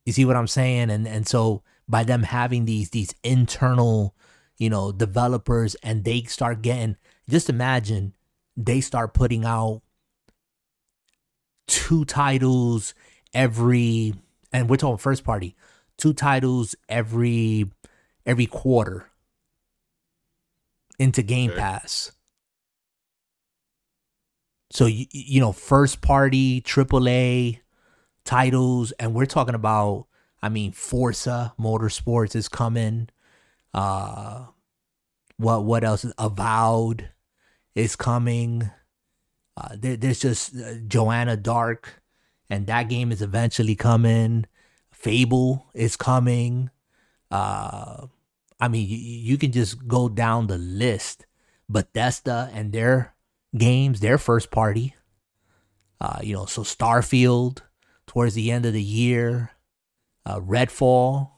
[0.04, 0.90] You see what I'm saying?
[0.90, 4.16] And and so by them having these these internal,
[4.58, 6.96] you know, developers and they start getting
[7.30, 8.12] just imagine
[8.56, 9.82] they start putting out
[11.68, 12.92] two titles
[13.32, 14.14] every
[14.52, 15.54] and we're talking first party,
[15.98, 17.70] two titles every
[18.24, 19.10] every quarter
[20.98, 21.60] into Game okay.
[21.60, 22.12] Pass.
[24.70, 27.60] So you you know first party AAA
[28.24, 30.06] titles and we're talking about
[30.43, 33.09] I mean Forza Motorsports is coming.
[33.73, 34.47] Uh
[35.36, 36.06] what what else?
[36.18, 37.10] Avowed
[37.74, 38.70] is coming.
[39.56, 42.02] Uh, there, there's just uh, Joanna Dark,
[42.51, 44.47] and that game is eventually coming.
[45.06, 46.68] Fable is coming.
[47.30, 48.08] Uh,
[48.58, 51.26] I mean, you, you can just go down the list.
[51.68, 53.14] Bethesda and their
[53.56, 54.96] games, their first party.
[56.00, 57.60] Uh, you know, so Starfield
[58.08, 59.52] towards the end of the year,
[60.24, 61.30] uh, Redfall.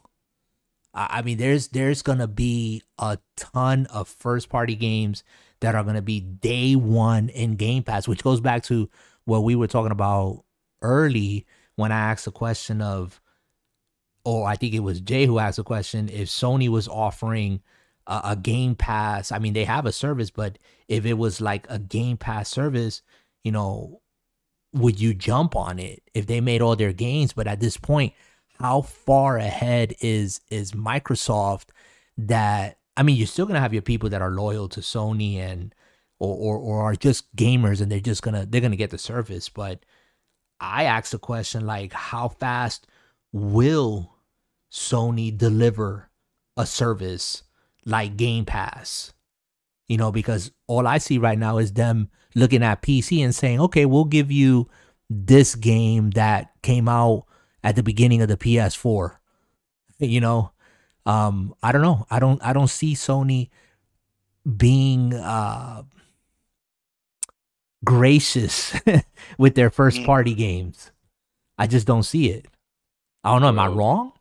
[0.94, 5.24] I, I mean, there's there's gonna be a ton of first party games
[5.60, 8.88] that are gonna be day one in Game Pass, which goes back to
[9.26, 10.42] what we were talking about
[10.80, 11.44] early
[11.76, 13.20] when I asked the question of
[14.24, 17.60] or I think it was Jay who asked the question if Sony was offering
[18.06, 19.32] a, a, Game Pass.
[19.32, 20.58] I mean, they have a service, but
[20.88, 23.02] if it was like a Game Pass service,
[23.44, 24.00] you know,
[24.72, 27.32] would you jump on it if they made all their games?
[27.32, 28.12] But at this point,
[28.58, 31.68] how far ahead is is Microsoft
[32.16, 35.74] that I mean, you're still gonna have your people that are loyal to Sony and
[36.18, 39.48] or or, or are just gamers and they're just gonna they're gonna get the service.
[39.48, 39.84] But
[40.60, 42.86] I asked the question like, how fast
[43.32, 44.14] will
[44.70, 46.10] Sony deliver
[46.56, 47.42] a service
[47.84, 49.12] like Game Pass.
[49.86, 53.60] You know, because all I see right now is them looking at PC and saying,
[53.60, 54.68] okay, we'll give you
[55.08, 57.24] this game that came out
[57.64, 59.16] at the beginning of the PS4.
[60.00, 60.52] You know,
[61.06, 62.06] um, I don't know.
[62.08, 63.50] I don't I don't see Sony
[64.46, 65.82] being uh
[67.84, 68.78] gracious
[69.38, 70.06] with their first mm.
[70.06, 70.92] party games.
[71.58, 72.46] I just don't see it.
[73.28, 73.48] I don't know.
[73.48, 74.12] Am I wrong?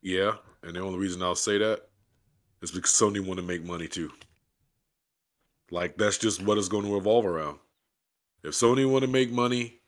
[0.00, 1.88] Yeah, and the only reason I'll say that
[2.60, 4.12] is because Sony want to make money too.
[5.72, 7.58] Like that's just what it's going to revolve around.
[8.44, 9.80] If Sony want to make money,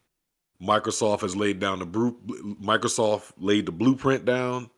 [0.61, 2.19] Microsoft has laid down the bru-
[2.61, 4.69] Microsoft laid the blueprint down,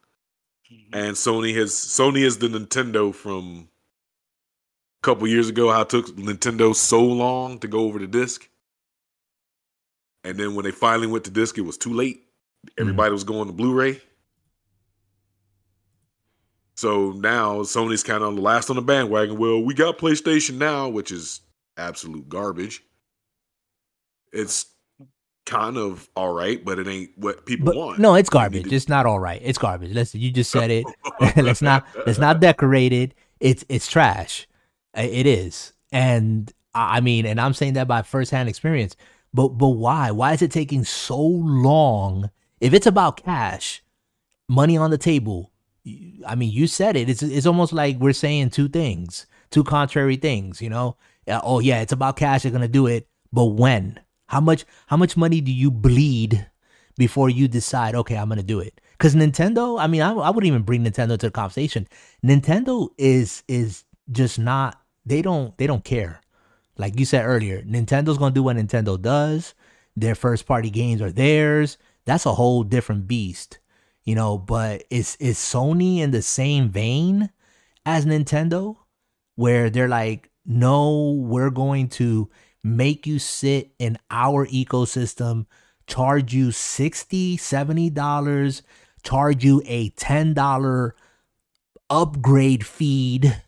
[0.71, 0.95] mm-hmm.
[0.95, 3.71] and Sony has Sony is the Nintendo from
[5.01, 5.73] a couple years ago.
[5.73, 8.51] How it took Nintendo so long to go over the disc,
[10.25, 12.26] and then when they finally went to disc, it was too late.
[12.67, 12.81] Mm-hmm.
[12.81, 13.15] Everybody mm-hmm.
[13.15, 14.01] was going to Blu-ray.
[16.75, 19.39] So now Sony's kind of the last on the bandwagon.
[19.39, 21.41] Well, we got PlayStation now, which is
[21.79, 22.83] absolute garbage.
[24.31, 24.67] It's
[25.47, 27.99] kind of all right, but it ain't what people but, want.
[27.99, 28.69] No, it's garbage.
[28.69, 28.75] To...
[28.75, 29.41] It's not all right.
[29.43, 29.93] It's garbage.
[29.93, 30.85] Listen, you just said it.
[31.37, 33.15] let's not let's not decorate it.
[33.41, 34.47] It's it's trash.
[34.95, 35.73] It is.
[35.93, 38.97] And I mean, and I'm saying that by firsthand experience.
[39.33, 40.11] But but why?
[40.11, 42.31] Why is it taking so long?
[42.61, 43.83] If it's about cash,
[44.49, 45.53] money on the table,
[46.27, 47.09] I mean, you said it.
[47.09, 50.61] It's it's almost like we're saying two things, two contrary things.
[50.61, 50.97] You know?
[51.29, 52.43] Uh, oh yeah, it's about cash.
[52.43, 54.01] They're gonna do it, but when?
[54.27, 56.47] How much how much money do you bleed
[56.97, 58.81] before you decide, okay, I'm gonna do it?
[58.93, 61.87] Because Nintendo, I mean, I, I wouldn't even bring Nintendo to the conversation.
[62.25, 64.81] Nintendo is is just not.
[65.05, 66.21] They don't they don't care.
[66.79, 69.55] Like you said earlier, Nintendo's gonna do what Nintendo does.
[69.97, 71.79] Their first party games are theirs.
[72.07, 73.59] That's a whole different beast,
[74.05, 74.39] you know.
[74.39, 77.31] But is is Sony in the same vein
[77.85, 78.77] as Nintendo,
[79.35, 82.31] where they're like, no, we're going to
[82.63, 85.47] make you sit in our ecosystem,
[85.87, 88.63] charge you 60 $70,
[89.03, 90.93] charge you a $10
[91.91, 93.43] upgrade feed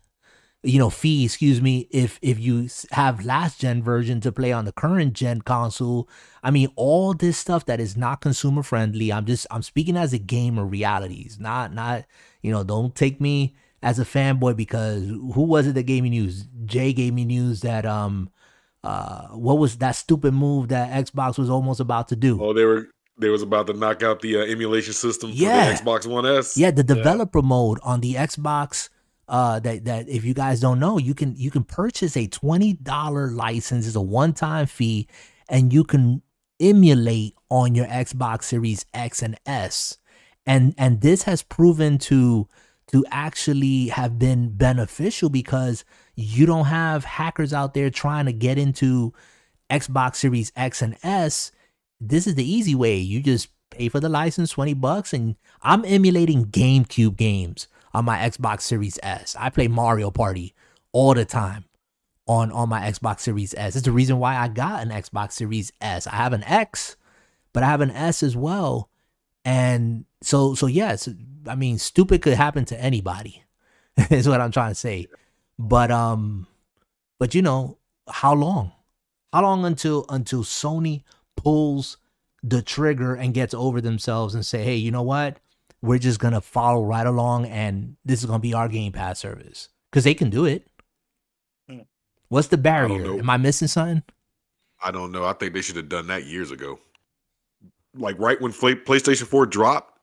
[0.63, 4.65] you know fee excuse me if if you have last gen version to play on
[4.65, 6.09] the current gen console
[6.43, 10.13] i mean all this stuff that is not consumer friendly i'm just i'm speaking as
[10.13, 12.05] a gamer realities not not
[12.43, 16.11] you know don't take me as a fanboy because who was it that gave me
[16.11, 18.29] news jay gave me news that um
[18.83, 22.65] uh what was that stupid move that xbox was almost about to do oh they
[22.65, 25.77] were they was about to knock out the uh, emulation system yeah.
[25.77, 27.47] for the xbox one s yeah the developer yeah.
[27.47, 28.89] mode on the xbox
[29.29, 32.73] uh, that that if you guys don't know, you can you can purchase a twenty
[32.73, 33.87] dollar license.
[33.87, 35.07] It's a one time fee,
[35.49, 36.23] and you can
[36.61, 39.99] emulate on your Xbox Series X and S,
[40.47, 42.49] and and this has proven to
[42.89, 45.85] to actually have been beneficial because
[46.15, 49.13] you don't have hackers out there trying to get into
[49.71, 51.53] Xbox Series X and S.
[52.01, 52.97] This is the easy way.
[52.97, 57.69] You just pay for the license, 20 bucks, and I'm emulating GameCube games
[57.99, 59.35] on my Xbox Series S.
[59.37, 60.55] I play Mario Party
[60.93, 61.65] all the time
[62.29, 63.75] on on my Xbox Series S.
[63.75, 66.07] It's the reason why I got an Xbox Series S.
[66.07, 66.97] I have an X,
[67.53, 68.89] but I have an S as well.
[69.45, 71.09] And so so yes,
[71.49, 73.43] I mean stupid could happen to anybody.
[74.11, 75.09] is what I'm trying to say.
[75.59, 76.47] But um
[77.19, 78.71] but you know, how long?
[79.33, 81.03] How long until until Sony
[81.35, 81.97] pulls
[82.45, 85.41] the trigger and gets over themselves and say, "Hey, you know what?
[85.83, 89.69] We're just gonna follow right along and this is gonna be our game pass service.
[89.91, 90.67] Because they can do it.
[91.69, 91.81] Hmm.
[92.29, 93.19] what's the barrier?
[93.19, 94.03] am i missing something?
[94.83, 95.25] I don't know.
[95.25, 96.79] I think they should have done that years ago.
[97.95, 99.99] Like right when playstation 4 dropped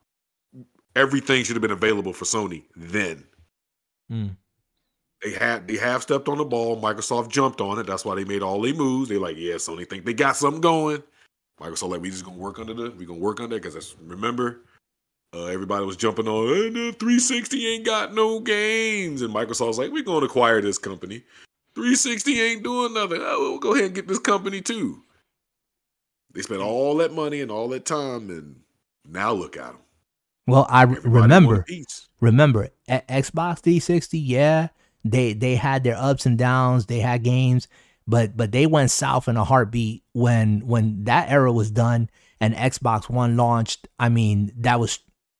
[0.95, 3.23] everything should have been available for sony then.
[4.09, 4.27] Hmm.
[5.23, 6.79] they had they have stepped on the ball.
[6.79, 7.87] Microsoft jumped on it.
[7.87, 9.09] That's why they made all their moves.
[9.09, 11.03] They're like yeah sony think they got something going.
[11.59, 14.61] Microsoft like we just gonna work under the we gonna work under it because remember
[15.35, 19.21] uh, everybody was jumping on, hey, the 360 ain't got no games.
[19.21, 21.23] And Microsoft's like, we're going to acquire this company.
[21.75, 23.19] 360 ain't doing nothing.
[23.21, 25.01] Oh, we'll go ahead and get this company too.
[26.33, 28.61] They spent all that money and all that time, and
[29.07, 29.77] now look at them.
[30.47, 31.65] Well, I Everybody remember,
[32.19, 34.67] remember at Xbox 360, yeah,
[35.03, 36.85] they they had their ups and downs.
[36.85, 37.67] They had games,
[38.05, 42.09] but but they went south in a heartbeat when when that era was done
[42.39, 43.87] and Xbox One launched.
[43.97, 44.99] I mean, that was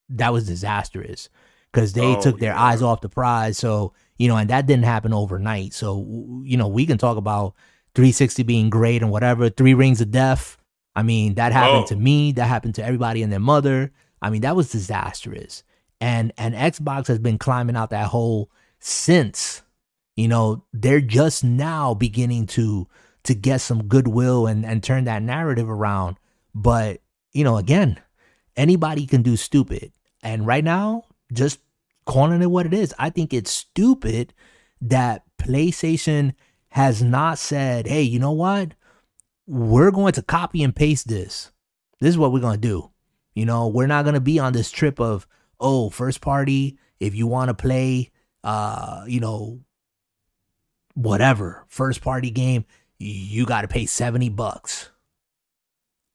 [0.10, 1.30] that was disastrous
[1.72, 2.62] because they oh, took their yeah.
[2.62, 3.58] eyes off the prize.
[3.58, 5.74] So, you know, and that didn't happen overnight.
[5.74, 7.54] So, you know, we can talk about
[7.96, 9.50] 360 being great and whatever.
[9.50, 10.58] Three Rings of Death.
[10.96, 11.88] I mean, that happened oh.
[11.88, 12.32] to me.
[12.32, 13.92] That happened to everybody and their mother.
[14.22, 15.64] I mean, that was disastrous.
[16.00, 18.50] And and Xbox has been climbing out that hole
[18.80, 19.62] since.
[20.16, 22.88] You know, they're just now beginning to
[23.24, 26.18] to get some goodwill and and turn that narrative around.
[26.54, 27.02] But,
[27.34, 28.00] you know, again,
[28.58, 29.92] anybody can do stupid.
[30.24, 31.60] And right now, just
[32.06, 34.34] calling it what it is, I think it's stupid
[34.82, 36.34] that PlayStation
[36.70, 38.74] has not said, hey, you know what?
[39.48, 41.52] We're going to copy and paste this.
[42.00, 42.92] This is what we're going to do.
[43.34, 45.28] You know, we're not going to be on this trip of,
[45.60, 48.12] oh, first party, if you want to play,
[48.44, 49.60] uh, you know,
[50.94, 52.66] whatever, first party game,
[52.98, 54.90] you got to pay 70 bucks.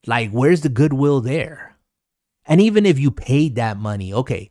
[0.07, 1.70] Like, where's the goodwill there?
[2.51, 4.51] And even if you paid that money, okay,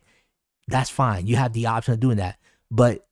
[0.66, 1.26] that's fine.
[1.26, 2.38] You have the option of doing that.
[2.70, 3.06] But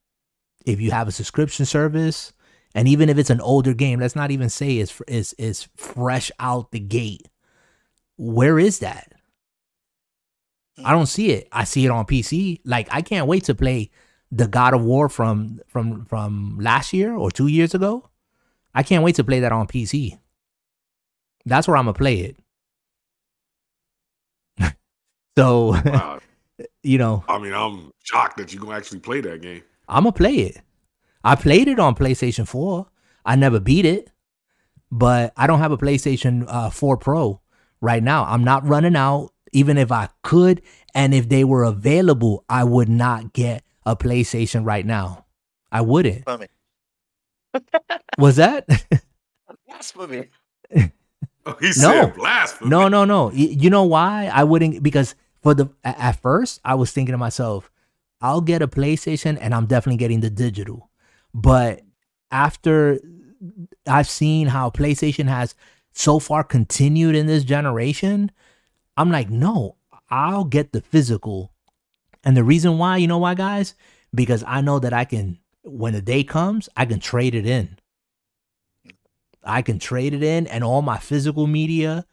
[0.65, 2.32] if you have a subscription service,
[2.74, 6.31] and even if it's an older game, let's not even say it's is is fresh
[6.40, 7.28] out the gate.
[8.16, 9.12] Where is that?
[10.82, 11.48] I don't see it.
[11.52, 12.60] I see it on PC.
[12.65, 13.90] Like I can't wait to play
[14.32, 18.09] the God of War from from from last year or two years ago.
[18.74, 20.19] I can't wait to play that on PC.
[21.44, 22.36] That's where I'm gonna play it.
[25.39, 26.19] So, wow.
[26.82, 29.62] you know, I mean, I'm shocked that you gonna actually play that game.
[29.89, 30.60] I'm gonna play it.
[31.23, 32.86] I played it on PlayStation 4.
[33.24, 34.10] I never beat it,
[34.90, 37.40] but I don't have a PlayStation uh, 4 Pro
[37.81, 38.24] right now.
[38.24, 40.60] I'm not running out, even if I could,
[40.93, 45.27] and if they were available, I would not get a PlayStation right now.
[45.70, 46.24] I wouldn't.
[48.19, 48.66] Was that?
[49.69, 50.24] That's for me.
[50.73, 50.82] He
[51.60, 51.73] No.
[51.73, 52.70] said blasphemy.
[52.70, 53.31] No, no, no.
[53.32, 54.82] You know why I wouldn't?
[54.82, 57.70] Because for the at first I was thinking to myself,
[58.20, 60.90] I'll get a PlayStation and I'm definitely getting the digital.
[61.32, 61.82] But
[62.31, 62.98] after
[63.86, 65.55] I've seen how PlayStation has
[65.93, 68.31] so far continued in this generation,
[68.97, 69.77] I'm like, no,
[70.10, 71.52] I'll get the physical.
[72.24, 73.74] And the reason why, you know why, guys?
[74.15, 77.78] Because I know that I can, when the day comes, I can trade it in.
[79.44, 82.05] I can trade it in and all my physical media,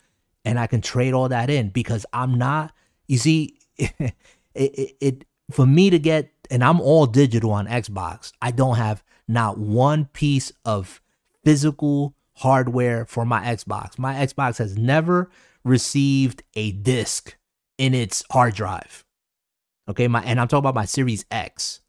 [0.45, 2.71] and I can trade all that in because I'm not,
[3.07, 4.15] you see, it,
[4.53, 9.03] it, it for me to get, and I'm all digital on Xbox, I don't have
[9.27, 11.01] not one piece of
[11.43, 13.97] physical hardware for my Xbox.
[13.97, 15.29] My Xbox has never
[15.63, 17.37] received a disc
[17.77, 19.03] in its hard drive.
[19.87, 21.81] Okay, my and I'm talking about my Series X.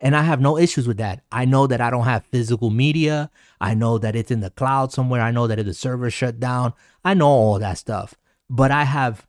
[0.00, 1.22] And I have no issues with that.
[1.30, 3.30] I know that I don't have physical media.
[3.60, 5.20] I know that it's in the cloud somewhere.
[5.20, 6.72] I know that if the server shut down,
[7.04, 8.16] I know all that stuff.
[8.50, 9.28] But I have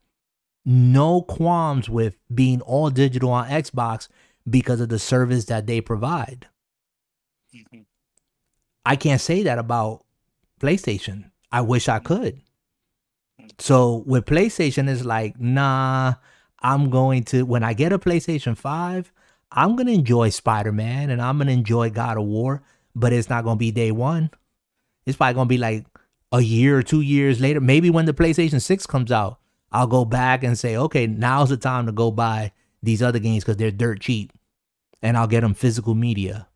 [0.65, 4.07] no qualms with being all digital on Xbox
[4.49, 6.47] because of the service that they provide.
[7.53, 7.85] Mhm.
[8.85, 10.05] I can't say that about
[10.59, 11.31] PlayStation.
[11.51, 12.41] I wish I could.
[13.59, 16.15] So with PlayStation, it's like, nah,
[16.59, 19.11] I'm going to, when I get a PlayStation 5,
[19.51, 22.63] I'm going to enjoy Spider Man and I'm going to enjoy God of War,
[22.95, 24.31] but it's not going to be day one.
[25.05, 25.85] It's probably going to be like
[26.31, 27.59] a year or two years later.
[27.59, 29.39] Maybe when the PlayStation 6 comes out,
[29.73, 32.51] I'll go back and say, okay, now's the time to go buy
[32.83, 34.31] these other games because they're dirt cheap
[35.01, 36.47] and I'll get them physical media.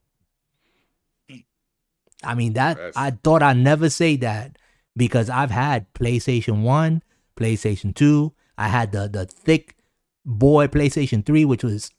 [2.23, 4.57] I mean, that That's- I thought I'd never say that
[4.95, 7.03] because I've had PlayStation 1,
[7.35, 8.33] PlayStation 2.
[8.57, 9.75] I had the the thick
[10.25, 11.91] boy PlayStation 3, which was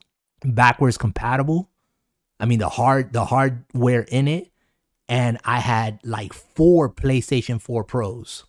[0.45, 1.71] backwards compatible.
[2.41, 4.51] I mean the hard the hardware in it.
[5.09, 8.45] And I had like four PlayStation 4 Pros.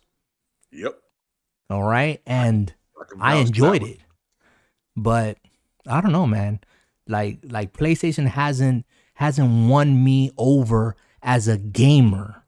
[0.72, 1.00] Yep.
[1.70, 2.20] All right.
[2.26, 2.74] And
[3.20, 4.00] I enjoyed it.
[4.96, 5.38] But
[5.86, 6.60] I don't know, man.
[7.06, 8.84] Like like PlayStation hasn't
[9.14, 12.42] hasn't won me over as a gamer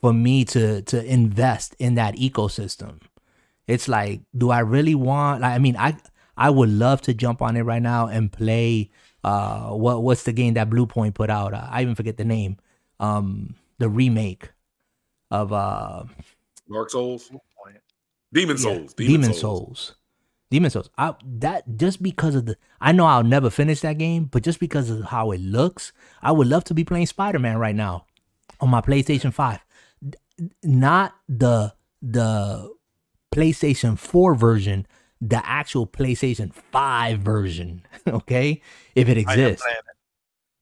[0.00, 3.00] for me to to invest in that ecosystem.
[3.66, 5.96] It's like, do I really want like I mean, I
[6.36, 8.90] I would love to jump on it right now and play
[9.22, 11.54] uh what what's the game that Bluepoint put out?
[11.54, 12.56] Uh, I even forget the name.
[12.98, 14.50] Um the remake
[15.30, 16.04] of uh
[16.70, 17.30] Dark Souls.
[18.32, 19.94] Demon yeah, Souls, Demon, Souls.
[20.50, 20.90] Demon Souls.
[20.98, 24.60] I, that just because of the, I know I'll never finish that game, but just
[24.60, 25.92] because of how it looks,
[26.22, 28.06] I would love to be playing Spider Man right now
[28.60, 29.60] on my PlayStation Five.
[30.62, 32.72] Not the the
[33.34, 34.86] PlayStation Four version,
[35.20, 37.82] the actual PlayStation Five version.
[38.08, 38.62] Okay,
[38.94, 39.62] if it I am exists.
[39.62, 39.76] playing.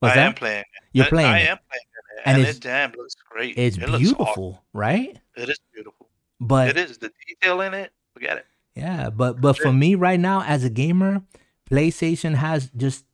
[0.01, 0.27] What's I that?
[0.27, 0.67] am playing it.
[0.93, 1.49] You're I- playing I, it.
[1.49, 2.23] am playing it.
[2.27, 3.57] And And, it's- it damn looks great.
[3.57, 4.17] It's it looks awesome.
[4.17, 5.17] beautiful, right?
[5.37, 6.08] It is beautiful.
[6.41, 7.93] But it is the detail in it.
[8.15, 8.47] Forget it.
[8.75, 11.23] Yeah, but but for me right now as a gamer,
[11.71, 13.05] PlayStation has just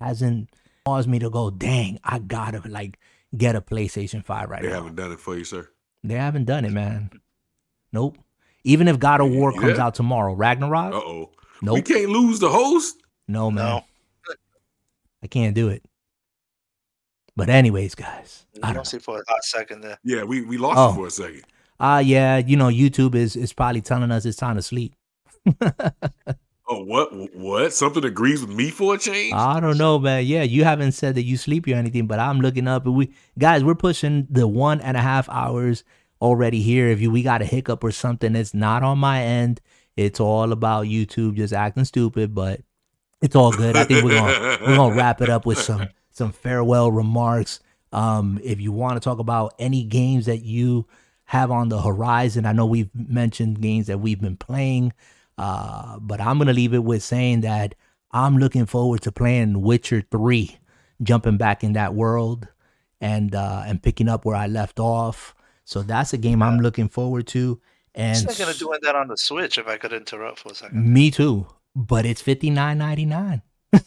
[0.00, 0.48] hasn't
[0.84, 2.98] caused me to go, dang, I gotta like
[3.36, 4.72] get a PlayStation 5 right They now.
[4.72, 5.68] They haven't done it for you, sir.
[6.02, 7.10] They haven't done it, man.
[7.92, 8.16] Nope.
[8.64, 11.30] Even if God of War comes out tomorrow, Ragnarok, Uh oh.
[11.62, 11.74] Nope.
[11.74, 11.84] We nope.
[11.86, 12.96] can't lose the host.
[13.28, 13.64] No, man.
[13.64, 13.84] No,
[15.22, 15.82] I can't do it.
[17.36, 18.46] But anyways, guys.
[18.62, 19.98] I I don't don't see for a hot second there.
[20.04, 20.88] Yeah, we, we lost Oh.
[20.90, 21.42] you for a second.
[21.78, 24.94] Ah, yeah, you know, YouTube is is probably telling us it's time to sleep.
[26.68, 27.12] Oh, what?
[27.36, 27.72] What?
[27.72, 29.32] Something agrees with me for a change?
[29.32, 30.26] I don't know, man.
[30.26, 33.12] Yeah, you haven't said that you sleepy or anything, but I'm looking up and we
[33.38, 35.84] guys, we're pushing the one and a half hours
[36.20, 36.88] already here.
[36.88, 39.60] If you we got a hiccup or something, it's not on my end.
[39.96, 42.62] It's all about YouTube just acting stupid, but
[43.22, 43.76] it's all good.
[43.76, 47.60] I think we're gonna we're gonna wrap it up with some some farewell remarks.
[47.92, 50.86] Um, if you want to talk about any games that you
[51.26, 54.92] have on the horizon, I know we've mentioned games that we've been playing.
[55.38, 57.74] Uh, but I'm gonna leave it with saying that
[58.12, 60.56] I'm looking forward to playing Witcher Three,
[61.02, 62.48] jumping back in that world,
[63.00, 65.34] and uh, and picking up where I left off.
[65.64, 67.60] So that's a game I'm looking forward to.
[67.94, 70.52] And I'm thinking of s- doing that on the Switch if I could interrupt for
[70.52, 70.90] a second.
[70.92, 73.42] me too, but it's fifty nine ninety nine.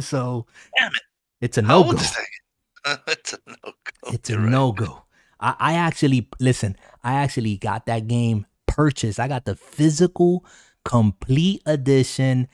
[0.00, 0.46] so
[0.78, 1.02] Damn it.
[1.42, 1.90] it's a no go.
[3.08, 4.12] it's a no go.
[4.12, 5.02] It's a no go.
[5.40, 6.76] I, I actually listen.
[7.02, 9.20] I actually got that game purchased.
[9.20, 10.44] I got the physical
[10.84, 12.48] complete edition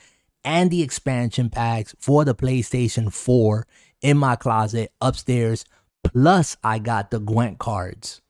[0.44, 3.66] and the expansion packs for the PlayStation 4
[4.00, 5.64] in my closet upstairs.
[6.02, 8.22] Plus, I got the Gwent cards,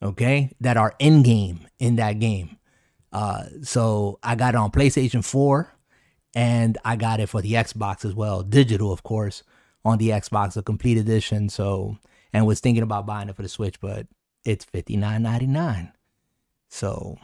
[0.00, 2.58] okay, that are in game in that game.
[3.12, 5.72] Uh, so I got it on PlayStation 4
[6.34, 9.42] and I got it for the Xbox as well, digital, of course,
[9.84, 11.48] on the Xbox, a complete edition.
[11.48, 11.98] So,
[12.34, 14.06] and was thinking about buying it for the Switch, but
[14.44, 15.92] it's fifty nine ninety nine.
[16.68, 17.16] So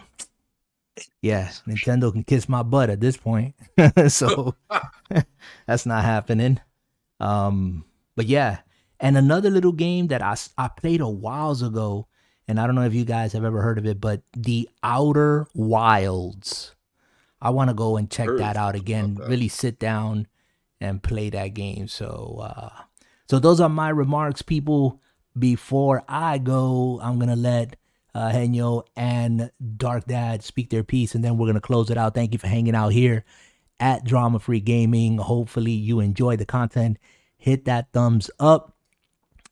[1.20, 3.55] yeah, Nintendo can kiss my butt at this point.
[4.09, 4.55] so
[5.66, 6.61] that's not happening.
[7.19, 7.85] Um,
[8.16, 8.61] but yeah,
[9.01, 12.07] and another little game that I I played a whiles ago,
[12.47, 15.49] and I don't know if you guys have ever heard of it, but The Outer
[15.55, 16.74] Wilds.
[17.43, 19.15] I want to go and check that out again.
[19.15, 20.28] Really sit down
[20.78, 21.89] and play that game.
[21.89, 22.82] So, uh,
[23.31, 25.01] so those are my remarks, people.
[25.39, 27.77] Before I go, I'm gonna let
[28.15, 32.15] uh, Henyo and Dark Dad speak their piece, and then we're gonna close it out.
[32.15, 33.24] Thank you for hanging out here
[33.78, 35.19] at Drama Free Gaming.
[35.19, 36.98] Hopefully, you enjoy the content.
[37.39, 38.74] Hit that thumbs up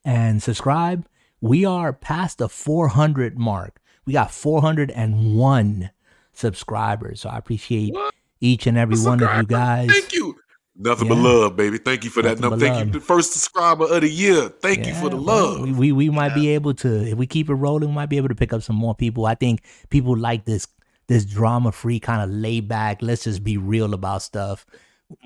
[0.04, 1.06] and subscribe.
[1.40, 3.80] We are past the 400 mark.
[4.04, 5.90] We got 401
[6.32, 7.20] subscribers.
[7.20, 8.12] So I appreciate What?
[8.40, 9.88] each and every one of you guys.
[9.90, 10.36] Thank you.
[10.80, 11.78] Nothing but love, baby.
[11.78, 12.38] Thank you for that.
[12.38, 12.86] Nothing No, but thank love.
[12.86, 14.48] you, the first subscriber of the year.
[14.48, 15.62] Thank you for the love.
[15.62, 18.16] We, we we might be able to if we keep it rolling, we might be
[18.16, 19.26] able to pick up some more people.
[19.26, 20.68] I think people like this
[21.08, 23.02] this drama free kind of laid back.
[23.02, 24.64] Let's just be real about stuff,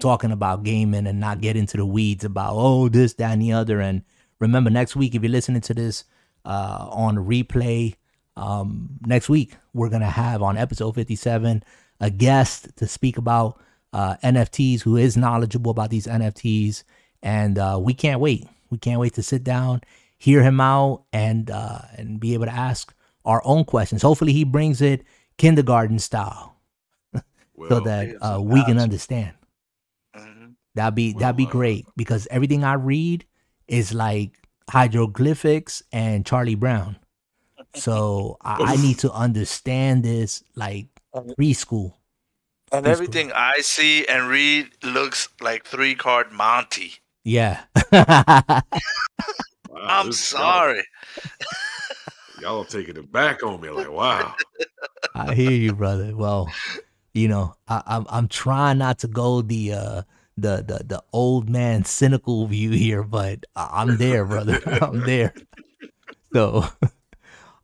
[0.00, 3.52] talking about gaming and not get into the weeds about oh this that and the
[3.52, 3.78] other.
[3.78, 4.04] And
[4.38, 6.04] remember next week if you're listening to this
[6.46, 7.94] uh, on replay,
[8.38, 11.62] um, next week we're gonna have on episode 57
[12.00, 13.60] a guest to speak about
[13.92, 16.84] uh, NFTs who is knowledgeable about these NFTs,
[17.22, 18.46] and uh, we can't wait.
[18.70, 19.82] We can't wait to sit down,
[20.18, 22.94] hear him out, and uh, and be able to ask
[23.24, 24.02] our own questions.
[24.02, 25.04] Hopefully, he brings it
[25.38, 26.56] kindergarten style
[27.54, 29.34] Well, so that uh, we can understand.
[30.16, 30.54] Mhm.
[30.74, 33.24] That'd be that'd be uh, great because everything I read
[33.68, 34.32] is like
[34.70, 36.96] hieroglyphics and Charlie Brown.
[37.74, 41.94] So I, I need to understand this like preschool.
[42.72, 42.90] And Preschool.
[42.90, 46.94] everything I see and read looks like three card Monte.
[47.24, 47.60] Yeah.
[47.92, 48.62] wow,
[49.76, 50.12] I'm sorry.
[50.12, 50.82] y'all- sorry.
[52.40, 53.68] Y'all, taking it back on me.
[53.70, 54.34] Like, wow.
[55.14, 56.16] I hear you, brother.
[56.16, 56.48] Well,
[57.14, 60.02] you know, I, I'm I'm trying not to go the uh
[60.38, 64.60] the the the old man cynical view here, but I- I'm there, brother.
[64.82, 65.34] I'm there.
[66.32, 66.64] So,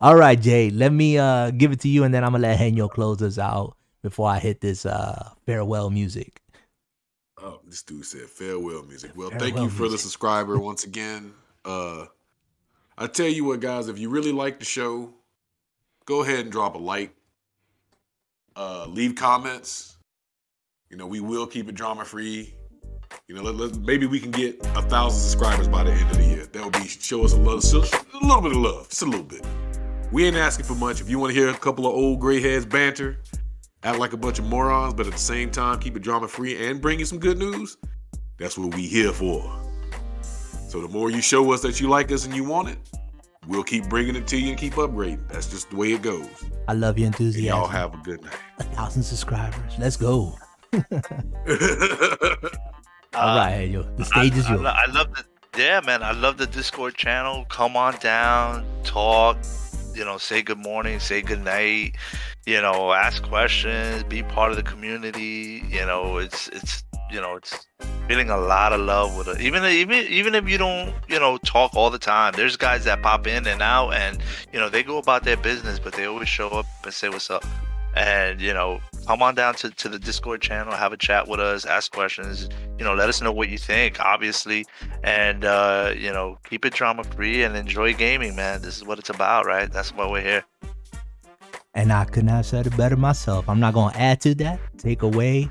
[0.01, 2.59] all right, Jay, let me uh give it to you, and then I'm gonna let
[2.61, 3.75] Henyo close us out
[4.09, 6.41] before I hit this uh farewell music.
[7.41, 9.13] Oh, this dude said farewell music.
[9.15, 11.33] Well, Farewell thank you for the subscriber once again.
[11.65, 12.07] Uh
[12.97, 15.13] I tell you what, guys, if you really like the show,
[16.07, 17.15] go ahead and drop a like.
[18.57, 19.99] Uh leave comments.
[20.91, 22.55] You know, we will keep it drama free.
[23.27, 26.17] You know, let, let, maybe we can get a thousand subscribers by the end of
[26.17, 26.47] the year.
[26.47, 29.23] That would be show us a little, a little bit of love, just a little
[29.23, 29.47] bit.
[30.11, 31.03] We ain't asking for much.
[31.03, 33.19] If you want to hear a couple of old gray heads banter,
[33.85, 36.69] act like a bunch of morons, but at the same time keep it drama free
[36.69, 37.77] and bring you some good news,
[38.39, 39.43] that's what we here for.
[40.69, 42.79] So the more you show us that you like us and you want it,
[43.47, 45.27] we'll keep bringing it to you and keep upgrading.
[45.29, 46.29] That's just the way it goes.
[46.69, 47.47] I love your And enthusiasm.
[47.47, 48.37] y'all have a good night.
[48.59, 49.73] a thousand subscribers.
[49.79, 50.37] Let's go.
[50.73, 50.85] night.
[53.15, 54.61] All Uh, right, Henyo, the stage I, is I, yours.
[54.63, 55.25] lo- I love the
[55.59, 56.03] yeah, man.
[56.03, 57.45] I love the Discord channel.
[57.49, 59.39] Come on down, talk.
[59.99, 61.97] You know, say good morning, say good night.
[62.47, 65.65] You know, ask questions, be part of the community.
[65.69, 67.67] You know, it's it's you know it's
[68.07, 69.41] feeling a lot of love with it.
[69.41, 73.03] Even even even if you don't you know talk all the time, there's guys that
[73.03, 74.21] pop in and out, and
[74.53, 77.29] you know they go about their business, but they always show up and say what's
[77.29, 77.45] up.
[77.97, 78.79] And you know,
[79.09, 82.47] come on down to, to the Discord channel, have a chat with us, ask questions.
[82.79, 84.67] You know, let us know what you think, obviously,
[85.03, 88.61] and uh, you know, keep it drama free and enjoy gaming, man.
[88.61, 89.73] This is what it's about, right?
[89.73, 90.45] That's why we're here.
[91.73, 93.49] and I couldn't have said it better myself.
[93.49, 95.49] I'm not going to add to that, take away.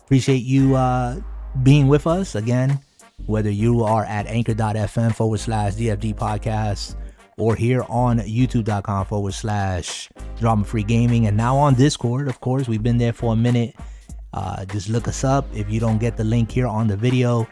[0.00, 1.20] Appreciate you uh,
[1.62, 2.78] being with us again,
[3.26, 6.96] whether you are at anchor.fm forward slash DFD podcast
[7.36, 10.08] or here on youtube.com forward slash
[10.38, 11.26] drama free gaming.
[11.26, 13.74] And now on Discord, of course, we've been there for a minute.
[14.32, 15.46] Uh, just look us up.
[15.54, 17.46] If you don't get the link here on the video,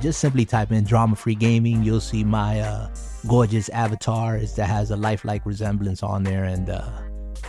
[0.00, 1.82] just simply type in drama free gaming.
[1.82, 2.88] You'll see my uh,
[3.26, 6.44] gorgeous avatar that has a lifelike resemblance on there.
[6.44, 6.88] And, uh,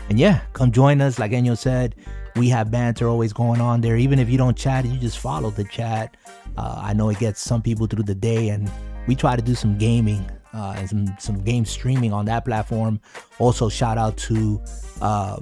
[0.09, 1.19] and yeah, come join us.
[1.19, 1.95] Like Enyo said,
[2.35, 3.97] we have banter always going on there.
[3.97, 6.17] Even if you don't chat, you just follow the chat.
[6.57, 8.71] Uh, I know it gets some people through the day, and
[9.07, 12.99] we try to do some gaming uh, and some some game streaming on that platform.
[13.39, 14.61] Also, shout out to
[15.01, 15.39] uh,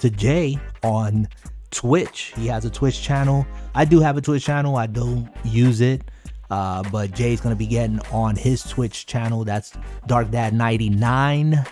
[0.00, 1.28] to Jay on
[1.70, 2.32] Twitch.
[2.36, 3.46] He has a Twitch channel.
[3.74, 4.76] I do have a Twitch channel.
[4.76, 6.02] I don't use it.
[6.50, 9.44] Uh, but Jay's gonna be getting on his Twitch channel.
[9.44, 9.72] That's
[10.06, 11.64] Dark Dad 99.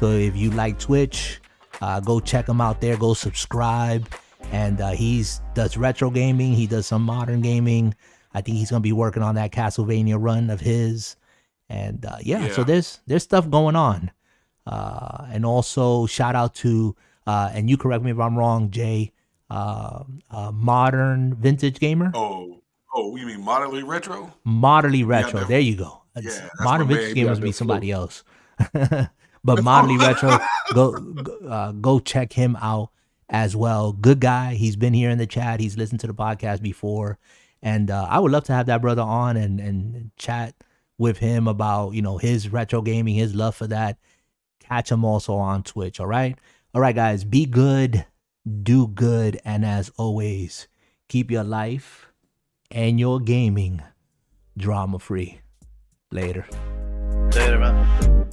[0.00, 1.40] So if you like Twitch,
[1.80, 2.96] uh, go check him out there.
[2.96, 4.08] Go subscribe.
[4.50, 6.52] And uh, he's does retro gaming.
[6.52, 7.94] He does some modern gaming.
[8.34, 11.16] I think he's gonna be working on that Castlevania run of his.
[11.68, 14.10] And uh, yeah, so there's there's stuff going on.
[14.66, 16.94] Uh, and also shout out to
[17.28, 19.12] uh, and you correct me if I'm wrong, Jay.
[19.50, 22.10] Uh, uh, modern vintage gamer.
[22.14, 22.62] Oh,
[22.94, 24.32] oh, you mean moderately retro?
[24.44, 25.44] Moderately retro.
[25.44, 26.02] there you go.
[26.18, 27.26] Yeah, modern vintage man.
[27.26, 28.24] Gamers got be somebody else.
[28.72, 30.38] but moderately retro,
[30.72, 32.90] go go, uh, go check him out
[33.28, 33.92] as well.
[33.92, 34.54] Good guy.
[34.54, 35.60] He's been here in the chat.
[35.60, 37.18] He's listened to the podcast before,
[37.62, 40.54] and uh, I would love to have that brother on and and chat
[40.98, 43.98] with him about you know his retro gaming, his love for that.
[44.60, 46.00] Catch him also on Twitch.
[46.00, 46.36] All right,
[46.74, 47.24] all right, guys.
[47.24, 48.04] Be good,
[48.62, 50.68] do good, and as always,
[51.08, 52.08] keep your life
[52.70, 53.82] and your gaming
[54.56, 55.40] drama free.
[56.10, 56.46] Later.
[57.32, 58.28] Later, man.